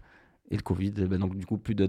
[0.51, 1.89] Et le Covid, eh ben, donc du coup, plus de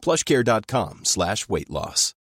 [0.00, 2.14] plushcare.com slash weight loss.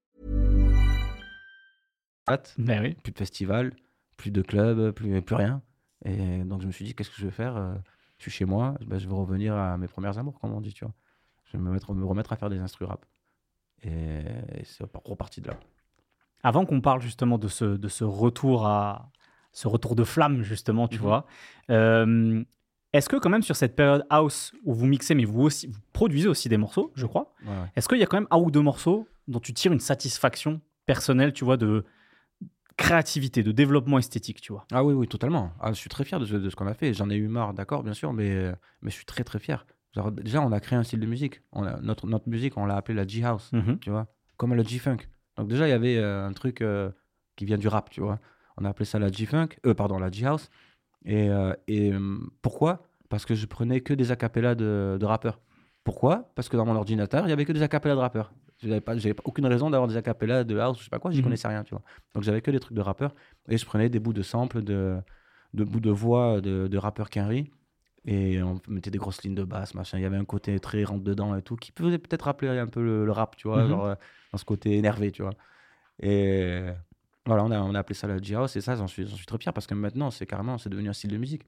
[2.58, 2.94] Mais oui.
[3.02, 3.72] plus de festivals,
[4.16, 5.62] plus de clubs, plus, plus rien.
[6.04, 7.74] Et donc je me suis dit, qu'est-ce que je vais faire Euh,
[8.18, 10.72] Je suis chez moi, ben, je vais revenir à mes premières amours, comme on dit,
[10.74, 10.94] tu vois.
[11.44, 13.04] Je vais me, mettre, me remettre à faire des instrus rap.
[13.82, 15.54] Et, et c'est reparti de là.
[16.42, 19.10] Avant qu'on parle justement de ce, de ce retour à
[19.52, 21.02] ce retour de flamme justement, tu Mhm.
[21.02, 21.26] vois,
[21.70, 22.42] euh,
[22.96, 25.78] est-ce que quand même sur cette période house où vous mixez, mais vous aussi vous
[25.92, 27.70] produisez aussi des morceaux, je crois, Ouais, ouais.
[27.76, 30.60] est-ce qu'il y a quand même un ou deux morceaux dont tu tires une satisfaction
[30.86, 31.84] personnelle, tu vois, de
[32.76, 34.66] créativité, de développement esthétique, tu vois?
[34.72, 35.52] Ah oui, oui, totalement.
[35.60, 36.92] Ah, je suis très fier de ce, de ce qu'on a fait.
[36.92, 39.66] J'en ai eu marre, d'accord, bien sûr, mais, mais je suis très, très fier.
[39.94, 41.40] Genre, déjà, on a créé un style de musique.
[41.52, 43.78] On a, notre, notre musique, on l'a appelée la G-House, Mhm.
[43.78, 44.98] tu vois, comme le G-Funk.
[45.38, 46.90] Donc déjà, il y avait euh, un truc euh,
[47.36, 48.18] qui vient du rap, tu vois.
[48.58, 50.50] On a appelé ça la G-Funk, euh, pardon, la G-House.
[51.06, 52.85] Et, euh, et euh, pourquoi?
[53.08, 55.40] Parce que je prenais que des acapellas de, de rappeurs.
[55.84, 56.30] Pourquoi?
[56.34, 58.32] Parce que dans mon ordinateur, il y avait que des acapellas de rappeurs.
[58.58, 60.98] Je n'avais pas, j'avais pas aucune raison d'avoir des acapellas de house, je sais pas
[60.98, 61.24] quoi, j'y Mhm.
[61.24, 61.82] connaissais rien, tu vois.
[62.14, 63.14] Donc j'avais que des trucs de rappeurs
[63.48, 64.96] et je prenais des bouts de samples, de,
[65.54, 67.50] de bouts de voix de, de rappeurs Quinry
[68.06, 69.98] et on mettait des grosses lignes de basse, machin.
[69.98, 72.66] Il y avait un côté très rentre dedans et tout qui pouvait peut-être rappeler un
[72.66, 73.68] peu le, le rap, tu vois, Mhm.
[73.68, 73.94] genre euh,
[74.32, 75.34] dans ce côté énervé, tu vois.
[76.00, 76.62] Et
[77.26, 79.26] voilà, on a, on a appelé ça la G-House et ça, j'en suis, j'en suis
[79.26, 81.42] très fier parce que maintenant, c'est carrément, c'est devenu un style de musique.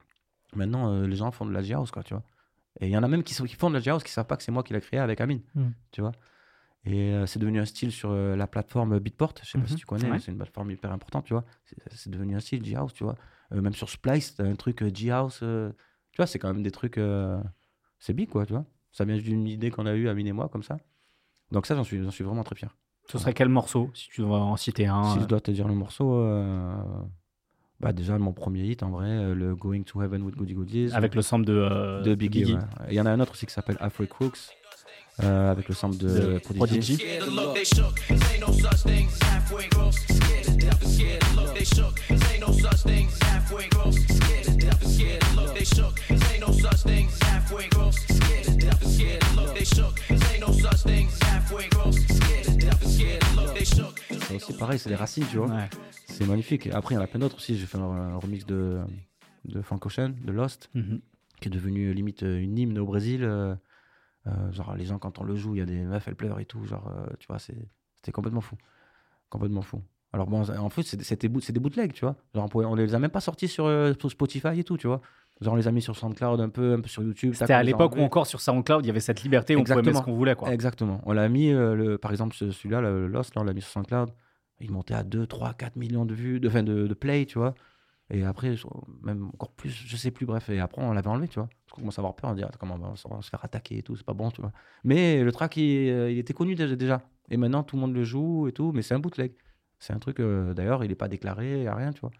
[0.56, 2.22] Maintenant, euh, les gens font de la G-House, quoi, tu vois.
[2.80, 4.26] Et il y en a même qui, sont- qui font de la G-House qui savent
[4.26, 5.72] pas que c'est moi qui l'ai créé avec Amine, Mhm.
[5.90, 6.12] tu vois.
[6.84, 9.68] Et euh, c'est devenu un style sur euh, la plateforme Beatport, je sais pas Mhm.
[9.68, 10.18] si tu connais, Ouais.
[10.20, 11.44] c'est une plateforme hyper importante, tu vois.
[11.90, 13.16] C'est- devenu un style G-House, tu vois.
[13.50, 16.98] Même sur Splice, t'as un truc G-House, tu vois, c'est quand même des trucs.
[17.98, 18.64] c'est big, quoi, tu vois.
[18.92, 20.78] Ça vient d'une idée qu'on a eue, Amine et moi, comme ça.
[21.50, 22.74] Donc ça, j'en suis, vraiment très fier.
[23.10, 25.66] Ce serait quel morceau, si tu dois en citer un Si je dois te dire
[25.66, 26.76] le morceau, euh,
[27.80, 30.90] bah déjà mon premier hit en vrai, euh, le Going to Heaven with Goody Goodies.
[30.94, 32.54] Avec le sample de, euh, de Biggie.
[32.54, 32.60] ouais.
[32.88, 34.38] Il y en a un autre aussi qui s'appelle Afro Crooks,
[35.22, 36.96] euh, avec le sample de, de Prodigy.
[36.96, 38.08] Prodigy.
[54.26, 55.46] C'est aussi pareil, c'est les racines, tu vois.
[55.46, 55.68] Ouais.
[56.18, 56.66] C'est magnifique.
[56.68, 57.56] Après, il y en a plein d'autres aussi.
[57.56, 58.80] J'ai fait un, un remix de,
[59.44, 61.00] de Frank Ocean, de Lost, Mhm.
[61.40, 63.24] qui est devenu limite euh, une hymne au Brésil.
[63.24, 63.54] euh,
[64.26, 66.38] Euh, genre, les gens, quand on le joue, il y a des meufs, elles pleurent
[66.40, 66.62] et tout.
[66.66, 68.56] Genre, tu vois, c'était complètement fou.
[69.30, 69.80] Complètement fou.
[70.12, 72.16] Alors, bon, en fait, c'est boot- des bootlegs, tu vois.
[72.34, 73.64] Genre, on, pouvait- on les a même pas sortis sur,
[73.98, 75.00] sur Spotify et tout, tu vois.
[75.40, 77.32] Genre, on les a mis sur SoundCloud un peu, un peu sur YouTube.
[77.34, 79.76] C'était à l'époque où encore sur SoundCloud, il y avait cette liberté où on pouvait
[79.76, 80.12] mettre ce Exactement.
[80.12, 80.34] qu'on voulait.
[80.34, 80.52] Quoi.
[80.52, 81.00] Exactement.
[81.06, 83.70] On l'a mis, euh, le, par exemple, ce- celui-là, Lost, là, on l'a mis sur
[83.70, 84.10] SoundCloud.
[84.60, 87.38] Il montait à 2, 3, 4 millions de vues, de, enfin, de, de play, tu
[87.38, 87.54] vois.
[88.10, 88.54] Et après,
[89.02, 90.48] même encore plus, je sais plus, bref.
[90.48, 91.48] Et après, on l'avait enlevé, tu vois.
[91.66, 93.28] Parce qu'on commence à avoir peur, on dit, comment on va, se- on va se
[93.28, 94.52] faire attaquer et tout, c'est pas bon, tu vois.
[94.82, 97.02] Mais le track, il, euh, il était connu déjà, déjà.
[97.30, 99.32] Et maintenant, tout le monde le joue et tout, mais c'est un bootleg.
[99.78, 102.10] C'est un truc, euh, d'ailleurs, il n'est pas déclaré, il n'y a rien, tu vois.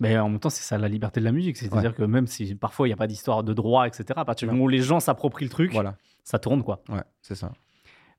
[0.00, 1.56] Mais en même temps, c'est ça la liberté de la musique.
[1.56, 4.46] C'est-à-dire que même si parfois il n'y a pas d'histoire de droit, etc., à partir
[4.46, 6.62] du moment où les gens s'approprient le truc, Voilà, ça tourne.
[6.62, 6.82] quoi.
[6.88, 7.52] ouais, c'est ça.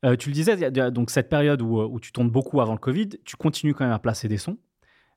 [0.06, 2.30] Euh, tu le disais, il y a- donc cette période où, euh, où tu tournes
[2.30, 4.58] beaucoup avant le Covid, tu continues quand même à placer des sons.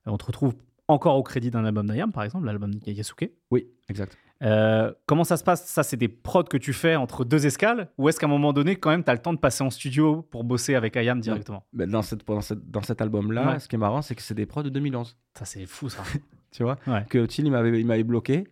[0.06, 0.54] Euh, on te retrouve
[0.88, 3.30] encore au crédit d'un album d'Ayam, par exemple, l'album de Yasuke.
[3.50, 4.18] Oui, exact.
[4.42, 5.64] Euh, comment ça se passe?
[5.68, 8.52] Ça, c'est des prods que tu fais entre deux escales Ou est-ce qu'à un moment
[8.52, 11.20] donné, quand même, tu as le temps de passer en studio pour bosser avec Ayam
[11.20, 11.64] directement?
[11.72, 13.58] Mais dans, cette, dans, cette- dans cet album-là, Ouais.
[13.60, 15.16] ce qui est marrant, c'est que c'est des prods de 2011.
[15.38, 16.02] Ça, c'est fou, ça.
[16.50, 16.76] tu vois?
[16.88, 17.06] Ouais.
[17.08, 18.48] que Till il m'avait bloqué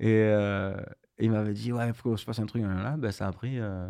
[0.00, 0.74] et euh,
[1.20, 3.32] il m'avait dit ouais il faut que je fasse un truc là ben ça a
[3.32, 3.86] pris euh,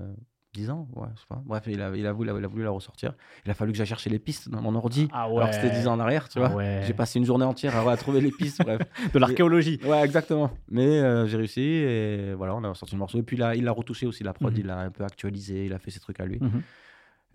[0.55, 2.63] 10 ans ouais je sais pas bref il a, il a voulu il a voulu
[2.65, 3.13] la ressortir
[3.45, 5.71] il a fallu que j'aille chercher les pistes dans mon ordi Ah alors que c'était
[5.71, 6.81] 10 ans en arrière tu Ah vois ouais.
[6.85, 8.81] j'ai passé une journée entière à, à trouver les pistes bref
[9.13, 9.79] De l'archéologie.
[9.85, 13.37] ouais exactement mais euh, j'ai réussi et voilà on a sorti le morceau et puis
[13.37, 14.61] là il l'a retouché aussi la prod Mhm.
[14.61, 16.63] il l'a un peu actualisé il a fait ses trucs à lui Mhm.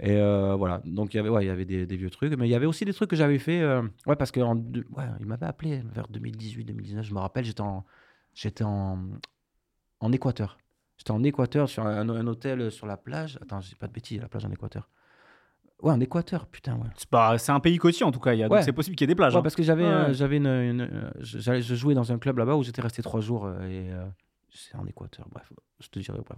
[0.02, 2.34] et euh, voilà, donc il y avait, ouais, il y avait des, des vieux trucs,
[2.38, 3.60] mais il y avait aussi des trucs que j'avais fait.
[3.62, 7.44] euh, ouais, parce que en deux- ouais, il m'avait appelé vers 2018-2019, je me rappelle,
[7.44, 7.84] j'étais en,
[8.34, 8.98] j'étais en,
[10.00, 10.58] en Équateur.
[11.00, 13.40] J'étais en Équateur sur un, un hôtel sur la plage.
[13.42, 14.90] Attends, je dis pas de bêtises, la plage en Équateur.
[15.82, 16.90] Ouais, en Équateur, putain, ouais.
[16.98, 18.34] C'est pas- c'est un pays côtier, en tout cas.
[18.34, 18.62] il y a- donc.
[18.64, 19.34] C'est possible qu'il y ait des plages.
[19.34, 19.42] Ouais, hein.
[19.44, 19.90] parce que j'avais, Ouais.
[19.90, 23.22] euh, j'avais une, une- euh, je, jouais dans un club là-bas où j'étais resté trois
[23.22, 24.04] jours euh, et euh,
[24.54, 25.26] c'est en Équateur.
[25.32, 26.20] Bref, je te dirais.
[26.20, 26.38] bref,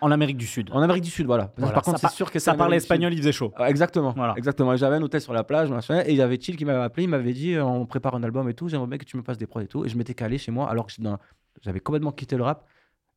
[0.00, 0.68] En Amérique du Sud.
[0.72, 1.52] en Amérique du Sud, voilà.
[1.56, 3.52] Voilà, Par contre, c'est sûr que Ça parlait espagnol, il faisait chaud.
[3.56, 4.14] Ah, exactement.
[4.16, 4.34] Voilà.
[4.36, 4.74] Exactement.
[4.74, 7.04] J'avais un hôtel sur la plage, et il y avait Chill qui m'avait appelé.
[7.04, 8.66] Il m'avait dit euh, on prépare un album et tout.
[8.68, 9.84] J'aimerais bien que tu me passes des prods et tout.
[9.84, 11.18] Et je m'étais calé chez moi alors que dans-
[11.60, 12.66] j'avais complètement quitté le rap.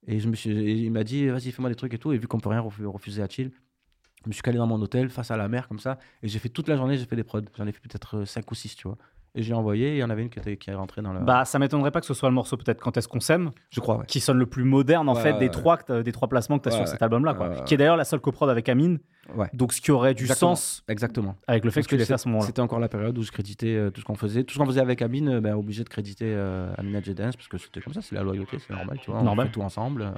[0.08, 2.12] Et je me il m'a dit vas-y fais-moi des trucs et tout.
[2.14, 3.52] Et vu qu'on peut rien refu- refuser à Chill,
[4.24, 6.00] je me suis calé dans mon hôtel face à la mer comme ça.
[6.24, 6.98] Et j'ai fait toute la journée.
[6.98, 7.42] J'ai fait des prods.
[7.58, 8.98] J'en ai fait peut-être 5 ou 6 tu vois.
[9.36, 9.90] Et j'ai envoyé.
[9.90, 11.20] Et il y en avait une qui, était, qui est rentrée dans le.
[11.20, 13.80] Bah, ça m'étonnerait pas que ce soit le morceau peut-être Quand est-ce qu'on s'aime je
[13.82, 13.98] crois.
[13.98, 14.06] Ouais.
[14.08, 15.52] qui sonne le plus moderne en Ouais, fait ouais, des ouais.
[15.52, 17.50] trois des trois placements que tu as Ouais, sur cet album là quoi.
[17.50, 17.64] Ouais, ouais.
[17.66, 19.00] Qui est d'ailleurs la seule coprod avec Amine.
[19.36, 19.50] Ouais.
[19.54, 20.56] Donc ce qui aurait du Exactement.
[20.56, 21.36] sens Exactement.
[21.48, 22.46] avec le fait Parce que tu fait à ce moment-là.
[22.46, 24.44] C'était encore la période où je créditais euh, tout ce qu'on faisait.
[24.44, 27.48] Tout ce qu'on faisait avec Amine, euh, ben, obligé de créditer euh, Amina Jedens parce
[27.48, 29.24] que c'était comme ça, c'est la loyauté, c'est normal, tu vois.
[29.24, 29.46] Normal.
[29.46, 30.04] On fait tout ensemble.
[30.04, 30.12] euh.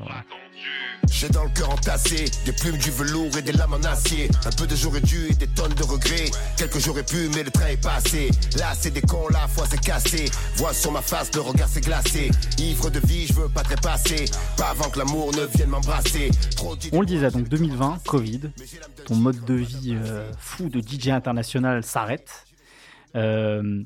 [1.10, 4.30] J'ai dans le cœur entassé des plumes, du velours et des lames en acier.
[4.46, 6.30] Un peu de j'aurais dû et des tonnes de regrets.
[6.58, 8.30] Quelques j'aurais pu, mais le train est passé.
[8.60, 9.02] Là, c'est des
[10.56, 12.30] Vois sur ma face, le regard s'est glacé.
[12.58, 13.64] Ivre de vie, je veux pas.
[14.58, 16.32] Pas avant que l'amour ne vienne m'embrasser.
[16.92, 18.42] On le disait donc 2020, Covid,
[19.06, 22.46] ton mode de vie euh, fou de DJ international s'arrête.
[23.16, 23.84] Euh,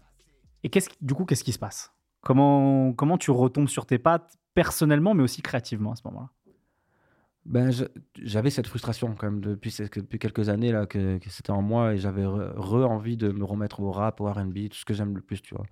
[0.64, 1.92] et qu'est-ce du coup, qu'est-ce qui se passe?
[2.22, 6.30] Comment, comment tu retombes sur tes pattes personnellement, mais aussi créativement à ce moment-là?
[7.46, 7.72] Ben,
[8.22, 9.74] j'avais cette frustration quand même depuis,
[10.20, 13.44] quelques années là que, que c'était en moi et j'avais re, re envie de me
[13.44, 15.66] remettre au rap, au R&B, tout ce que j'aime le plus, tu vois.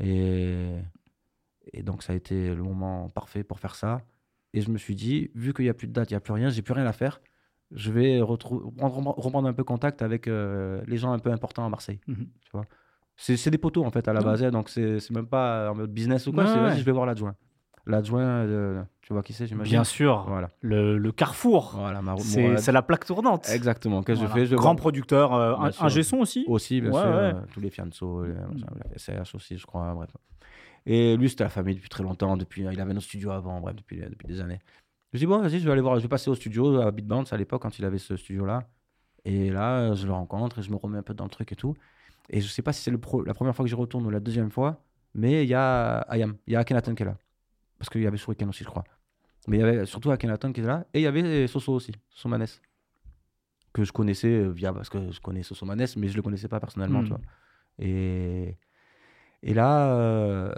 [0.00, 0.76] Et,
[1.72, 4.02] et donc ça a été le moment parfait pour faire ça.
[4.54, 6.20] Et je me suis dit, vu qu'il n'y a plus de date, il n'y a
[6.20, 7.20] plus rien, j'ai plus rien à faire,
[7.72, 8.72] je vais reprendre,
[9.16, 12.00] reprendre un peu contact avec euh, les gens un peu importants à Marseille.
[12.06, 12.28] Mhm.
[12.44, 12.66] Tu vois.
[13.16, 15.92] C'est des poteaux en fait à la base, hein, donc c'est même pas en mode
[15.92, 16.78] business ou quoi, Ouais, c'est ouais.
[16.78, 17.34] je vais voir l'adjoint.
[17.86, 20.50] L'adjoint, euh, tu vois qui c'est, j'imagine Bien sûr, Voilà.
[20.60, 21.72] le, le carrefour.
[21.74, 23.48] Voilà, ma, C'est la plaque tournante.
[23.48, 24.02] Exactement.
[24.02, 24.40] Qu'est-ce que Voilà.
[24.42, 24.50] je fais?
[24.52, 26.44] Je Grand producteur, euh, un, G-son aussi?
[26.46, 27.10] Aussi, bien Ouais, sûr.
[27.10, 27.16] ouais.
[27.16, 29.92] euh, tous les Fianso, les, machin, la SCH aussi, je crois.
[29.94, 30.10] Bref.
[30.86, 32.36] Et lui, c'était la famille depuis très longtemps.
[32.36, 34.60] Depuis, il avait nos studios avant, bref, depuis, depuis des années.
[35.12, 35.96] Je dis, bon, vas-y, je vais aller voir.
[35.96, 38.68] Je vais passer au studio à Beat Bounce à l'époque quand il avait ce studio-là.
[39.24, 41.56] Et là, je le rencontre et je me remets un peu dans le truc et
[41.56, 41.74] tout.
[42.30, 44.10] Et je sais pas si c'est le pro- la première fois que j'y retourne ou
[44.10, 44.82] la deuxième fois,
[45.14, 47.16] mais il y a Ayam, il y a Akhenaton qui est là.
[47.82, 48.84] Parce qu'il y avait Shuriken aussi, je crois.
[49.48, 50.86] Mais il y avait surtout Akhenaton qui est là.
[50.94, 52.62] Et il y avait Soso aussi, Soso Manès.
[53.72, 54.72] Que je connaissais euh, via.
[54.72, 57.04] Parce que je connais Soso Manès, mais je le connaissais pas personnellement, Hmm.
[57.04, 57.20] tu vois.
[57.80, 58.56] Et,
[59.42, 60.54] et là, euh,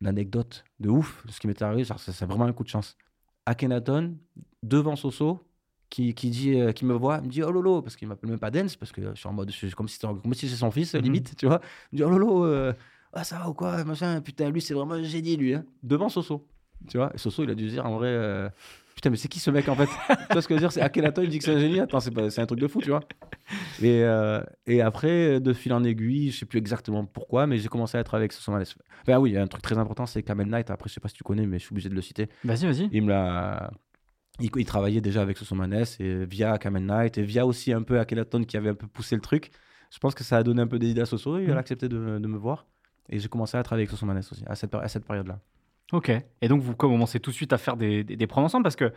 [0.00, 2.96] une anecdote de ouf, ce qui m'est arrivé, c'est vraiment un coup de chance.
[3.44, 4.16] Akhenaton,
[4.62, 5.42] devant Soso,
[5.90, 8.38] qui, qui, dit, euh, qui me voit, me dit Oh lolo, parce qu'il m'appelle même
[8.38, 10.54] pas Dance, parce que je suis en mode, je comme si c'était comme si c'est
[10.54, 11.00] son fils, Mhm.
[11.02, 11.60] limite, tu vois.
[11.90, 12.72] Il me dit Oh lolo, euh,
[13.16, 15.64] ah, ça va ou quoi, machin, putain, lui, c'est vraiment un génie, lui, hein.
[15.82, 16.46] devant Soso.
[16.88, 18.48] Tu vois, et Soso, il a dû se dire en vrai, euh,
[18.94, 19.88] putain, mais c'est qui ce mec en fait?
[20.28, 21.80] Tu vois ce que je veux dire C'est Akhenaton, il dit que c'est un génie,
[21.80, 23.00] attends, c'est pas- c'est un truc de fou, tu vois.
[23.82, 27.68] Et, euh, et après, de fil en aiguille, je sais plus exactement pourquoi, mais j'ai
[27.68, 28.74] commencé à être avec Soso Manès.
[29.02, 30.70] Enfin, oui, il y a un truc très important, c'est Kamel Knight.
[30.70, 32.28] Après, je sais pas si tu connais, mais je suis obligé de le citer.
[32.44, 32.88] Vas-y, vas-y.
[32.92, 33.70] Il me l'a.
[34.40, 37.98] il, il travaillait déjà avec Sosomanes et via Kamen Knight et via aussi un peu
[37.98, 39.50] Akhenaton qui avait un peu poussé le truc.
[39.92, 41.58] Je pense que ça a donné un peu des idées à Soso et il a
[41.58, 42.66] accepté de, de me voir.
[43.08, 45.38] Et j'ai commencé à travailler avec Sosomanes aussi à cette, péri- à cette période-là.
[45.92, 46.10] Ok.
[46.42, 48.92] Et donc, vous commencez tout de suite à faire des, des, des ensemble parce que,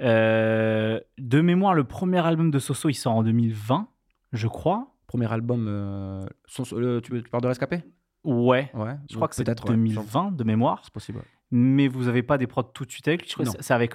[0.00, 3.88] euh, de mémoire, le premier album de Soso, il sort en 2020,
[4.32, 4.94] je crois.
[5.06, 7.82] Premier album, euh, son- le- tu, tu parles de Rescapé?
[8.24, 8.70] Ouais.
[8.74, 8.94] Ouais.
[9.10, 10.80] Je crois que c'est peut-être ouais, 2020 de mémoire.
[10.84, 11.18] C'est possible.
[11.18, 11.24] ouais.
[11.50, 13.44] Mais vous n'avez pas des prods tout de suite avec lui?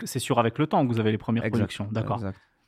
[0.06, 1.88] C'est sûr avec le temps que vous avez les premières Exact, productions.
[1.92, 2.20] D'accord.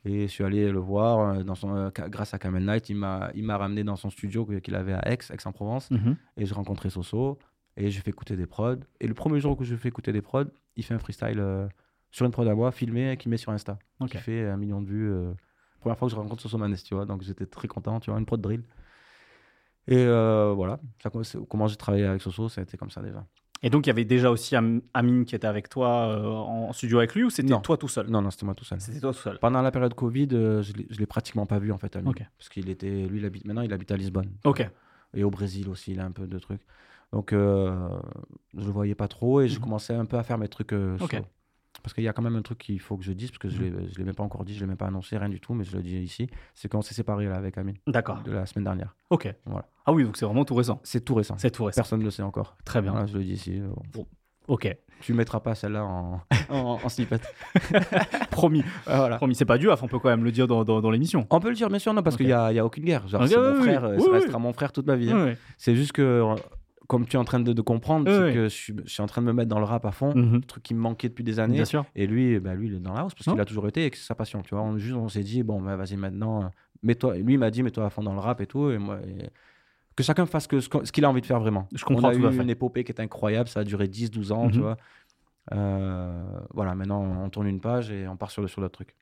[0.06, 2.88] Et je suis allé le voir euh, dans son, euh, grâce à Kamen Knight.
[2.88, 5.90] Il m'a, ramené dans son studio qu'il avait à Aix, Aix-en-Provence.
[5.90, 6.16] Mhm.
[6.36, 7.38] Et j'ai rencontré Soso.
[7.76, 8.76] Et j'ai fait écouter des prods.
[9.00, 10.44] Et le premier jour que je fais écouter des prods,
[10.76, 11.66] il fait un freestyle euh,
[12.10, 13.78] sur une prod à moi, filmé, qu'il met sur Insta.
[14.00, 14.10] Ok.
[14.10, 15.10] Qui fait un million de vues.
[15.10, 15.32] euh,
[15.80, 17.04] première fois que je rencontre Soso Manes, tu vois.
[17.04, 18.62] Donc j'étais très content, tu vois, une prod drill.
[19.88, 21.10] Et euh, voilà, ça,
[21.48, 23.24] comment j'ai travaillé avec Soso, ça a été comme ça déjà.
[23.66, 26.72] Et donc, il y avait déjà aussi Am- Amine qui était avec toi euh, en
[26.72, 28.06] studio avec lui ou c'était toi tout seul?
[28.08, 28.80] Non, non, c'était moi tout seul.
[28.80, 29.40] C'était toi tout seul.
[29.40, 31.96] Pendant la période Covid, euh, je je l'ai pratiquement pas vu en fait.
[31.96, 32.10] Amine.
[32.10, 32.22] Ok.
[32.38, 34.30] Parce qu'il était, lui, il habite, maintenant il habite à Lisbonne.
[34.44, 34.64] Ok.
[35.14, 36.62] Et au Brésil aussi, il a un peu de trucs.
[37.12, 37.88] Donc, euh,
[38.56, 39.62] je le voyais pas trop et j'ai Mhm.
[39.64, 41.10] commencé un peu à faire mes trucs Ok.
[41.10, 41.26] solo.
[41.86, 43.48] Parce qu'il y a quand même un truc qu'il faut que je dise, parce que
[43.48, 45.38] je ne l'ai même pas encore dit, je ne l'ai même pas annoncé, rien du
[45.38, 46.28] tout, mais je le dis ici.
[46.52, 48.22] C'est qu'on s'est séparés là, avec Amine, D'accord.
[48.24, 48.96] de la semaine dernière.
[49.10, 49.32] Ok.
[49.44, 49.66] Voilà.
[49.86, 50.80] Ah oui, donc c'est vraiment tout récent.
[50.82, 51.36] C'est tout récent.
[51.38, 51.76] C'est tout récent.
[51.78, 52.56] Personne ne le sait encore.
[52.64, 52.90] Très bien.
[52.90, 53.60] Voilà, je le dis ici.
[53.60, 54.04] euh, bon.
[54.48, 54.76] Ok.
[55.00, 57.20] Tu ne mettras pas celle-là en, en, en snippet.
[58.30, 58.64] Promis.
[58.86, 59.16] voilà.
[59.16, 59.34] Promis.
[59.34, 61.24] C'est pas du on peut quand même le dire dans, dans, dans l'émission.
[61.30, 63.06] On peut le dire, bien sûr, non, parce qu'il n'y a, y a aucune guerre.
[63.08, 64.14] Genre, c'est oui, mon frère, euh, oui, ça oui.
[64.14, 65.10] restera mon frère toute ma vie.
[65.12, 65.34] hein.
[65.58, 66.34] C'est juste que, euh,
[66.86, 69.06] comme tu es en train de, de comprendre, Oui, que je suis, je suis en
[69.06, 71.24] train de me mettre dans le rap à fond, le truc qui me manquait depuis
[71.24, 71.54] des années.
[71.54, 71.84] Bien sûr.
[71.94, 73.90] Et lui, bah, lui, il est dans la house parce qu'il a toujours été et
[73.90, 74.42] que c'est sa passion.
[74.42, 76.50] Tu vois, on, juste, on s'est dit, bon, bah, vas-y maintenant,
[76.82, 77.16] mets-toi.
[77.18, 78.70] Lui, m'a dit, mets-toi à fond dans le rap et tout.
[78.70, 79.30] Et moi, et-
[79.96, 81.68] que chacun fasse que, ce qu'il a envie de faire vraiment.
[81.74, 82.42] Je comprends on a tout eu à fait.
[82.42, 84.62] une épopée qui est incroyable, ça a duré 10-12 ans, tu Mhm.
[84.62, 84.76] vois.
[85.52, 86.22] Euh,
[86.54, 88.94] voilà, maintenant, on tourne une page et on part sur, le- sur d'autres trucs.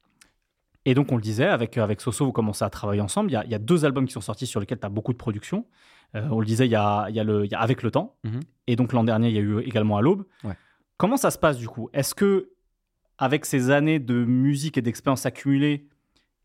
[0.84, 3.30] Et donc, on le disait, avec, avec Soso, vous commencez à travailler ensemble.
[3.30, 4.90] Il y a, il y a deux albums qui sont sortis sur lesquels tu as
[4.90, 5.66] beaucoup de production.
[6.14, 7.82] Euh, on le disait, il y a, il y a le, il y a Avec
[7.82, 8.16] le temps.
[8.24, 8.40] Mhm.
[8.66, 10.24] Et donc, l'an dernier, il y a eu également À l'aube.
[10.44, 10.56] Ouais.
[10.96, 11.88] Comment ça se passe du coup?
[11.92, 12.50] Est-ce que,
[13.18, 15.88] avec ces années de musique et d'expérience accumulée,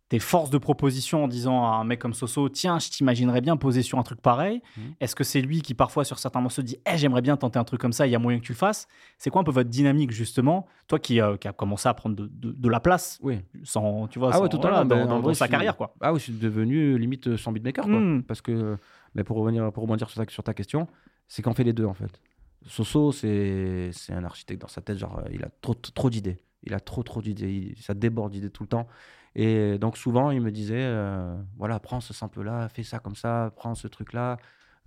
[0.09, 3.57] tes forces de proposition en disant à un mec comme Soso, tiens, je t'imaginerais bien
[3.57, 4.93] poser sur un truc pareil Mhm.
[4.99, 7.63] Est-ce que c'est lui qui, parfois, sur certains morceaux, dit, Eh, j'aimerais bien tenter un
[7.63, 8.87] truc comme ça, il y a moyen que tu le fasses?
[9.19, 12.15] C'est quoi un peu votre dynamique, justement Toi qui, euh, qui a commencé à prendre
[12.15, 13.39] de, de- de la place, Oui.
[13.63, 14.83] sans, tu vois, Ah ouais, sans- totalement.
[14.83, 15.93] voilà, dans, Ben, dans- sa suis- carrière, quoi.
[16.01, 17.99] Ah oui, je suis devenu limite son beatmaker, quoi.
[17.99, 18.23] Mm.
[18.23, 18.77] Parce que,
[19.13, 20.87] mais pour revenir, pour rebondir sur ta, sur ta question,
[21.27, 22.19] c'est qu'on fait les deux, en fait.
[22.65, 26.39] Soso, c'est un architecte dans sa tête, genre, euh, il a trop, trop d'idées.
[26.63, 27.73] Il a trop, trop d'idées.
[27.79, 28.87] Ça déborde d'idées tout le temps.
[29.35, 33.51] Et donc, souvent, il me disait, euh, voilà, prends ce sample-là, fais ça comme ça,
[33.55, 34.37] prends ce truc-là.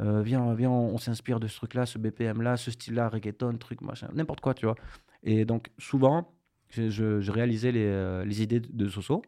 [0.00, 3.80] euh, viens, viens, on, on s'inspire de ce truc-là, ce BPM-là, ce style-là, reggaeton, truc,
[3.82, 4.74] machin, n'importe quoi, tu vois.
[5.22, 6.32] Et donc, souvent,
[6.70, 9.22] je, je- je réalisais les, euh, les idées de, Soso,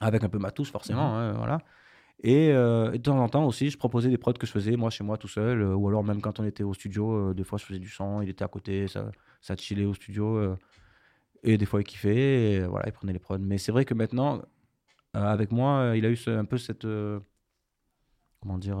[0.00, 1.58] avec un peu ma touche, forcément, hein, voilà.
[2.22, 4.76] Et, euh, et de temps en temps aussi, je proposais des prods que je faisais,
[4.76, 7.34] moi, chez moi, tout seul, euh, ou alors même quand on était au studio, euh,
[7.34, 9.10] des fois, je faisais du son, il était à côté, ça,
[9.40, 10.38] ça chillait au studio,
[11.42, 13.38] et des fois, il kiffait, et voilà, il prenait les prods.
[13.38, 14.38] Mais c'est vrai que maintenant,
[15.16, 16.84] euh, avec moi, euh, il a eu ce- un peu cette...
[16.86, 17.20] euh,
[18.40, 18.78] comment dire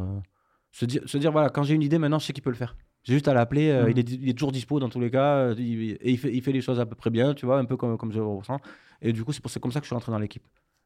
[0.72, 2.56] se, dire se dire, voilà, quand j'ai une idée, maintenant, je sais qu'il peut le
[2.56, 2.76] faire.
[3.02, 3.90] J'ai juste à l'appeler, euh, Mhm.
[3.92, 6.42] il, est, il est toujours dispo dans tous les cas, il- et il fait, il
[6.42, 8.26] fait les choses à peu près bien, tu vois, un peu comme, comme je le
[8.26, 8.60] ressens.
[9.02, 10.44] Et du coup, c'est comme ça que je suis rentré dans l'équipe.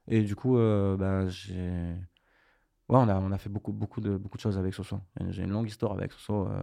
[0.08, 1.94] Et du coup, euh, bah, j'ai...
[2.88, 5.00] Ouais, on a, on a fait beaucoup, beaucoup, de, beaucoup de choses avec Soso.
[5.30, 6.46] J'ai une longue histoire avec Soso.
[6.48, 6.62] euh.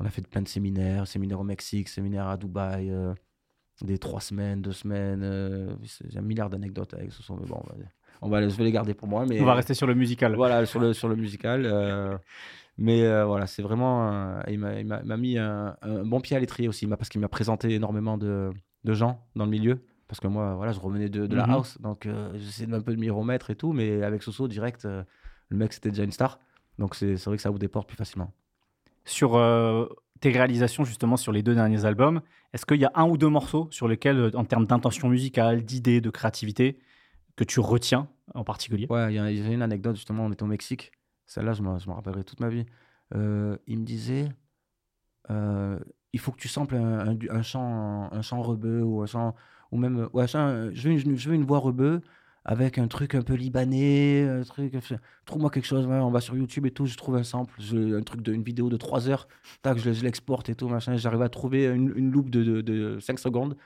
[0.00, 2.90] on a fait plein de séminaires, séminaires au Mexique, séminaires à Dubaï,
[3.80, 5.22] des trois semaines, deux semaines.
[5.22, 5.74] euh,
[6.08, 7.74] J'ai un milliard d'anecdotes avec Soso, mais bon, on va,
[8.22, 9.26] on va, je vais les garder pour moi.
[9.26, 10.34] Mais On va rester sur le musical.
[10.36, 11.64] voilà, sur le, sur le musical.
[11.66, 12.16] euh,
[12.78, 14.40] mais euh, voilà, c'est vraiment.
[14.48, 18.18] il m'a- mis un, un bon pied à l'étrier aussi, parce qu'il m'a présenté énormément
[18.18, 18.50] de,
[18.84, 19.80] de gens dans le milieu.
[20.08, 21.50] Parce que moi, voilà, je revenais de, de la Mhm.
[21.52, 23.72] house, donc euh, j'essayais de un peu de m'y remettre et tout.
[23.72, 26.38] Mais avec Soso, direct, le mec, c'était déjà une star.
[26.78, 28.32] Donc c'est c'est vrai que ça ouvre des portes plus facilement.
[29.04, 29.36] Sur
[30.22, 33.28] tes réalisations, justement, sur les deux derniers albums, est-ce qu'il y a un ou deux
[33.28, 36.78] morceaux sur lesquels, euh, en termes d'intention musicale, d'idées, de créativité,
[37.36, 38.86] que tu retiens en particulier?
[38.88, 40.92] Ouais, il y a, une anecdote, justement, on était au Mexique.
[41.26, 42.64] Celle-là, je m'en rappellerai toute ma vie.
[43.14, 44.28] Euh, il me disait
[45.30, 45.78] euh,
[46.12, 49.34] il faut que tu samples un, un, chant, un chant rebeu ou un chant.
[49.72, 50.08] Ou même.
[50.12, 52.00] Ouais, je, veux une, je veux une voix rebeu
[52.44, 54.26] avec un truc un peu libanais.
[54.28, 54.74] Un truc,
[55.26, 55.86] Trouve-moi quelque chose.
[55.86, 56.86] ouais, on va sur YouTube et tout.
[56.86, 57.52] Je trouve un sample.
[57.60, 59.28] je- un truc de, une vidéo de 3 heures.
[59.62, 60.68] Tac, je, je l'exporte et tout.
[60.68, 60.96] Machin.
[60.96, 63.56] J'arrive à trouver une, une loupe de, de, de 5 secondes.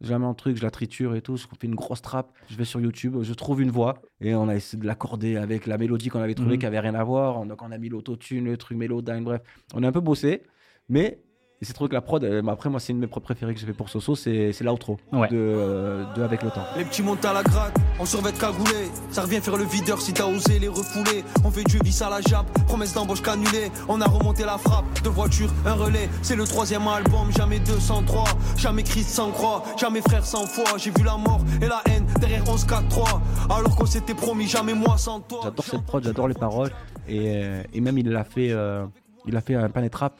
[0.00, 2.32] Je la mets en truc, je la triture et tout, je fais une grosse trappe,
[2.50, 5.66] je vais sur YouTube, je trouve une voix et on a essayé de l'accorder avec
[5.68, 6.58] la mélodie qu'on avait trouvée Mhm.
[6.58, 7.46] qui avait rien à voir.
[7.46, 9.40] Donc on a mis l'autotune, le truc Melodyne, bref.
[9.72, 10.42] On a un peu bossé,
[10.88, 11.22] mais
[11.62, 13.20] Et c'est trop que la prod, euh, bah, après, moi, c'est une de mes prods
[13.20, 15.28] préférées que j'ai fait pour Soso, c'est c'est l'outro Ouais.
[15.28, 16.64] de, euh, de Avec le temps.
[16.76, 18.90] Les petits montent à la gratte, en survêt cagoulé.
[19.10, 21.24] Ça revient faire le videur si t'as osé les refouler.
[21.44, 23.70] On fait du vis à la jappe, promesse d'embauche cannulée.
[23.88, 26.08] On a remonté la frappe, deux voitures, un relais.
[26.22, 28.24] C'est le troisième album, jamais 203.
[28.56, 30.64] Jamais Christ sans croix, jamais frère sans foi.
[30.76, 33.20] J'ai vu la mort et la haine derrière 11-4-3.
[33.48, 35.40] Alors qu'on s'était promis, jamais moi sans toi.
[35.44, 36.70] J'adore cette prod, j'adore les paroles.
[37.08, 38.84] Et, euh, et même, il a fait, euh,
[39.26, 40.14] il a fait un panet rap.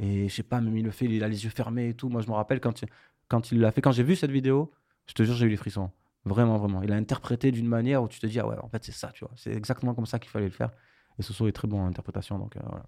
[0.00, 2.08] Et je sais pas, même il le fait, il a les yeux fermés et tout.
[2.08, 2.84] Moi, je me rappelle quand,
[3.28, 4.72] quand il l'a fait, quand j'ai vu cette vidéo,
[5.06, 5.90] je te jure, j'ai eu les frissons.
[6.24, 6.82] Vraiment, vraiment.
[6.82, 9.10] Il a interprété d'une manière où tu te dis, ah ouais, en fait, c'est ça,
[9.14, 9.32] tu vois.
[9.36, 10.70] C'est exactement comme ça qu'il fallait le faire.
[11.18, 12.38] Et Soso est très bon en interprétation.
[12.38, 12.84] Donc, euh, voilà.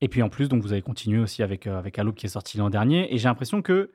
[0.00, 2.30] Et puis en plus, donc vous avez continué aussi avec, euh, avec Allo qui est
[2.30, 3.12] sorti l'an dernier.
[3.14, 3.90] Et j'ai l'impression que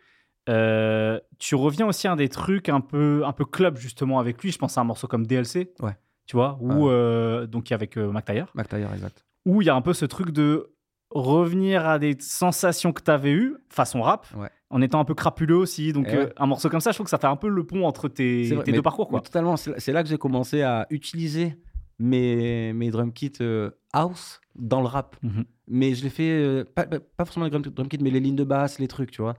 [0.50, 4.52] euh, tu reviens aussi à des trucs un peu, un peu club justement avec lui.
[4.52, 5.72] Je pense à un morceau comme DLC.
[5.80, 5.96] Ouais.
[6.26, 9.26] Tu vois, où, euh, donc avec Mac Taylor, Mac Taylor, exact.
[9.46, 10.72] où il y a un peu ce truc de
[11.12, 14.50] revenir à des sensations que tu avais eues, façon rap, Ouais.
[14.70, 15.94] en étant un peu crapuleux aussi.
[15.94, 17.66] Donc Et euh, un morceau comme ça, je trouve que ça fait un peu le
[17.66, 19.08] pont entre tes, vrai, tes mais- deux parcours.
[19.10, 19.22] Quoi.
[19.22, 19.56] totalement.
[19.58, 21.58] C'est là que j'ai commencé à utiliser
[22.00, 25.16] mes, mes drum kits euh, house dans le rap.
[25.22, 25.46] Mhm.
[25.68, 28.20] Mais je l'ai fait, euh, pas, pas- pas forcément les drum, drum kits, mais les
[28.20, 29.36] lignes de basse, les trucs, tu vois,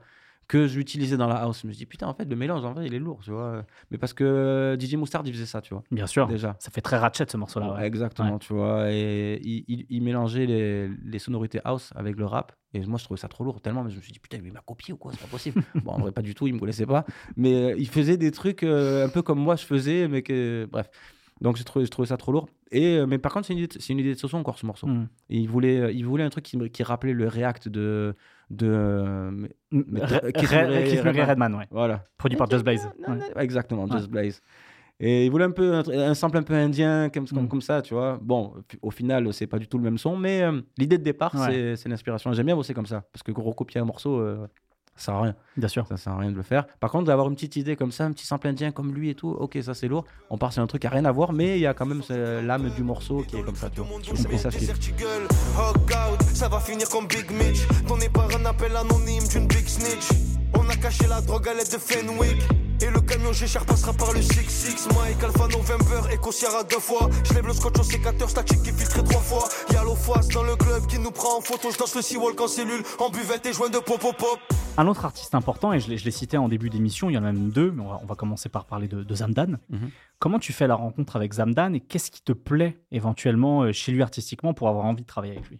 [0.47, 1.61] que j'utilisais dans la house.
[1.63, 3.65] Je me dis, putain, en fait, le mélange, en vrai, il est lourd, tu vois.
[3.91, 6.27] Mais parce que euh, DJ Moustard, il faisait ça, tu vois, Bien sûr.
[6.27, 6.55] déjà.
[6.59, 7.73] Ça fait très ratchet ce morceau-là.
[7.73, 7.85] ouais.
[7.87, 8.91] Exactement, tu vois.
[8.91, 12.51] Et il, il- il mélangeait les, les sonorités house avec le rap.
[12.73, 13.83] Et moi, je trouvais ça trop lourd, tellement.
[13.83, 15.11] Mais je me suis dit, putain, mais il m'a copié ou quoi?
[15.13, 15.61] C'est pas possible.
[15.83, 17.05] bon, en vrai, pas du tout, il me connaissait pas.
[17.37, 20.67] Mais euh, il faisait des trucs euh, un peu comme moi, je faisais, mais que.
[20.71, 20.89] Bref.
[21.43, 22.47] Donc, j'ai trouvé, je trouvais ça trop lourd.
[22.71, 24.57] Et, euh, mais par contre, c'est une, idée de- c'est une idée de Soso encore,
[24.57, 24.87] ce morceau.
[25.29, 28.15] Et il, voulait, euh, il voulait un truc qui, rappelait le React de.
[28.49, 31.53] de et Redman.
[31.55, 31.67] Ouais.
[31.69, 32.05] voilà.
[32.17, 32.87] Produit par Just Blaze.
[33.07, 33.91] Ouais, Exactement, Ouais.
[33.97, 34.41] Just Blaze.
[34.99, 37.47] Et il voulait un peu un, sample un peu indien, comme, comme, Mm.
[37.49, 38.19] comme ça, tu vois.
[38.21, 41.33] Bon, au final, c'est pas du tout le même son, mais euh, l'idée de départ,
[41.35, 41.47] Ouais.
[41.51, 42.31] c'est- c'est l'inspiration.
[42.31, 44.47] J'aime bien bosser comme ça, parce que recopier un morceau, euh,
[44.95, 45.35] ça sert à rien.
[45.57, 45.87] Bien sûr.
[45.87, 46.65] Ça sert à rien de le faire.
[46.79, 49.15] Par contre, d'avoir une petite idée comme ça, un petit sample indien comme lui et
[49.15, 50.05] tout, ok, ça c'est lourd.
[50.29, 51.85] On part sur un truc qui a rien à voir, mais il y a quand
[51.85, 52.01] même
[52.45, 53.99] l'âme du morceau qui est comme ça, tu vois.
[54.31, 54.95] Et, ça- ça, je kiffe.
[54.97, 55.27] gueule,
[55.57, 57.67] hog out, ça va finir comme Big Mitch.
[57.87, 60.09] Donné par un appel anonyme d'une Big Snitch.
[60.55, 62.41] On a caché la drogue à l'aide de Fenwick.
[62.81, 67.09] Et le camion G-Cher passera par le 6-6 Mike, Alpha November, Echo Sierra deux fois.
[67.23, 69.47] Je lève le scotch au sécateur, statique qui filtré trois fois.
[69.71, 71.71] Y'a l'Ofas dans le club qui nous prend en photo.
[71.71, 74.39] Je danse le Seawalk en cellule, en buvette et joint de pop pop pop.
[74.77, 77.31] Un autre artiste important, et je l'ai cité en début d'émission, il y en a
[77.31, 79.59] même deux, mais on va, on va commencer par parler de, de Zamdan.
[79.69, 79.89] Mhm.
[80.19, 83.91] Comment tu fais la rencontre avec Zamdan et qu'est-ce qui te plaît éventuellement euh, chez
[83.91, 85.59] lui artistiquement pour avoir envie de travailler avec lui?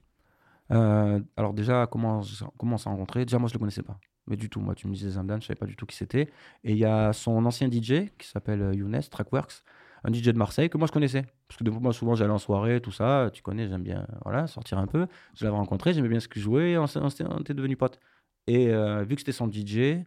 [0.72, 2.22] Euh, alors déjà, comment,
[2.58, 3.26] comment on s'est rencontrés?
[3.26, 4.00] Déjà, moi, je le connaissais pas.
[4.28, 6.30] Mais du tout, moi, tu me disais Zamdan, je savais pas du tout qui c'était.
[6.64, 9.64] Et il y a son ancien DJ qui s'appelle euh, Younes, Trackworks,
[10.06, 11.26] un DJ de Marseille que moi, je connaissais.
[11.48, 13.30] Parce que de- moi, souvent, j'allais en soirée, tout ça.
[13.34, 15.08] Tu connais, j'aime bien voilà, sortir un peu.
[15.36, 18.00] Je l'avais rencontré, j'aimais bien ce qu'il jouait, on, on était devenus potes.
[18.48, 20.06] Et euh, vu que c'était son DJ,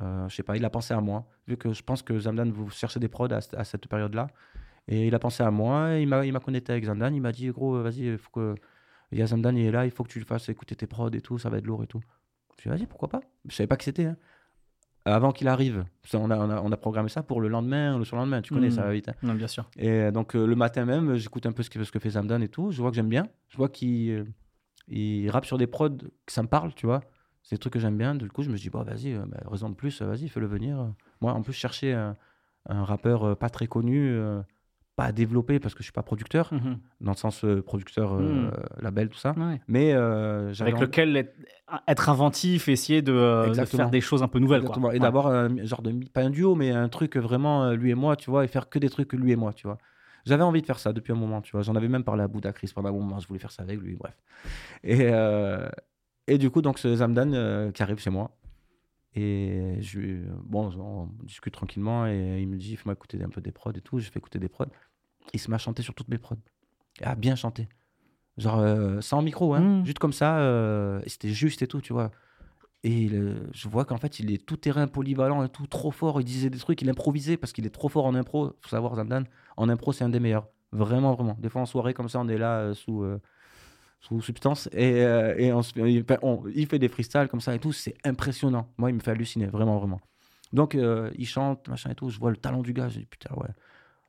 [0.00, 1.26] euh, je sais pas, il a pensé à moi.
[1.46, 4.28] Vu que je pense que Zamdan, vous cherchez des prods à, cette période-là.
[4.88, 7.14] Et il a pensé à moi, et il m'a connecté avec Zamdan.
[7.14, 8.54] Il m'a dit, gros, vas-y, il faut que.
[9.12, 10.86] Il y a Zamdan, il est là, il faut que tu le fasses écouter tes
[10.86, 12.02] prods et tout, ça va être lourd et tout.
[12.58, 13.20] Je dit, vas-y, pourquoi pas?
[13.48, 14.06] Je savais pas qui c'était.
[14.06, 14.16] hein.
[15.04, 17.96] Avant qu'il arrive, Ça, on a, on, a, on a programmé ça pour le lendemain,
[17.98, 18.72] le surlendemain, tu connais, Mhm.
[18.72, 19.08] ça va vite.
[19.08, 19.14] hein.
[19.22, 19.70] Non, bien sûr.
[19.78, 22.40] Et donc euh, le matin même, j'écoute un peu ce que, ce que fait Zamdan
[22.42, 22.72] et tout.
[22.72, 23.26] Je vois que j'aime bien.
[23.48, 24.24] Je vois qu'il euh,
[24.88, 25.96] il rappe sur des prods
[26.26, 27.00] que ça me parle, tu vois.
[27.42, 28.14] C'est des trucs que j'aime bien.
[28.14, 30.92] Du coup, je me dis, bah, vas-y, euh, bah, raison de plus, vas-y, fais-le venir.
[31.22, 32.16] Moi, en plus, je cherchais un,
[32.68, 34.18] un rappeur pas très connu,
[34.98, 36.78] pas à développer parce que je suis pas producteur, Mhm.
[37.02, 38.50] dans le sens euh, producteur, euh, Mhm.
[38.80, 39.30] label, tout ça.
[39.38, 39.60] Ouais.
[39.68, 41.34] Mais euh, Avec lequel être,
[41.86, 44.64] être inventif, essayer de, faire des choses un peu nouvelles.
[44.64, 44.76] quoi.
[44.76, 44.98] Et Ouais.
[44.98, 48.28] d'avoir un genre de, pas un duo, mais un truc vraiment lui et moi, tu
[48.28, 49.78] vois, et faire que des trucs lui et moi, tu vois.
[50.26, 51.62] J'avais envie de faire ça depuis un moment, tu vois.
[51.62, 53.78] J'en avais même parlé à Bouddha Chris pendant un moment, je voulais faire ça avec
[53.80, 54.16] lui, bref.
[54.82, 55.06] Et,
[56.26, 58.32] et du coup, donc, ce Zamdan qui arrive chez moi.
[59.14, 60.00] Et je,
[60.44, 63.80] bon, on discute tranquillement et il me dit, fais-moi écouter un peu des prods et
[63.80, 63.98] tout.
[63.98, 64.66] Je fais écouter des prods.
[65.34, 66.36] Il se met à chanter sur toutes mes prods.
[67.02, 67.68] À bien chanter.
[68.36, 69.86] Genre, euh, sans micro, hein, Mhm.
[69.86, 70.38] juste comme ça.
[70.38, 72.10] euh, c'était juste et tout, tu vois.
[72.84, 76.20] Et il, je vois qu'en fait, il est tout terrain, polyvalent et tout, trop fort.
[76.20, 78.52] Il disait des trucs, il improvisait parce qu'il est trop fort en impro.
[78.60, 79.24] faut savoir, Zamdan,
[79.56, 80.46] en impro, c'est un des meilleurs.
[80.70, 81.36] Vraiment, vraiment.
[81.40, 83.20] Des fois, en soirée, comme ça, on est là euh, sous, euh,
[84.00, 87.52] sous substance et, euh, et on il, enfin, on- il fait des freestyles comme ça
[87.54, 87.72] et tout.
[87.72, 88.68] C'est impressionnant.
[88.78, 90.00] Moi, il me fait halluciner, vraiment, vraiment.
[90.52, 92.08] Donc, euh, il chante, machin et tout.
[92.10, 92.88] Je vois le talent du gars.
[92.88, 93.48] Je dis, putain, ouais.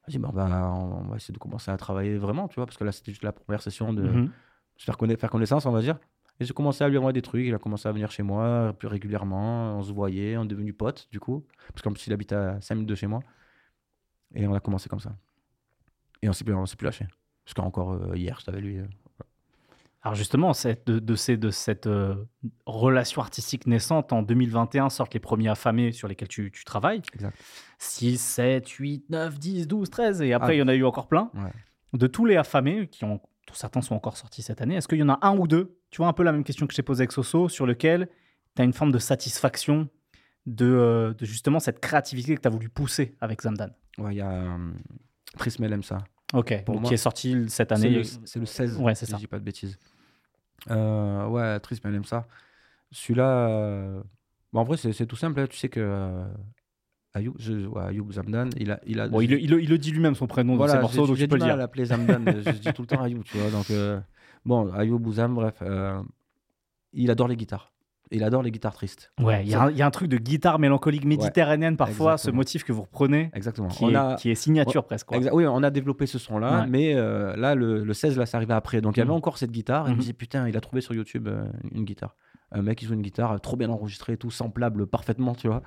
[0.10, 2.84] Vas-y, bah, bah, on va essayer de commencer à travailler vraiment, tu vois, parce que
[2.84, 4.32] là, c'était juste la première session de Mhm.
[4.78, 5.98] se faire, faire connaissance, on va dire.
[6.40, 7.46] Et j'ai commencé à lui envoyer des trucs.
[7.46, 9.78] Il a commencé à venir chez moi plus régulièrement.
[9.78, 11.46] On se voyait, on est devenus potes, du coup.
[11.74, 13.20] Parce qu'en plus, il habite à 5 minutes de chez moi.
[14.34, 15.16] Et on a commencé comme ça.
[16.22, 17.06] Et on s'est plus, on plus lâché.
[17.46, 18.78] Jusqu'à encore euh, hier, je t'avais lui.
[18.78, 18.86] euh,
[20.02, 20.52] Alors justement,
[20.86, 22.16] de, de ces- de cette euh,
[22.66, 27.02] relation artistique naissante, en 2021 sortent les premiers affamés sur lesquels tu, tu travailles.
[27.14, 27.38] Exact.
[27.80, 30.22] 6, 7, 8, 9, 10, 12, 13.
[30.22, 30.56] Et après, Ah.
[30.56, 31.30] il y en a eu encore plein.
[31.36, 31.52] Ouais.
[31.94, 33.20] De tous les affamés, qui ont,
[33.52, 35.98] certains sont encore sortis cette année, est-ce qu'il y en a un ou deux Tu
[35.98, 38.08] vois un peu la même question que je t'ai posée avec Soso, sur lequel
[38.56, 39.90] tu as une forme de satisfaction
[40.46, 43.70] de, euh, de justement cette créativité que tu as voulu pousser avec Zamdan?
[43.98, 44.72] Ouais, il y a euh,
[45.38, 45.98] Trismel aime ça.
[46.34, 48.04] Ok, Pour donc moi, qui est sorti cette année.
[48.26, 48.78] c'est le 16.
[48.78, 49.18] Ouais, c'est si ça.
[49.18, 49.78] Je dis pas de bêtises.
[50.70, 52.28] Euh, ouais, Trismel aime ça.
[52.92, 54.04] Celui-là, euh,
[54.54, 55.40] bon, en vrai, c'est tout simple.
[55.40, 55.48] hein.
[55.48, 56.26] Tu sais que euh,
[57.14, 58.80] Ayoub, je- ouais, Ayoub Zamdan, il a.
[58.86, 60.88] Il, a Bon, il, le- il le- il le dit lui-même son prénom Voilà, dans
[60.90, 61.56] ses morceaux, donc tu peux le dire.
[61.56, 63.50] l'appeler Zamdan, je dis tout le temps Ayoub, tu vois.
[63.52, 64.00] Donc, euh,
[64.46, 65.64] bon, Ayoub ou Zam, bref,
[66.94, 67.72] il adore les guitares.
[68.12, 69.12] Il adore les guitares tristes.
[69.22, 72.18] Ouais, il y, a un- il y a un truc de guitare mélancolique méditerranéenne parfois,
[72.18, 73.68] ce motif que vous reprenez, Exactement.
[73.68, 75.06] qui, On est, a- qui est signature presque.
[75.08, 75.20] quoi.
[75.32, 76.68] Oui, on a développé ce son-là, Ouais.
[76.68, 78.82] mais euh, là, le, le 16, là, ça arrivait après.
[78.82, 79.18] Donc, il y avait Mhm.
[79.18, 79.86] encore cette guitare.
[79.86, 79.98] Et je Mhm.
[79.98, 82.16] me disais, putain, il a trouvé sur YouTube euh, une guitare.
[82.52, 85.48] Un mec qui joue une guitare, euh, trop bien enregistrée et tout, samplable parfaitement, tu
[85.48, 85.62] vois.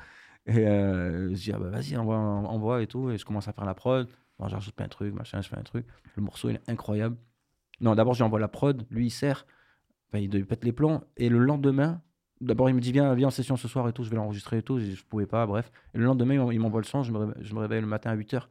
[0.46, 3.10] Et euh, je dis, ah bah vas-y, envoie, envoie et tout.
[3.12, 4.08] Et je commence à faire la prod.
[4.40, 5.86] Bon, J'ajoute plein de trucs, machin, je fais un truc.
[6.16, 7.14] Le morceau, il est incroyable.
[7.80, 8.84] Non, d'abord, j'envoie la prod.
[8.90, 9.46] Lui, il sert.
[10.08, 11.02] Enfin, il il pète les plombs.
[11.16, 12.00] Et le lendemain,
[12.42, 14.58] d'abord, il me dit, viens, viens en session ce soir et tout, je vais l'enregistrer
[14.58, 14.78] et tout.
[14.78, 15.70] Je, je pouvais pas, bref.
[15.94, 17.02] Et le lendemain, il m'en- il m'envoie le son.
[17.02, 18.42] Je me, réveille, je me réveille le matin à 8h.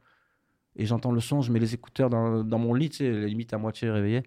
[0.76, 3.52] Et j'entends le son, je mets les écouteurs dans, dans mon lit, tu sais, limite
[3.52, 4.22] à moitié réveillé.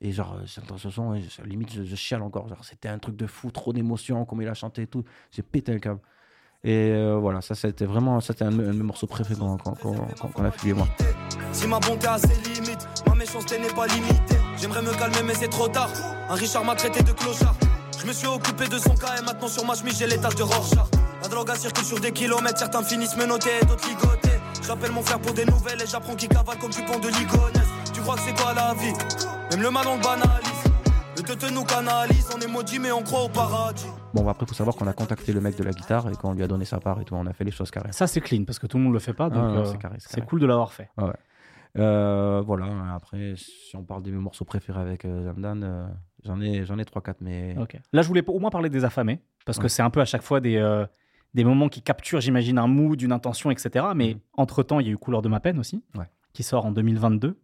[0.00, 2.48] Et genre, euh, j'entends ce son, et je- limite, je, je chiale encore.
[2.48, 5.04] Genre, c'était un truc de fou, trop d'émotion, comme il a chanté et tout.
[5.30, 6.00] J'ai pété un câble.
[6.64, 10.28] Et euh, voilà, ça, c'était vraiment, c'était un, de mes- morceaux préférés qu'on qu'on- qu'on-
[10.28, 10.88] qu'on a et moi.
[11.52, 14.36] Si ma bonté a ses limites, ma méchanceté n'est pas limitée.
[14.56, 15.90] J'aimerais me calmer, mais c'est trop tard.
[16.28, 17.54] Un Richard m'a traité de clochard.
[18.04, 20.34] Je me suis occupé de son cas et maintenant sur ma chemise j'ai les taches
[20.34, 20.88] de Rorschach.
[21.22, 24.38] La drogue a circule sur des kilomètres, certains finissent menottés et d'autres ligotés.
[24.62, 27.70] J'appelle mon frère pour des nouvelles et j'apprends qu'il cavale comme du pont de Ligonesse.
[27.94, 28.92] Tu crois que c'est quoi la vie?
[29.50, 30.50] Même le mal on le banalise.
[31.16, 33.86] Le te nous canalise, on est maudit mais on croit au paradis.
[34.12, 36.42] Bon, après, faut savoir qu'on a contacté le mec de la guitare et qu'on lui
[36.42, 37.14] a donné sa part et tout.
[37.14, 37.92] On a fait les choses carrées.
[37.92, 39.78] Ça, c'est clean parce que tout le monde le fait pas, donc Ah, euh, c'est
[39.78, 40.26] carré, c'est c'est carré.
[40.28, 40.90] cool de l'avoir fait.
[40.98, 41.12] Ouais, ouais.
[41.78, 45.86] Euh, voilà, après, si on parle de mes morceaux préférés avec euh, Zamdan, euh,
[46.24, 47.54] j'en ai, j'en ai 3-4, mais.
[47.92, 50.22] Là, je voulais au moins parler des affamés, parce que c'est un peu à chaque
[50.22, 50.86] fois des, euh,
[51.34, 53.86] des moments qui capturent, j'imagine, un mood, une intention, etc.
[53.94, 54.20] Mais Mhm.
[54.36, 56.06] entre-temps, il y a eu Couleur de ma peine aussi, Ouais.
[56.32, 57.36] qui sort en 2022.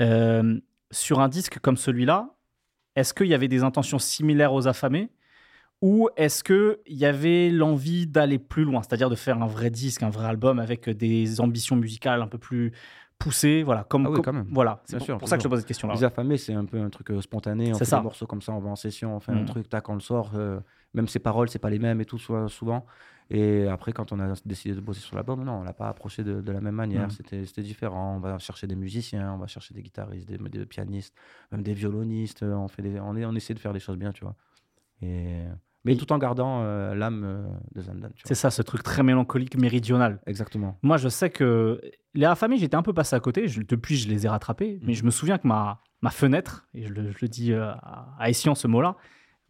[0.00, 0.60] Euh,
[0.90, 2.30] sur un disque comme celui-là,
[2.96, 5.10] est-ce qu'il y avait des intentions similaires aux affamés
[5.82, 10.02] ou est-ce qu'il y avait l'envie d'aller plus loin, c'est-à-dire de faire un vrai disque,
[10.02, 12.72] un vrai album avec des ambitions musicales un peu plus
[13.24, 14.46] poussées voilà, comme, Ah oui, comme- quand même.
[14.50, 15.94] Voilà, c'est pour, sûr, pour ça que je te pose cette question-là.
[15.94, 17.72] Les affamés, c'est un peu un truc euh, spontané.
[17.72, 17.96] On fait ça.
[17.98, 19.46] des morceaux comme ça, on va en session, on fait un Mm.
[19.46, 20.30] truc, tac, on le sort.
[20.34, 20.60] euh,
[20.92, 22.86] même ses paroles, c'est pas les mêmes et tout, souvent.
[23.30, 26.22] Et après, quand on a décidé de bosser sur l'album, non, on l'a pas approché
[26.22, 27.06] de, de la même manière.
[27.08, 27.10] Mm.
[27.10, 28.14] C'était C'était différent.
[28.16, 31.14] On va chercher des musiciens, on va chercher des guitaristes, des, des pianistes,
[31.50, 32.42] même des violonistes.
[32.44, 34.36] euh, On, fait des, on, est, on essaie de faire des choses bien, tu vois.
[35.02, 35.40] Et,
[35.84, 38.08] mais tout en gardant euh, l'âme euh, de Zamdan.
[38.24, 40.20] C'est ça, ce truc très mélancolique méridional.
[40.26, 40.78] Exactement.
[40.82, 41.80] Moi, je sais que
[42.14, 43.48] les affamés, j'étais un peu passé à côté.
[43.48, 44.78] Je- depuis, je les ai rattrapés.
[44.82, 44.94] Mais Mhm.
[44.94, 48.28] je me souviens que ma, ma fenêtre, et je le, je le dis euh, à,
[48.30, 48.96] Essian ce mot-là,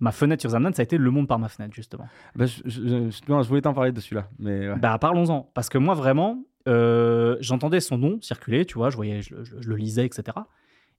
[0.01, 2.09] ma fenêtre sur Zamdan, ça a été le monde par ma fenêtre, justement.
[2.35, 4.29] Bah, je, non, voulais t'en parler de celui-là.
[4.39, 4.77] Mais ouais.
[4.79, 5.51] Bah, parlons-en.
[5.55, 9.61] Parce que moi, vraiment, euh, j'entendais son nom circuler, tu vois, je, voyais, je, je-
[9.61, 10.37] je le lisais, etc.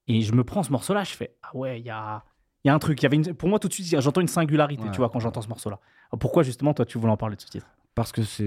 [0.07, 2.23] Et je me prends ce morceau-là, je fais Ah ouais, il y a,
[2.65, 3.01] il y a un truc.
[3.01, 4.91] Il y avait une- pour moi, tout de suite, j'entends une singularité, Ouais.
[4.91, 5.79] tu vois, quand j'entends ce morceau-là.
[6.19, 8.43] Pourquoi, justement, toi, tu voulais en parler de ce titre Parce que c'est.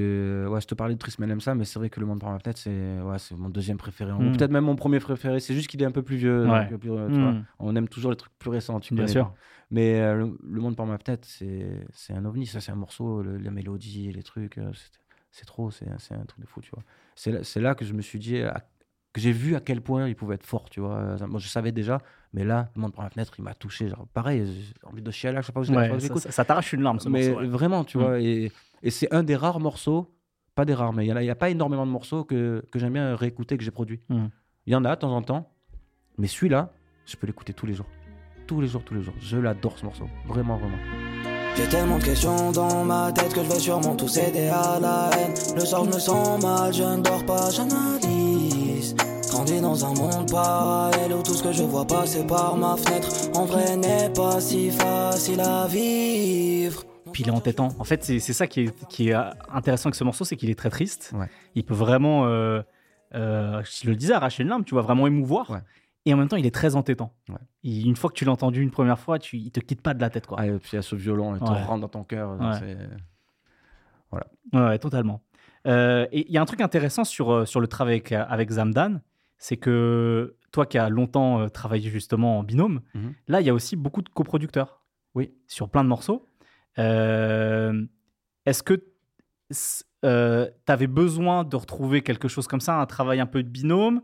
[0.46, 2.30] Ouais, je te parlais de Trismel aime ça, mais c'est vrai que Le Monde par
[2.30, 4.12] ma fenêtre, c'est ouais, mon deuxième préféré.
[4.12, 4.28] en Mm.
[4.28, 4.36] gros.
[4.36, 5.40] Peut-être même mon premier préféré.
[5.40, 6.46] C'est juste qu'il est un peu plus vieux.
[6.46, 6.68] Ouais.
[6.68, 7.32] donc, plus, euh, tu vois.
[7.32, 7.44] Mm.
[7.60, 9.12] On aime toujours les trucs plus récents, tu Bien connais.
[9.12, 9.32] sûr.
[9.70, 12.46] Mais euh, le, Le Monde par ma fenêtre, c'est un ovni.
[12.46, 13.22] Ça, c'est un morceau.
[13.22, 14.70] le- la mélodie, les trucs, euh,
[15.30, 15.70] c'est- trop.
[15.70, 16.82] C'est un truc de fou, tu vois.
[17.14, 18.38] C'est là, que je me suis dit.
[18.42, 18.62] à-
[19.14, 21.16] que j'ai vu à quel point il pouvait être fort, tu vois.
[21.26, 21.98] Moi, je savais déjà,
[22.32, 23.88] mais là, Le Monde par ma fenêtre, il m'a touché.
[23.88, 26.22] Genre, pareil, j'ai envie de chialer à chaque fois que je, Ouais, que ça, j'écoute.
[26.22, 27.40] ça- ça t'arrache une larme, ce Mais morceau.
[27.42, 27.46] ouais.
[27.48, 28.00] vraiment, tu Mm.
[28.00, 28.20] vois.
[28.20, 28.52] Et,
[28.82, 30.14] et c'est un des rares morceaux,
[30.54, 32.64] pas des rares, mais il n'y a, il y a pas énormément de morceaux que,
[32.70, 34.00] que j'aime bien réécouter, que j'ai produits.
[34.08, 34.26] Mm.
[34.66, 35.50] Il y en a de temps en temps,
[36.18, 36.70] mais celui-là,
[37.06, 37.86] je peux l'écouter tous les jours.
[38.46, 39.14] Tous les jours, tous les jours.
[39.20, 40.08] Je l'adore ce morceau.
[40.26, 40.76] Vraiment, vraiment.
[41.56, 45.10] J'ai tellement de questions dans ma tête que je vais sûrement tout céder à la
[45.18, 45.34] haine.
[45.56, 48.17] Le soir, je me sens mal, je ne dors pas, j'analyse.
[49.39, 53.09] Grandi dans un monde parallèle où tout ce que je vois passer par ma fenêtre,
[53.39, 56.82] en vrai, n'est pas si facile à vivre.
[57.12, 57.68] Puis il est entêtant.
[57.78, 59.14] En fait, c'est ça qui est, qui est
[59.49, 61.12] intéressant avec ce morceau, c'est qu'il est très triste.
[61.14, 61.28] Ouais.
[61.55, 62.62] Il peut vraiment, euh,
[63.14, 65.49] euh, je le disais, arracher une larme, tu vois, vraiment émouvoir.
[65.51, 65.61] Ouais.
[66.05, 67.12] Et en même temps, il est très entêtant.
[67.28, 67.36] Ouais.
[67.62, 69.95] Il- une fois que tu l'as entendu une première fois, tu, il te quitte pas
[69.95, 70.39] de la tête, quoi.
[70.41, 72.30] Ah, et puis il y a ce violon, il te rentre dans ton cœur.
[72.41, 72.59] Ouais.
[72.59, 74.18] c'est-
[74.59, 75.20] Ouais, totalement.
[75.68, 78.51] Euh, et il y a un truc intéressant sur, euh, sur le travail avec, avec
[78.51, 79.01] Zamdan,
[79.39, 83.14] c'est que toi qui as longtemps euh, travaillé justement en binôme, Mhm.
[83.28, 84.82] là, il y a aussi beaucoup de coproducteurs.
[85.14, 85.32] Oui.
[85.47, 86.28] Sur plein de morceaux.
[86.78, 87.84] Euh,
[88.47, 88.74] Est-ce que
[90.03, 94.03] tu avais besoin de retrouver quelque chose comme ça, un travail un peu de binôme?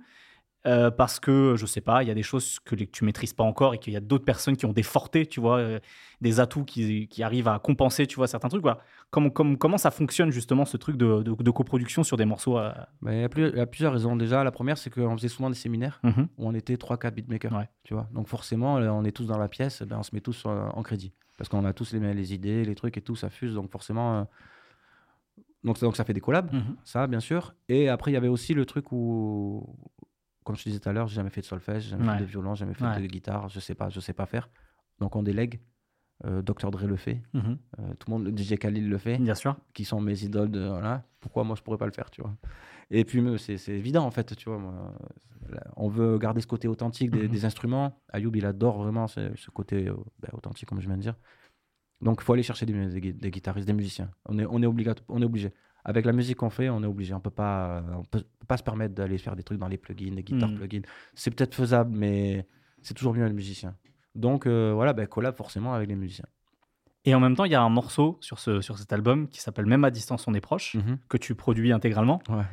[0.67, 3.45] Euh, parce que, je sais pas, il y a des choses que tu maîtrises pas
[3.45, 5.79] encore et qu'il y a d'autres personnes qui ont des fortés, tu vois, euh,
[6.23, 8.63] des atouts qui, qui arrivent à compenser, tu vois, certains trucs.
[8.63, 8.79] Voilà.
[9.11, 12.59] Comment, comment, comment ça fonctionne justement ce truc de, de- de coproduction sur des morceaux
[12.59, 14.17] euh, Bah, il, y a plus- il y a plusieurs raisons.
[14.17, 16.29] Déjà, la première, c'est qu'on faisait souvent des séminaires mhm.
[16.39, 17.53] où on était 3-4 beatmakers.
[17.53, 17.69] Ouais.
[17.83, 20.47] Tu vois Donc forcément, on est tous dans la pièce, ben, on se met tous
[20.47, 21.13] en crédit.
[21.37, 23.55] Parce qu'on a tous les, les idées, les trucs et tout, ça fuse.
[23.55, 24.21] Donc forcément...
[24.21, 24.25] euh,
[25.65, 26.77] Donc, ça- donc ça fait des collabs, Mhm.
[26.85, 27.55] ça, bien sûr.
[27.69, 29.67] Et après, il y avait aussi le truc où,
[30.45, 32.15] comme je te disais tout à l'heure, j'ai jamais fait de solfège, jamais Ouais.
[32.19, 33.01] fait de violon, jamais fait Ouais.
[33.01, 34.49] de guitare, je sais pas, je sais pas faire.
[35.01, 35.61] Donc on délègue.
[36.25, 37.59] Euh, Dr Dre le fait, Mhm.
[37.81, 39.57] euh, tout le monde, DJ Khalil le fait, Bien sûr.
[39.73, 40.51] qui sont mes idoles.
[40.51, 41.03] De, voilà.
[41.19, 42.37] Pourquoi moi je pourrais pas le faire, tu vois?
[42.91, 44.59] Et puis c'est évident en fait, tu vois.
[44.59, 44.95] moi,
[45.77, 47.29] on veut garder ce côté authentique des, Mhm.
[47.29, 48.01] des instruments.
[48.13, 51.17] Ayoub, il adore vraiment ce, ce côté euh, ben, authentique, comme je viens de dire.
[52.01, 54.11] Donc il faut aller chercher des, des gui- des guitaristes, des musiciens.
[54.27, 55.53] On est, on est, obligat- on est obligé.
[55.85, 57.13] Avec la musique qu'on fait, on est obligé.
[57.15, 60.15] On peut pas, on peut, pas se permettre d'aller faire des trucs dans les plugins,
[60.15, 60.57] les guitares Mhm.
[60.59, 60.83] plugins.
[61.15, 62.47] C'est peut-être faisable, mais
[62.83, 63.75] c'est toujours mieux les musiciens.
[64.15, 66.27] Donc euh, voilà, ben, collab forcément avec les musiciens.
[67.05, 69.41] Et en même temps, il y a un morceau sur, ce, sur cet album qui
[69.43, 70.99] s'appelle Même à distance, on est proche, Mhm.
[71.09, 72.45] que tu produis intégralement, Ouais.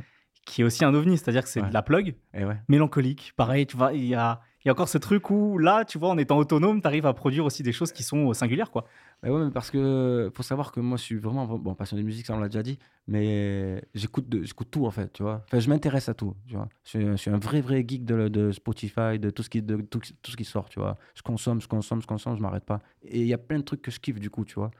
[0.46, 1.70] Qui est aussi un ovni, c'est-à-dire que c'est Ouais.
[1.70, 2.58] de la plug, Et ouais.
[2.68, 3.34] mélancolique.
[3.38, 6.10] Pareil, tu vois, il y a, y a encore ce truc où là, tu vois,
[6.10, 8.86] en étant autonome, tu arrives à produire aussi des choses qui sont singulières, quoi.
[9.24, 12.08] Mais ouais, mais parce que faut savoir que moi, je suis vraiment bon, passionné de
[12.08, 15.44] musique, ça on l'a déjà dit, mais j'écoute j'écoute tout en fait, tu vois.
[15.46, 16.68] Enfin, je m'intéresse à tout, tu vois.
[16.86, 19.62] Je suis, je suis un vrai vrai geek de, de Spotify, de tout ce qui
[19.62, 20.98] de tout, tout ce qui sort, tu vois.
[21.16, 22.80] Je consomme, je consomme, je consomme, je m'arrête pas.
[23.04, 24.72] Et il y a plein de trucs que je kiffe du coup, tu vois.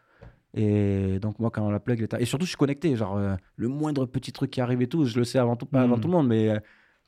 [0.54, 4.06] Et donc moi quand la plug et surtout je suis connecté, genre euh, le moindre
[4.06, 6.02] petit truc qui arrive et tout, je le sais avant tout pas avant Mhm.
[6.02, 6.60] tout le monde, mais euh,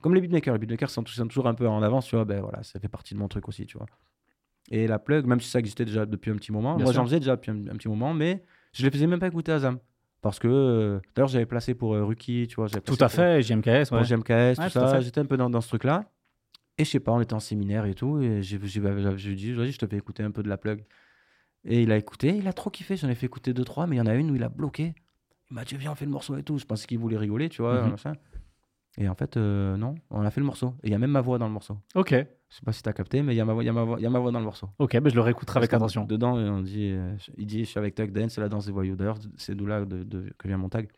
[0.02, 2.24] comme les beatmakers, les beatmakers sont, sont toujours un peu en avance, tu vois.
[2.26, 3.88] Ben voilà, ça fait partie de mon truc aussi, tu vois.
[4.72, 7.04] Et la plug, même si ça existait déjà depuis un petit moment, Bien moi j'en
[7.06, 8.42] faisais déjà depuis un, un petit moment, mais
[8.72, 9.78] je les faisais même pas écouter à Zam.
[10.22, 12.70] Parce que, euh, d'ailleurs, j'avais placé pour Ruki, tu vois.
[12.70, 14.02] Tout à pour- fait, JMKS, Pour.
[14.04, 15.02] GMKS, Ouais, tout ça.
[15.02, 16.06] J'étais un peu dans, dans ce truc-là.
[16.78, 18.22] Et je sais pas, on était en séminaire et tout.
[18.22, 18.80] Et j'ai dit,
[19.52, 20.86] vas-y, je te fais écouter un peu de la plug.
[21.66, 22.98] Et il a écouté, il a trop kiffé.
[22.98, 24.50] J'en ai fait écouter deux, trois, mais il y en a une où il a
[24.50, 24.94] bloqué.
[25.50, 26.58] Il m'a dit, viens, on fait le morceau et tout.
[26.58, 27.88] Je pensais qu'il voulait rigoler, tu vois.
[27.90, 28.14] Machin.
[28.98, 30.76] Et en fait, euh, non, on a fait le morceau.
[30.84, 31.78] Et il y a même ma voix dans le morceau.
[31.96, 33.74] Ok, Je sais pas si t'as capté, mais il y, a ma voix- y, a
[33.74, 34.70] ma voix- il y a ma voix dans le morceau.
[34.78, 36.06] ok, ben je le réécouterai avec attention.
[36.06, 38.72] Dedans, on dit, euh, il dit, je suis avec Tug Dance, c'est la danse des
[38.72, 38.96] voyous.
[38.96, 40.90] D'ailleurs, c'est d'où là de, de- que vient mon tag.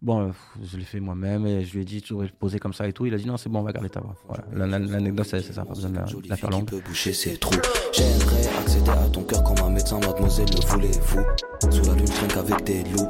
[0.00, 0.30] Bon, euh,
[0.62, 2.92] je l'ai fait moi-même et je lui ai dit, tu devrais poser comme ça et
[2.92, 3.06] tout.
[3.06, 4.14] Il a dit, non, c'est bon, on va garder ta voix.
[4.28, 4.44] Voilà.
[4.52, 5.96] La- la- L'anecdote, c'est c'est ça, pas besoin de
[6.28, 6.66] la, faire longue.
[6.66, 7.54] peut boucher ses trous.
[7.92, 11.24] J'aimerais accéder à ton cœur comme un médecin, mademoiselle, le voulez-vous?
[11.72, 13.08] Sous la lune, je qu'avec des loups.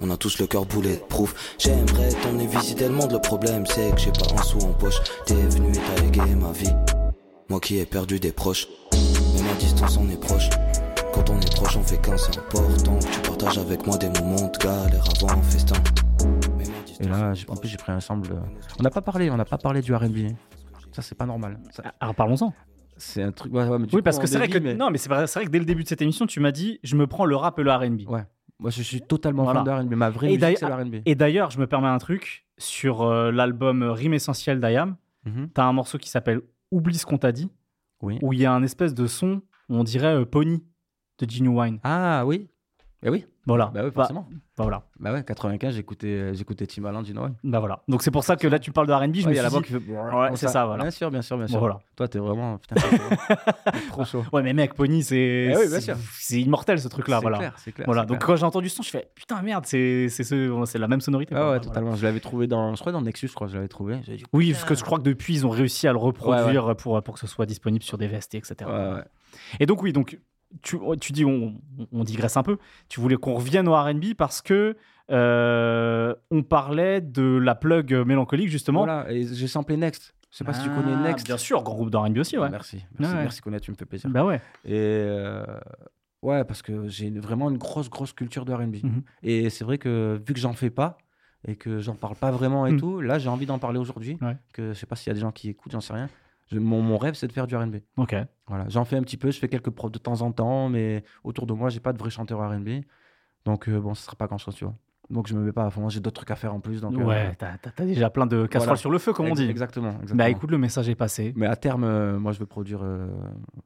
[0.00, 1.56] On a tous le cœur bulletproof.
[1.58, 3.10] J'aimerais t'emmener visiter le monde.
[3.10, 4.94] Le problème, c'est que j'ai pas un sou en poche.
[5.26, 6.70] T'es venu et t'as égayé ma vie.
[7.48, 8.68] Moi qui ai perdu des proches.
[9.34, 10.50] Même à distance, on est proche.
[11.12, 12.96] Quand on est proche, on fait qu'un, c'est important.
[13.00, 15.74] Que tu partages avec moi des moments de galère avant un festin.
[17.00, 18.32] Et là, en plus, j'ai pris un sample.
[18.32, 18.40] euh,
[18.78, 20.28] On n'a pas parlé, on n'a pas parlé du RB.
[20.92, 21.58] Ça, c'est pas normal.
[21.70, 22.52] Ça, Ah, Alors parlons-en.
[22.96, 23.52] C'est un truc.
[23.52, 25.08] ouais, ouais, mais du Oui, coup, parce que c'est vrai que mais- non, mais c'est
[25.08, 27.36] vrai, que dès le début de cette émission, tu m'as dit, je me prends le
[27.36, 28.08] rap et le R&B.
[28.08, 28.24] Ouais.
[28.58, 29.64] Moi, je suis totalement Voilà.
[29.64, 29.94] fan de RB.
[29.94, 30.94] Ma vraie Et musique, c'est le RB.
[31.06, 34.96] Et d'ailleurs, je me permets un truc sur euh, l'album Rime essentielle d'Ayam.
[35.24, 35.50] Mhm.
[35.54, 36.40] T'as un morceau qui s'appelle
[36.72, 37.52] Oublie ce qu'on t'a dit,
[38.02, 38.18] Oui.
[38.20, 40.64] où il y a un espèce de son, on dirait euh, Pony
[41.20, 41.78] de Genuine.
[41.84, 42.48] Ah oui.
[43.04, 43.26] Eh oui.
[43.48, 43.66] Voilà.
[43.74, 44.28] Bah oui, Bah, forcément.
[44.56, 44.82] bah voilà.
[45.00, 47.22] Bah ouais, 95, j'écoutais, euh, j'écoutais Timbaland, you know.
[47.24, 47.80] Ouais, Bah voilà.
[47.88, 49.14] Donc c'est pour ça que là, tu parles de R&B.
[49.14, 49.78] Je il me y a la voix qui fait.
[49.78, 50.82] Ouais, c'est ça, voilà.
[50.84, 51.58] Bien sûr, bien sûr, bien Bon, sûr.
[51.60, 51.78] voilà.
[51.96, 52.58] Toi, t'es vraiment.
[52.58, 52.98] Putain, t'es
[53.72, 54.22] t'es trop chaud.
[54.32, 55.16] Ouais, mais mec, Pony, c'est
[55.52, 55.96] Eh oui, bien sûr.
[56.12, 57.16] c'est immortel ce truc-là.
[57.16, 57.38] C'est Voilà.
[57.38, 57.86] clair, c'est clair.
[57.86, 58.02] Voilà.
[58.02, 58.26] Donc clair.
[58.26, 61.00] quand j'ai entendu ce son, je fais putain merde, c'est c'est ce- c'est la même
[61.00, 61.34] sonorité.
[61.34, 61.60] Ah ouais, Voilà.
[61.60, 61.94] totalement.
[61.96, 62.74] Je l'avais trouvé dans.
[62.74, 63.96] Je crois dans Nexus, je crois, je l'avais trouvé.
[63.98, 67.02] Dit, Oui, parce que je crois que depuis, ils ont réussi à le reproduire Pour,
[67.02, 68.54] pour que ce soit disponible sur des VST, etc.
[68.66, 69.02] Ouais, ouais.
[69.60, 70.18] Et donc, oui, donc,
[70.62, 71.54] tu, tu dis, on,
[71.92, 72.58] on digresse un peu.
[72.88, 74.76] Tu voulais qu'on revienne au RB parce que
[75.10, 78.80] euh, on parlait de la plug mélancolique, justement.
[78.84, 80.14] Voilà, et j'ai samplé Next.
[80.30, 81.24] Je sais pas si tu connais Ah, Next.
[81.26, 82.50] Bien sûr, grand groupe de RB aussi, ouais.
[82.50, 82.84] Merci.
[82.98, 83.22] Merci, Ouais.
[83.22, 84.10] merci Koné, tu me fais plaisir.
[84.10, 84.36] Bah ouais.
[84.66, 85.42] Et euh,
[86.22, 88.76] ouais, parce que j'ai vraiment une grosse, grosse culture de RB.
[88.82, 89.02] Mhm.
[89.22, 90.98] Et c'est vrai que vu que j'en fais pas
[91.46, 92.78] et que j'en parle pas vraiment et Mhm.
[92.80, 94.18] tout, là j'ai envie d'en parler aujourd'hui.
[94.20, 94.36] Ouais.
[94.52, 96.10] Que je sais pas s'il y a des gens qui écoutent, j'en sais rien.
[96.50, 97.76] Je- mon, mon rêve c'est de faire du RB.
[97.96, 98.14] Ok.
[98.46, 101.04] Voilà, j'en fais un petit peu, je fais quelques prods de temps en temps, mais
[101.24, 102.68] autour de moi j'ai pas de vrai chanteur RB.
[103.44, 104.74] Donc euh, bon, ce sera pas grand chose, tu vois.
[105.10, 106.82] Donc je me mets pas à fond, j'ai d'autres trucs à faire en plus.
[106.82, 108.76] Donc, euh, ouais, t'as t'as- déjà plein de casseroles Voilà.
[108.76, 109.48] sur le feu, comme on dit.
[109.48, 109.92] Exactement.
[109.92, 110.18] exactement.
[110.18, 111.32] Bah écoute, le message est passé.
[111.34, 113.06] Mais à terme, euh, moi, je veux produire, euh,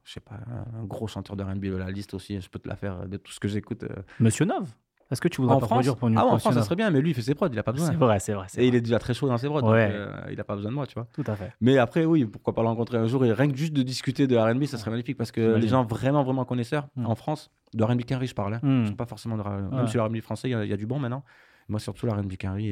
[0.05, 0.35] je sais pas,
[0.79, 2.39] un gros chanteur de R&B de la liste aussi.
[2.39, 3.83] Je peux te la faire euh, de tout ce que j'écoute.
[3.83, 3.89] euh.
[4.21, 4.69] Monsieur Nov.
[5.13, 6.63] Est-ce que tu voudrais En pas France, produire pour une ah ouais, en France, ça
[6.63, 7.87] serait bien, mais lui, il fait ses prods, il a pas besoin.
[7.91, 8.47] C'est vrai, c'est vrai.
[8.57, 9.87] Et il est déjà très chaud dans ses prods, Ouais.
[9.87, 11.07] donc euh, il a pas besoin de moi, tu vois.
[11.13, 11.53] Tout à fait.
[11.61, 14.27] Mais après, oui, pourquoi pas le rencontrer un jour et rien que juste de discuter
[14.27, 17.05] de RB, ça serait magnifique parce que les gens vraiment, vraiment connaisseurs Mm.
[17.05, 18.55] en France, de RB qu'un je parle.
[18.55, 18.59] hein.
[18.63, 18.83] Mm.
[18.83, 19.75] Je sais pas forcément de ra- Ouais.
[19.77, 21.23] Même si le RB français, il y, a- il y a du bon maintenant.
[21.69, 22.63] Moi, surtout la RB qu'un et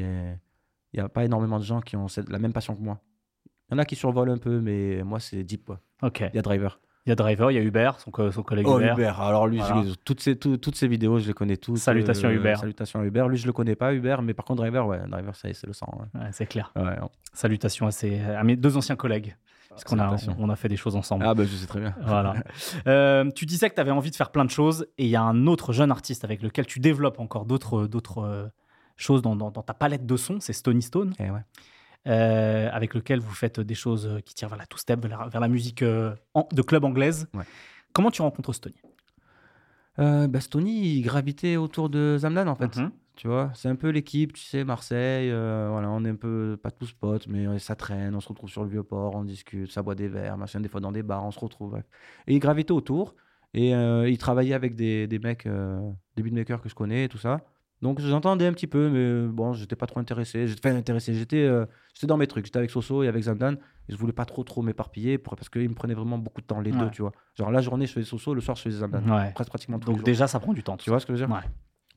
[0.93, 2.99] il n'y a pas énormément de gens qui ont cette- la même passion que moi.
[3.69, 5.79] Il y en a qui survolent un peu, mais moi, c'est deep, quoi.
[6.01, 6.19] Ok.
[6.19, 6.79] Il y a Driver.
[7.05, 8.93] Il y a Driver, il y a Hubert, son, co- son collègue Oh, Hubert.
[8.93, 9.21] Hubert.
[9.21, 9.89] Alors, lui, je Voilà.
[10.05, 11.77] toutes, ces, tout- toutes ces vidéos, je les connais tous.
[11.77, 12.59] Salutations à Hubert.
[12.59, 13.27] Salutations à Hubert.
[13.27, 15.87] Lui, je le connais pas, Hubert, mais par contre, Driver, ouais, Driver, c'est le sang.
[16.13, 16.21] ouais.
[16.21, 16.71] Ouais, c'est clair.
[16.75, 19.35] Ouais, on- Salutations à, ces- à mes deux anciens collègues.
[19.69, 21.23] Parce qu'on a, on a fait des choses ensemble.
[21.25, 21.95] Ah, bah, je sais très bien.
[22.05, 22.35] Voilà.
[22.87, 25.15] Euh, tu disais que tu avais envie de faire plein de choses et il y
[25.15, 28.47] a un autre jeune artiste avec lequel tu développes encore d'autres, d'autres euh,
[28.97, 31.39] choses dans, dans- dans ta palette de sons, c'est Stony Stone, Eh ouais.
[32.07, 35.41] Euh, avec lequel vous faites des choses qui tirent vers la two-step, vers la, vers
[35.41, 37.27] la musique euh, en- de club anglaise.
[37.33, 37.43] Ouais.
[37.93, 38.75] Comment tu rencontres Stony
[39.99, 42.75] Euh, bah, Stony, il gravitait autour de Zamdan, en fait.
[42.77, 42.91] Mhm.
[43.17, 46.57] Tu vois, c'est un peu l'équipe, tu sais, Marseille, euh, voilà, on est un peu,
[46.63, 49.69] pas tous potes, mais ça traîne, on se retrouve sur le vieux port, on discute,
[49.71, 51.83] ça boit des verres, machin, des fois dans des bars, on se retrouve, bref.
[52.25, 53.13] Et il gravitait autour,
[53.53, 55.81] et euh, il travaillait avec des, des mecs, euh,
[56.15, 57.41] des beatmakers que je connais, et tout ça.
[57.81, 60.47] Donc j'entendais un petit peu, mais euh, bon, j'étais pas trop intéressé.
[60.47, 61.65] J'étais enfin, intéressé, j'étais euh,
[62.03, 63.57] dans mes trucs, j'étais avec Soso et avec Zamdan, et
[63.93, 66.59] je voulais pas trop trop m'éparpiller, pour- parce qu'ils me prenaient vraiment beaucoup de temps,
[66.61, 66.77] les Ouais.
[66.77, 67.11] deux, tu vois.
[67.35, 68.85] Genre la journée, je faisais Soso, le soir, je faisais.
[68.85, 69.31] Ouais.
[69.33, 70.05] Presque pratiquement tous les Donc jours.
[70.05, 70.77] déjà, ça prend du temps.
[70.77, 71.41] Tu vois ce que je veux dire Ouais.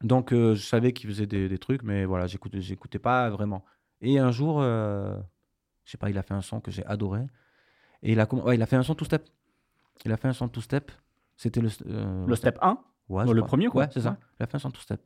[0.02, 3.64] donc, euh, je savais qu'il faisait des, des trucs, mais voilà, j'écoutais, pas vraiment.
[4.00, 5.16] Et un jour, euh,
[5.84, 7.20] je sais pas, il a fait un son que j'ai adoré.
[8.02, 9.26] Et il a, il a fait un son two-step.
[10.06, 10.90] Il a fait un son two-step.
[11.36, 12.78] C'était le, euh, Le step 1
[13.10, 13.82] Ouais, le premier, quoi.
[13.84, 14.16] Ouais, c'est ça.
[14.40, 15.00] Il a fait un son two-step.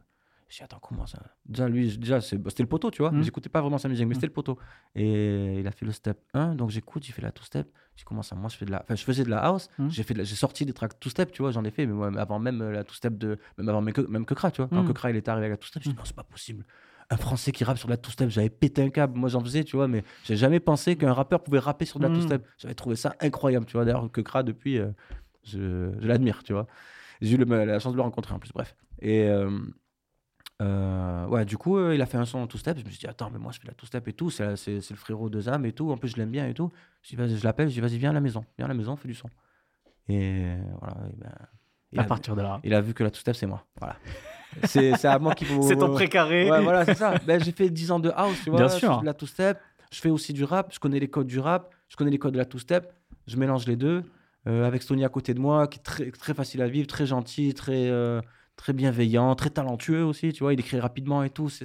[0.49, 3.11] Je dis, attends, comment ça Déjà, lui, déjà, bah, c'était le poteau, tu vois.
[3.11, 3.23] Mhm.
[3.23, 4.15] J'écoutais pas vraiment sa musique, mais Mhm.
[4.15, 4.59] c'était le poteau.
[4.95, 7.69] Et il a fait le step 1, donc j'écoute, il fait la two-step.
[7.95, 8.81] Je dis, comment ça Moi, je fais de la.
[8.83, 9.69] Enfin, je faisais de la house.
[9.79, 9.91] Mhm.
[9.91, 11.93] J'ai fait de la- j'ai sorti des tracks two-step, tu vois, j'en ai fait, mais
[11.93, 13.39] moi, avant même euh, la two-step de.
[13.59, 14.69] Même avant même que, même que Kra, tu vois.
[14.69, 16.65] Quand que Kra, il était arrivé avec la two-step, je dis, non, c'est pas possible.
[17.11, 19.19] Un Français qui rappe sur de la two-step, j'avais pété un câble.
[19.19, 22.05] Moi, j'en faisais, tu vois, mais j'ai jamais pensé qu'un rappeur pouvait rapper sur de
[22.07, 22.47] la two-step.
[22.59, 23.85] J'avais trouvé ça incroyable, tu vois.
[23.85, 24.89] D'ailleurs, que Kra, depuis, euh,
[25.45, 26.66] je, je l'admire, tu vois.
[27.20, 28.75] J'ai eu le- la chance de le rencontrer en plus, bref.
[29.01, 29.51] Et euh,
[30.61, 32.79] euh, ouais, du coup, euh, il a fait un son en two-step.
[32.79, 34.31] Je me suis dit, attends, mais moi je fais la two-step et tout.
[34.31, 35.91] C'est, la- c'est, c'est le frérot de Zam et tout.
[35.91, 36.71] En plus, je l'aime bien et tout.
[37.03, 38.45] Je, dis, vas-y, je l'appelle, je dis, vas-y, viens à la maison.
[38.57, 39.29] Viens à la maison, fais du son.
[40.09, 40.97] Et voilà.
[41.13, 41.33] et ben,
[41.93, 42.61] il, À a, partir de là.
[42.65, 43.65] il a vu que la two-step, c'est moi.
[43.79, 43.97] Voilà.
[44.65, 45.63] c'est, c'est à moi qu'il faut.
[45.69, 46.51] C'est ton précaré.
[46.51, 47.15] Ouais, voilà, c'est ça.
[47.27, 48.59] Ben, j'ai fait 10 ans de house, tu vois.
[48.61, 48.95] Bien je sûr.
[48.97, 49.59] fais de la two-step.
[49.93, 50.73] Je fais aussi du rap.
[50.73, 51.73] Je connais les codes du rap.
[51.89, 52.93] Je connais les codes de la two-step.
[53.27, 54.03] Je mélange les deux.
[54.47, 57.05] Euh, avec Stony à côté de moi, qui est très, très facile à vivre, très
[57.07, 58.21] gentil, très, euh,
[58.59, 60.35] très bienveillant, très talentueux aussi.
[60.35, 61.49] Tu vois, il écrit rapidement et tout.
[61.49, 61.65] C'est,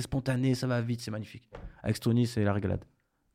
[0.00, 1.50] spontané, ça va vite, c'est magnifique.
[1.82, 2.84] Avec Stony, c'est la régalade.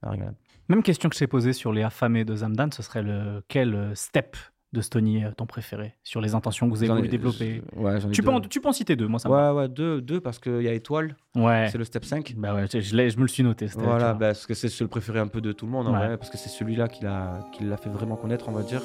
[0.02, 0.36] La régalade.
[0.70, 3.76] Même question que je t'ai posée sur les affamés de Zamdan, ce serait le quel
[3.76, 4.36] euh, step
[4.74, 5.94] de Stony euh, ton préféré?
[6.04, 6.92] Sur les intentions que vous avez
[7.32, 9.70] je- ouais, tu, peux en, tu peux en citer deux, moi ça me Ouais, ouais,
[9.70, 11.16] deux, deux parce qu'il y a Étoile.
[11.36, 11.68] Ouais.
[11.72, 12.34] c'est le step 5.
[12.38, 13.68] Bah ouais, je, je l'ai- je me le suis noté.
[13.76, 16.18] Voilà, bah, parce que c'est le préféré un peu de tout le monde, Ouais.
[16.18, 18.82] parce que c'est celui-là qui l'a fait vraiment connaître, on va dire.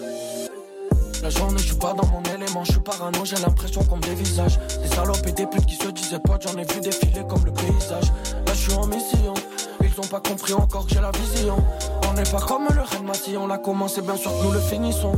[1.23, 4.03] La journée, je suis pas dans mon élément, je suis parano, j'ai l'impression qu'on me
[4.03, 4.59] dévisage.
[4.83, 7.53] Des salopes et des putes qui se disaient pas, j'en ai vu défiler comme le
[7.53, 8.07] paysage.
[8.47, 9.35] Là, je suis en mission,
[9.83, 11.63] ils ont pas compris encore que j'ai la vision.
[12.09, 14.61] On n'est pas comme le Red Mati, on l'a commencé, bien sûr que nous le
[14.61, 15.13] finissons.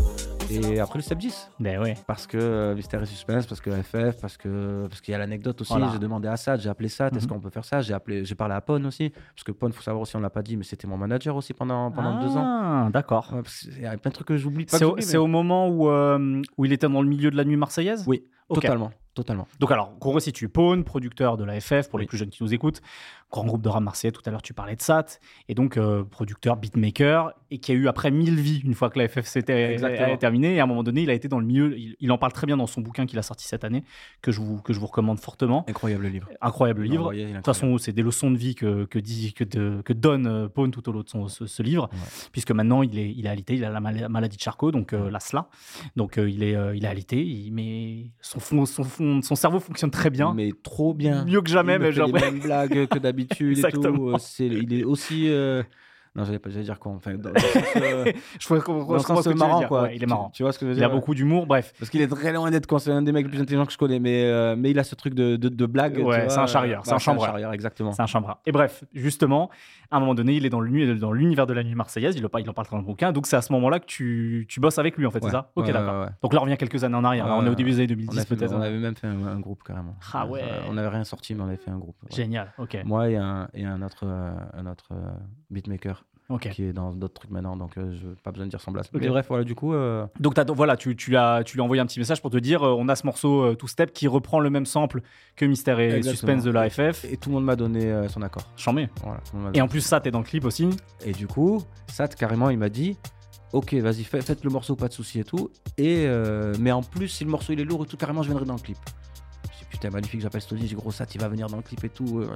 [0.56, 1.50] Et après le step 10.
[1.60, 1.94] Ben ouais.
[2.06, 5.18] Parce que euh, Mystère et Suspense, parce que FF, parce que parce qu'il y a
[5.18, 5.72] l'anecdote aussi.
[5.72, 5.90] Voilà.
[5.92, 7.32] J'ai demandé à Sad, j'ai appelé Sad, est-ce Mhm.
[7.32, 7.80] qu'on peut faire ça?
[7.80, 10.30] J'ai appelé, j'ai parlé à Pon aussi, parce que Pon, faut savoir aussi, on l'a
[10.30, 12.44] pas dit, mais c'était mon manager aussi pendant pendant deux ans.
[12.44, 13.30] Ah, d'accord.
[13.34, 14.76] Ouais, parce qu'il y a plein de trucs que j'oublie pas.
[14.78, 17.36] C'est que au, mais- au moment où, euh, où il était dans le milieu de
[17.36, 18.04] la nuit marseillaise?
[18.06, 19.47] Oui, Totalement, totalement.
[19.60, 22.52] Donc alors, qu'on resitue Pone, producteur de la FF, pour les plus jeunes qui nous
[22.55, 22.81] écoutent,
[23.31, 26.05] grand groupe de rap marseillais, tout à l'heure tu parlais de SAT, et donc euh,
[26.05, 29.78] producteur, beatmaker, et qui a eu après mille vies une fois que la FF s'était
[29.82, 32.12] euh, terminée, et à un moment donné il a été dans le milieu, il, il
[32.12, 33.85] en parle très bien dans son bouquin qu'il a sorti cette année,
[34.20, 36.28] que je vous, que je vous recommande fortement, Incroyable livre.
[36.43, 37.10] incroyable livre.
[37.14, 40.27] De toute façon, c'est des leçons de vie que, que, dit, que, de- que donne
[40.27, 41.98] euh, Pone tout au long de son, ce, ce livre, Ouais.
[42.32, 44.93] puisque maintenant il est, il est alité, il a la mal- maladie de Charcot, donc
[44.93, 45.48] euh, la SLA.
[45.97, 49.60] Donc euh, il, est, il est alité, il, mais son, fond- son, fond- son cerveau
[49.60, 50.32] fonctionne très bien.
[50.34, 51.24] Mais trop bien.
[51.24, 54.09] Mieux que jamais, il me mais fait les mêmes blagues que d'habitude et tout.
[54.10, 55.28] Euh, C'est, il est aussi.
[55.28, 55.62] euh,
[56.14, 56.93] Non, j'allais pas dire quoi.
[56.93, 59.82] Enfin, dans, dans le sens, euh, Je crois qu'on- dans le sens veux marrant, quoi.
[59.84, 60.30] Ouais, il est marrant.
[60.34, 60.86] Tu, vois ce que je veux Il dire?
[60.90, 61.72] a beaucoup d'humour, bref.
[61.78, 63.72] Parce qu'il est très loin d'être quoi, c'est un des mecs les plus intelligents que
[63.72, 65.97] je connais, mais, euh, mais il a ce truc de, de, de blague.
[65.97, 67.52] tu Ouais, c'est un euh, charrieur, c'est un chambreur.
[67.55, 67.93] exactement.
[67.93, 68.39] C'est un chambreur.
[68.44, 69.48] Et bref, justement,
[69.90, 72.28] à un moment donné, il est dans dans l'univers de la nuit marseillaise, il, en
[72.28, 74.97] parle- il dans le bouquin, donc c'est à ce moment-là que tu, tu bosses avec
[74.98, 75.51] lui, en fait, Ouais, c'est ça?
[75.56, 76.06] Ok, d'accord.
[76.22, 77.97] Donc là, on revient quelques années en arrière, on est au début des années On,
[77.97, 78.55] 2010 a fait- peut-être.
[78.55, 79.97] on avait même fait un, groupe carrément.
[80.12, 80.43] Ah ouais.
[80.43, 81.97] Euh, On n'avait rien sorti, mais on avait fait un groupe.
[82.10, 82.78] Génial, ok.
[82.84, 83.48] Moi et un,
[83.82, 84.32] autre, euh,
[84.93, 85.10] euh,
[85.51, 86.48] beatmaker Ok.
[86.50, 88.90] qui est dans d'autres trucs maintenant, donc euh, je pas besoin de dire son blast.
[88.94, 89.00] Ok.
[89.02, 91.64] Mais bref, voilà, du coup, euh, Donc t'as- voilà, tu, tu, as, tu lui as
[91.64, 94.08] envoyé un petit message pour te dire euh, on a ce morceau Two Step qui
[94.08, 95.02] reprend le même sample
[95.36, 96.12] que Mystère et Exactement.
[96.38, 97.04] Suspense de la FF.
[97.04, 98.42] et tout le monde m'a donné son accord.
[98.72, 98.88] Mets.
[99.02, 99.20] Voilà,
[99.54, 100.70] Et en plus, ça, t'es dans le clip aussi.
[101.04, 102.96] Et du coup, Sat, carrément, il m'a dit
[103.52, 105.50] Ok, vas-y, faites le morceau, pas de souci et tout.
[105.76, 108.28] Et, euh, mais en plus, si le morceau il est lourd et tout, carrément, je
[108.28, 108.78] viendrai dans le clip.
[109.72, 112.20] Putain, magnifique, j'appelle Stony, j'ai gros Sat, il va venir dans le clip et tout.
[112.20, 112.26] euh.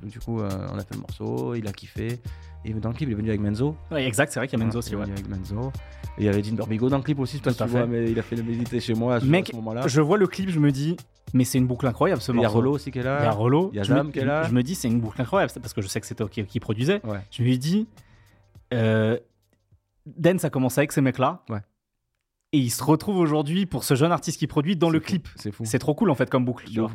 [0.00, 2.20] Donc, du coup, euh, on a fait le morceau, il a kiffé.
[2.64, 3.74] Et dans le clip, il est venu avec Menzo.
[3.90, 4.90] Ouais, exact, c'est vrai qu'il y a Menzo aussi.
[4.90, 5.72] il est venu avec Menzo.
[6.16, 7.64] Et il y avait Dean Burbigo dans le clip aussi, je sais pas si tu
[7.64, 7.70] fait.
[7.70, 9.88] vois, mais il a fait le méditer chez moi Mec, à ce moment-là.
[9.88, 10.96] Je vois le clip, je me dis,
[11.34, 12.58] mais c'est une boucle incroyable ce Il y a morceau.
[12.58, 13.18] Rollo aussi qui est là.
[13.20, 13.70] Il y a Rollo.
[13.72, 14.44] Il y a Zam qui est là.
[14.44, 16.44] Je me dis, c'est une boucle incroyable, parce que je sais que c'est toi qui,
[16.44, 17.00] qui produisais.
[17.04, 17.18] Ouais.
[17.32, 17.88] Je lui dis,
[18.72, 19.18] euh,
[20.06, 21.42] Dance a commencé avec ces mecs-là.
[21.48, 21.58] Ouais.
[22.52, 25.28] Et il se retrouve aujourd'hui pour ce jeune artiste qui produit dans le fou, clip.
[25.36, 25.64] C'est fou.
[25.64, 26.68] C'est trop cool en fait comme boucle.
[26.68, 26.90] genre,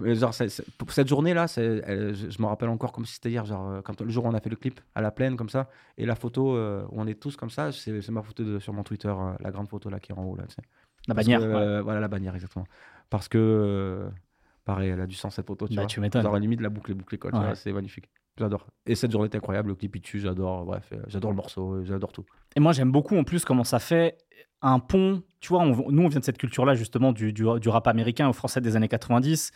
[0.77, 4.09] pour cette journée-là, je, me rappelle encore comme si c'était hier, genre euh, quand le
[4.09, 6.57] jour où on a fait le clip à la plaine comme ça, et la photo
[6.57, 9.31] euh, où on est tous comme ça, c'est ma photo de- sur mon Twitter, euh,
[9.39, 10.43] la grande photo là qui est en haut là.
[10.45, 10.61] tu sais.
[11.07, 11.39] La Parce bannière.
[11.39, 11.45] que,
[11.77, 11.81] ouais.
[11.83, 12.65] Voilà la bannière exactement.
[13.09, 14.09] Parce que euh,
[14.65, 15.69] pareil, elle a du sens cette photo.
[15.69, 15.87] Tu Bah, vois.
[15.87, 16.23] tu m'étonnes.
[16.23, 17.31] Genre limite la boucle est bouclée quoi.
[17.31, 17.55] Ouais.
[17.55, 18.09] C'est magnifique.
[18.37, 18.67] J'adore.
[18.85, 20.65] Et cette journée était incroyable, le clip il tue, j'adore.
[20.65, 22.25] Bref, j'adore le morceau, j'adore tout.
[22.57, 24.17] Et moi, j'aime beaucoup en plus comment ça fait
[24.67, 25.23] un pont.
[25.39, 28.27] Tu vois, on- nous, on vient de cette culture-là, justement, du, du, du rap américain
[28.29, 29.51] ou français des années 90,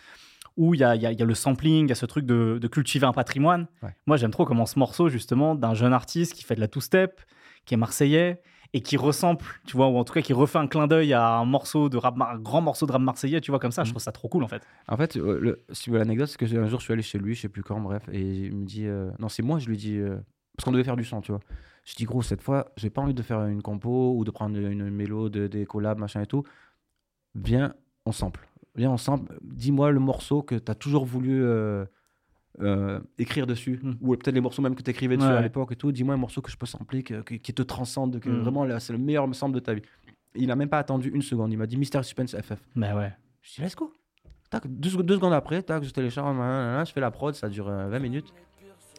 [0.58, 2.26] où il y a, y a- y a le sampling, il y a ce truc
[2.26, 3.68] de, de cultiver un patrimoine.
[3.82, 3.96] Ouais.
[4.08, 7.22] Moi, j'aime trop comment ce morceau, justement, d'un jeune artiste qui fait de la two-step,
[7.66, 8.42] qui est marseillais,
[8.74, 11.28] et qui ressemble, tu vois, ou en tout cas qui refait un clin d'œil à
[11.38, 13.84] un morceau de rap, un grand morceau de rap marseillais, tu vois, comme ça.
[13.84, 13.94] Je Mhm.
[13.94, 14.62] trouve ça trop cool, en fait.
[14.88, 17.02] En fait, euh, le- si tu veux l'anecdote, c'est que un jour je suis allé
[17.02, 19.58] chez lui, je sais plus quand, bref, et il me dit euh, non, c'est moi,
[19.58, 20.18] je lui dis euh,
[20.56, 21.42] parce qu'on devait faire du son, tu vois.
[21.90, 24.56] Je dis gros, cette fois, j'ai pas envie de faire une compo ou de prendre
[24.60, 26.44] une mélo, de, des collabs, machin et tout.
[27.34, 27.74] Viens,
[28.06, 28.48] on sample.
[28.76, 29.34] Viens, on sample.
[29.42, 31.86] Dis-moi le morceau que tu as toujours voulu euh,
[32.62, 33.94] euh, écrire dessus, Mm.
[34.02, 35.36] ou peut-être les morceaux même que tu écrivais dessus Ouais.
[35.38, 35.92] à l'époque et tout.
[35.92, 38.42] Dis-moi un morceau que je peux sampler, que- que- qui te transcende, que Mm.
[38.42, 39.82] vraiment là, c'est le meilleur sample de ta vie.
[40.36, 41.52] Il a même pas attendu une seconde.
[41.52, 42.62] Il m'a dit Mystère Suspense FF.
[42.76, 43.12] Mais ouais.
[43.42, 43.92] Je dis, let's go.
[44.52, 46.36] Tac, deux, secondes- deux secondes après, tac, je télécharge,
[46.88, 48.32] je fais la prod, ça dure euh, 20 minutes.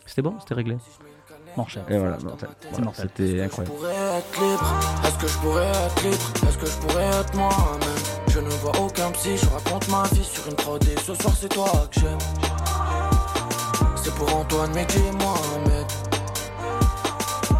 [0.06, 0.76] C'était bon, c'était réglé?
[1.56, 1.82] Mortel.
[1.88, 2.48] Et voilà, mortel.
[2.70, 3.10] Voilà, mortel.
[3.16, 3.76] c'était incroyable.
[3.76, 4.74] pourrais être libre?
[5.04, 6.48] Est-ce que je pourrais être libre?
[6.48, 7.98] Est-ce que je pourrais être moi-même?
[8.28, 11.34] Je ne vois aucun psy, je raconte ma vie sur une prod et ce soir
[11.36, 12.18] c'est toi que j'aime
[13.96, 15.86] C'est pour Antoine, Mickey et Mohamed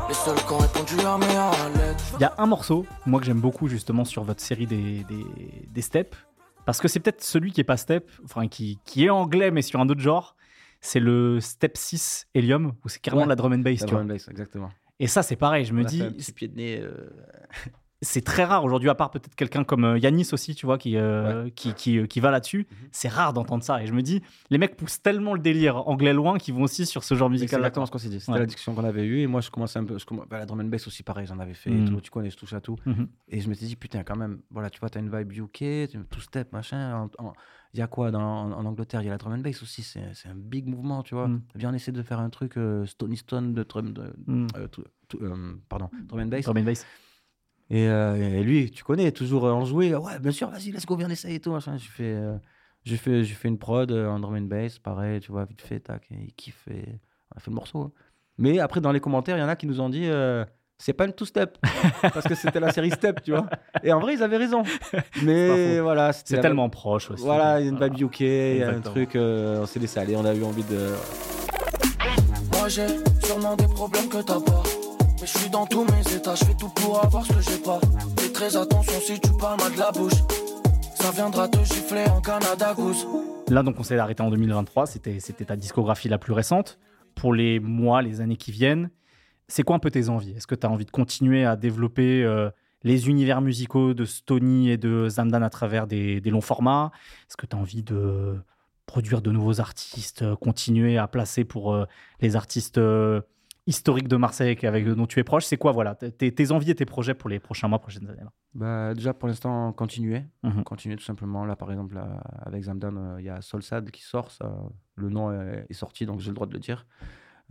[0.08, 3.18] Les seuls qui ont répondu à mes à l'aide Il y a un morceau, moi
[3.18, 5.26] que j'aime beaucoup justement sur votre série des, des,
[5.66, 6.16] des steps,
[6.64, 9.62] parce que c'est peut-être celui qui est pas step, enfin qui, qui est anglais mais
[9.62, 10.36] sur un autre genre.
[10.81, 13.28] C'est le step 6 Helium, où c'est carrément Ouais.
[13.28, 13.81] la drum and bass.
[13.81, 14.01] La tu vois.
[14.01, 14.70] drum and bass, exactement.
[14.98, 16.78] Et ça, c'est pareil, je me On dis, un petit pied de nez.
[16.81, 17.11] euh,
[18.02, 20.97] c'est très rare aujourd'hui, à part peut-être quelqu'un comme euh, Yanis aussi, tu vois, qui,
[20.97, 22.66] euh, qui, qui, qui va là-dessus.
[22.70, 22.89] Mhm.
[22.93, 23.82] C'est rare d'entendre ça.
[23.82, 26.86] Et je me dis, les mecs poussent tellement le délire anglais loin qu'ils vont aussi
[26.86, 27.61] sur ce genre C'est musical.
[27.61, 28.19] exactement ce qu'on s'est dit.
[28.20, 28.39] C'était Ouais.
[28.39, 29.20] la discussion qu'on avait eue.
[29.20, 29.98] Et moi, je commençais un peu.
[29.98, 31.70] je bah, la drum and bass aussi, pareil, j'en avais fait.
[31.70, 32.77] et tout, tu connais, je touche à tout.
[32.86, 33.07] Mhm.
[33.28, 36.20] Et je m'étais dit, putain, quand même, voilà, tu vois, t'as une vibe UK, tout
[36.23, 37.09] step, machin.
[37.19, 37.32] en- en-
[37.72, 39.01] Il y a quoi dans, en, en Angleterre?
[39.02, 41.28] Il y a la drum and bass aussi, c'est un big mouvement, tu vois.
[41.28, 41.42] Mm.
[41.55, 43.92] Viens, on essaie de faire un truc euh, Stony Stone de drum.
[43.92, 44.47] De, Mm.
[44.56, 46.44] euh, tout- tout- euh, pardon, drum and bass.
[46.44, 46.84] Drum and bass.
[47.70, 49.94] Et, et lui, tu connais, toujours euh, enjoué.
[49.94, 51.52] Ouais, bien sûr, vas-y, let's go, viens, essaye et tout.
[51.52, 51.76] Machin.
[51.76, 52.36] J'ai fait, euh,
[52.84, 56.16] j'ai fait, une prod en drum and bass, pareil, tu vois, vite fait, tac, et
[56.24, 56.66] il kiffe.
[56.68, 56.98] et
[57.32, 57.82] on a fait le morceau.
[57.82, 57.92] hein.
[58.38, 60.06] Mais après, dans les commentaires, il y en a qui nous ont dit.
[60.81, 61.59] C'est pas une two-step,
[62.02, 63.47] parce que c'était la série Step, tu vois.
[63.85, 64.62] Et en vrai, ils avaient raison.
[65.23, 67.23] Mais voilà, c'était C'est tellement proche aussi.
[67.23, 69.78] Voilà, il y a une vibe UK, il y a un truc, euh, on s'est
[69.78, 70.94] laissé aller, on a eu envie de.
[72.52, 72.86] Moi j'ai
[73.24, 74.62] sûrement des problèmes que t'as pas
[75.20, 77.59] Mais je suis dans tous mes états, je fais tout pour avoir ce que j'ai
[77.59, 77.81] pas
[78.19, 80.12] Fais très attention si tu parles mal de la bouche
[80.94, 83.07] Ça viendra te gifler en Canada Goose
[83.48, 84.86] Là, donc, on s'est arrêté en 2023.
[84.86, 86.78] C'était, c'était ta discographie la plus récente.
[87.16, 88.90] Pour les mois, les années qui viennent,
[89.51, 90.32] c'est quoi un peu tes envies?
[90.32, 92.51] Est-ce que tu as envie de continuer à développer euh,
[92.82, 96.93] les univers musicaux de Stony et de Zamdan à travers des, des longs formats?
[97.28, 98.40] Est-ce que tu as envie de
[98.90, 101.85] produire de nouveaux artistes, euh, continuer à placer pour euh,
[102.20, 103.20] les artistes euh,
[103.68, 105.44] historiques de Marseille avec dont tu es proche?
[105.44, 108.32] C'est quoi, voilà, tes, envies et tes projets pour les prochains mois, prochaines années là?
[108.52, 110.24] Bah, déjà, pour l'instant, continuer.
[110.43, 110.64] Mhm.
[110.64, 111.44] Continuer tout simplement.
[111.44, 114.32] Là, par exemple, là, avec Zamdan, il y a Solsad qui sort.
[114.32, 114.52] Ça,
[114.97, 116.85] le nom est, est sorti, donc j'ai le droit de le dire.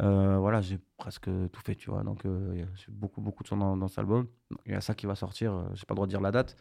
[0.02, 2.04] Euh, voilà, j'ai presque tout fait, tu vois.
[2.04, 4.28] Donc, euh, il y a- j'ai beaucoup, beaucoup de sons dans, dans cet album.
[4.66, 5.54] Il y a ça qui va sortir.
[5.54, 6.56] euh, j'ai pas le droit de dire la date.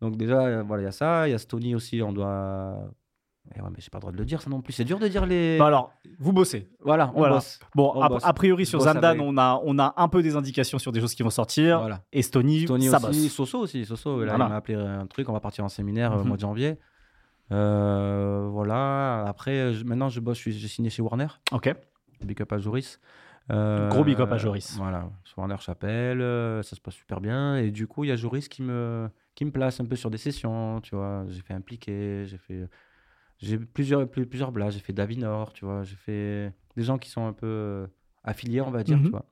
[0.00, 1.28] Donc, déjà, voilà, il y a ça.
[1.28, 2.02] Il y a Stony aussi.
[2.02, 2.78] On doit.
[3.56, 4.72] Eh ouais, mais j'ai pas le droit de le dire, ça non plus.
[4.72, 5.56] C'est dur de dire les.
[5.58, 6.68] Bah alors, vous bossez.
[6.80, 7.36] voilà, on voilà.
[7.36, 7.58] bosse.
[7.74, 8.24] Bon, On a, bosse.
[8.24, 9.20] a priori sur avec.
[9.20, 11.80] on a, on a un peu des indications sur des choses qui vont sortir.
[11.80, 12.02] Voilà.
[12.12, 13.32] Et Stony, Tony ça aussi, bosse.
[13.32, 14.44] Soso aussi, Soso, là, Voilà.
[14.44, 16.28] il m'a appelé un truc, on va partir en séminaire au Mhm.
[16.28, 16.76] mois de janvier.
[17.52, 21.74] Euh, voilà, après, je- maintenant je bosse, je suis- j'ai signé chez Warner, Ok.
[22.24, 23.00] Big up à Joris.
[23.50, 24.76] Euh, Gros big up à Joris.
[24.76, 27.56] Voilà, sur Warner Chapelle, euh, ça se passe super bien.
[27.56, 30.10] Et du coup, il y a Joris qui me, qui me place un peu sur
[30.10, 31.24] des sessions, tu vois.
[31.28, 32.68] J'ai fait Impliqué, j'ai fait.
[33.38, 35.82] J'ai plusieurs, plus- plusieurs blagues, j'ai fait Davinor, tu vois.
[35.82, 37.86] J'ai fait des gens qui sont un peu euh,
[38.22, 39.04] affiliés, on va dire, Mhm.
[39.04, 39.24] tu vois.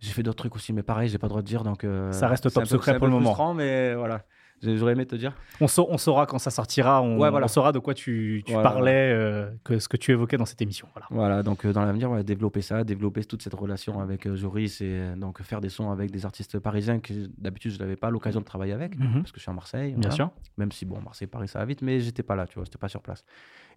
[0.00, 1.84] J'ai fait d'autres trucs aussi, mais pareil, j'ai pas le droit de dire, donc.
[1.84, 3.26] euh, Ça reste top secret pour le moment.
[3.26, 4.24] frustrant, mais voilà.
[4.62, 5.34] J'aurais aimé te dire.
[5.60, 7.44] On, sa- on saura quand ça sortira, on, Ouais, voilà.
[7.44, 10.46] on saura de quoi tu, tu Voilà, parlais, euh, que ce que tu évoquais dans
[10.46, 10.88] cette émission.
[10.94, 11.06] Voilà.
[11.10, 14.36] Voilà, donc euh, dans l'avenir, on va développer ça, développer toute cette relation avec euh,
[14.36, 17.96] Joris et euh, donc faire des sons avec des artistes parisiens que d'habitude je n'avais
[17.96, 19.20] pas l'occasion de travailler avec Mhm.
[19.20, 19.94] parce que je suis à Marseille.
[19.98, 20.30] Bien sûr.
[20.56, 22.78] Même si bon, Marseille, Paris, ça va vite, mais j'étais pas là, tu vois, j'étais
[22.78, 23.22] pas sur place.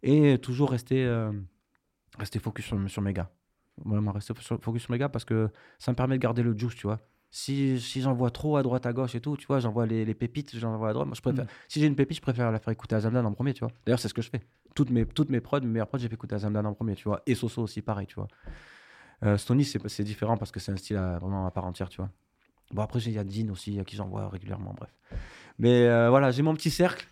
[0.03, 1.05] Et toujours rester,
[2.17, 3.29] rester focus sur, sur mes gars.
[3.85, 5.49] Vraiment rester fo- focus sur mes gars parce que
[5.79, 6.99] ça me permet de garder le juice, tu vois.
[7.29, 10.05] Si, si j'en vois trop à droite, à gauche et tout, tu vois, j'envoie les,
[10.05, 11.07] les pépites, j'en vois à droite.
[11.07, 11.49] Moi, je préfère, Mhm.
[11.67, 13.71] Si j'ai une pépite, je préfère la faire écouter à Zamdan en premier, tu vois.
[13.85, 14.41] D'ailleurs, c'est ce que je fais.
[14.75, 16.95] Toutes mes, toutes mes prods, mes meilleures prods, j'ai fait écouter à Zamdan en premier,
[16.95, 17.21] tu vois.
[17.25, 18.27] Et Soso aussi, pareil, tu vois.
[19.25, 21.89] Euh, Stony, c'est c'est différent parce que c'est un style à- vraiment à part entière,
[21.89, 22.09] tu vois.
[22.71, 24.89] Bon, après, il y a Dean aussi, à qui j'envoie régulièrement, bref.
[25.59, 27.07] Mais euh, voilà, j'ai mon petit cercle.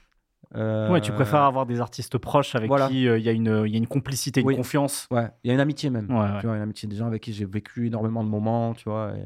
[0.56, 2.88] Euh, Ouais, tu préfères avoir des artistes proches avec voilà.
[2.88, 4.56] qui euh, il y, a une- il y a une complicité, une Oui.
[4.56, 5.08] confiance.
[5.12, 6.10] Ouais, il y a une amitié même.
[6.10, 6.40] Ouais, ouais.
[6.40, 9.14] Tu vois, une amitié des gens avec qui j'ai vécu énormément de moments, tu vois.
[9.18, 9.26] Et,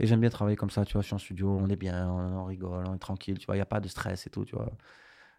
[0.00, 1.02] et j'aime bien travailler comme ça, tu vois.
[1.02, 3.54] Je suis en studio, on est bien, on, on rigole, on est tranquille, tu vois.
[3.56, 4.70] Il n'y a pas de stress et tout, tu vois.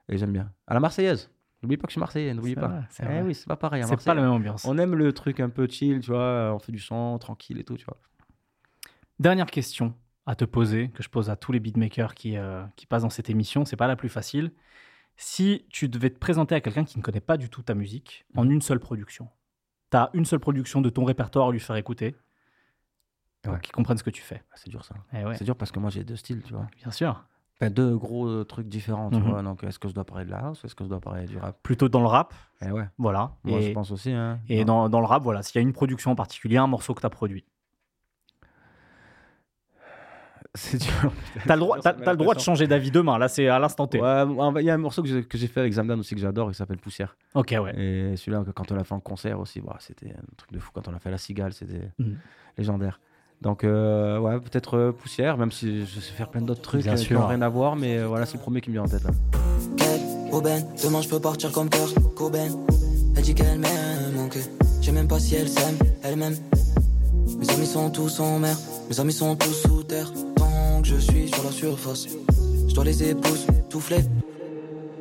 [0.09, 0.51] Et j'aime bien.
[0.67, 1.29] À la Marseillaise.
[1.61, 2.67] N'oublie pas que je suis Marseillais, n'oublie pas.
[2.67, 3.21] vrai, eh vrai.
[3.21, 3.83] oui, c'est pas pareil.
[3.85, 4.63] C'est pas la même ambiance.
[4.65, 6.53] On aime le truc un peu chill, tu vois.
[6.55, 7.97] On fait du son, tranquille et tout, tu vois.
[9.19, 9.93] Dernière question
[10.25, 13.09] à te poser, que je pose à tous les beatmakers qui, euh, qui passent dans
[13.09, 13.65] cette émission.
[13.65, 14.51] C'est pas la plus facile.
[15.17, 18.25] Si tu devais te présenter à quelqu'un qui ne connaît pas du tout ta musique
[18.35, 18.51] en Mhm.
[18.53, 19.27] une seule production,
[19.91, 22.15] tu as une seule production de ton répertoire à lui faire écouter,
[23.41, 23.59] pour Ouais.
[23.61, 24.41] qu'il comprenne ce que tu fais.
[24.51, 24.95] Ah, C'est dur ça.
[25.13, 26.67] Eh ouais, C'est dur parce que moi j'ai deux styles, tu vois.
[26.81, 27.23] bien sûr.
[27.61, 29.29] Enfin, deux gros euh, trucs différents, tu Mhm.
[29.29, 29.41] vois.
[29.43, 31.37] Donc est-ce que je dois parler de la house Est-ce que je dois parler du
[31.37, 31.57] rap?
[31.61, 32.87] Plutôt dans le rap, Eh ouais.
[32.97, 33.33] voilà.
[33.43, 34.11] Moi et je pense aussi.
[34.11, 34.39] Hein.
[34.47, 36.93] et dans, dans le rap, voilà, s'il y a une production en particulier, un morceau
[36.93, 37.45] que tu as produit.
[40.55, 41.13] C'est dur.
[41.43, 43.17] Tu as le droit, t'as- t'as la le droit de changer d'avis demain.
[43.17, 44.01] Là, c'est à l'instant T.
[44.01, 44.23] Ouais,
[44.61, 46.77] il y a un morceau que j'ai fait avec Zamdan aussi que j'adore, il s'appelle
[46.79, 47.15] Poussière.
[47.35, 47.79] Ok, ouais.
[47.79, 50.71] Et celui-là, quand on l'a fait en concert aussi, bah, c'était un truc de fou.
[50.73, 52.17] Quand on a fait La Cigale, c'était Mhm.
[52.57, 52.99] légendaire.
[53.41, 56.93] Donc, euh, ouais, peut-être euh, Poussière, même si je sais faire plein d'autres trucs Bien
[56.93, 58.83] euh, qui n'ont rien à voir, mais euh, voilà, c'est le premier qui me vient
[58.83, 59.03] en tête.
[59.03, 59.11] Là.
[59.77, 60.01] Quelle
[60.33, 62.49] aubaine, demain je peux partir comme Kurt Cobain.
[63.15, 64.37] Elle dit qu'elle m'aime, ok.
[64.81, 66.35] Je sais même pas si elle s'aime, elle-même.
[67.37, 68.57] Mes amis sont tous en mer,
[68.89, 70.11] mes amis sont tous sous terre.
[70.35, 72.07] Tant que je suis sur la surface,
[72.67, 74.03] je dois les époustoufler.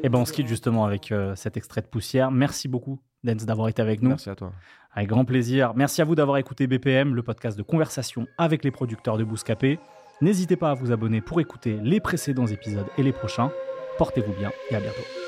[0.04, 2.30] Et ben on se quitte justement avec euh, cet extrait de poussière.
[2.30, 4.10] Merci beaucoup, Dance, d'avoir été avec nous.
[4.10, 4.52] Merci à toi.
[4.92, 5.72] Avec grand plaisir.
[5.74, 9.78] Merci à vous d'avoir écouté BPM, le podcast de conversation avec les producteurs de Bouscapé.
[10.20, 13.52] N'hésitez pas à vous abonner pour écouter les précédents épisodes et les prochains.
[13.98, 15.27] Portez-vous bien et à bientôt.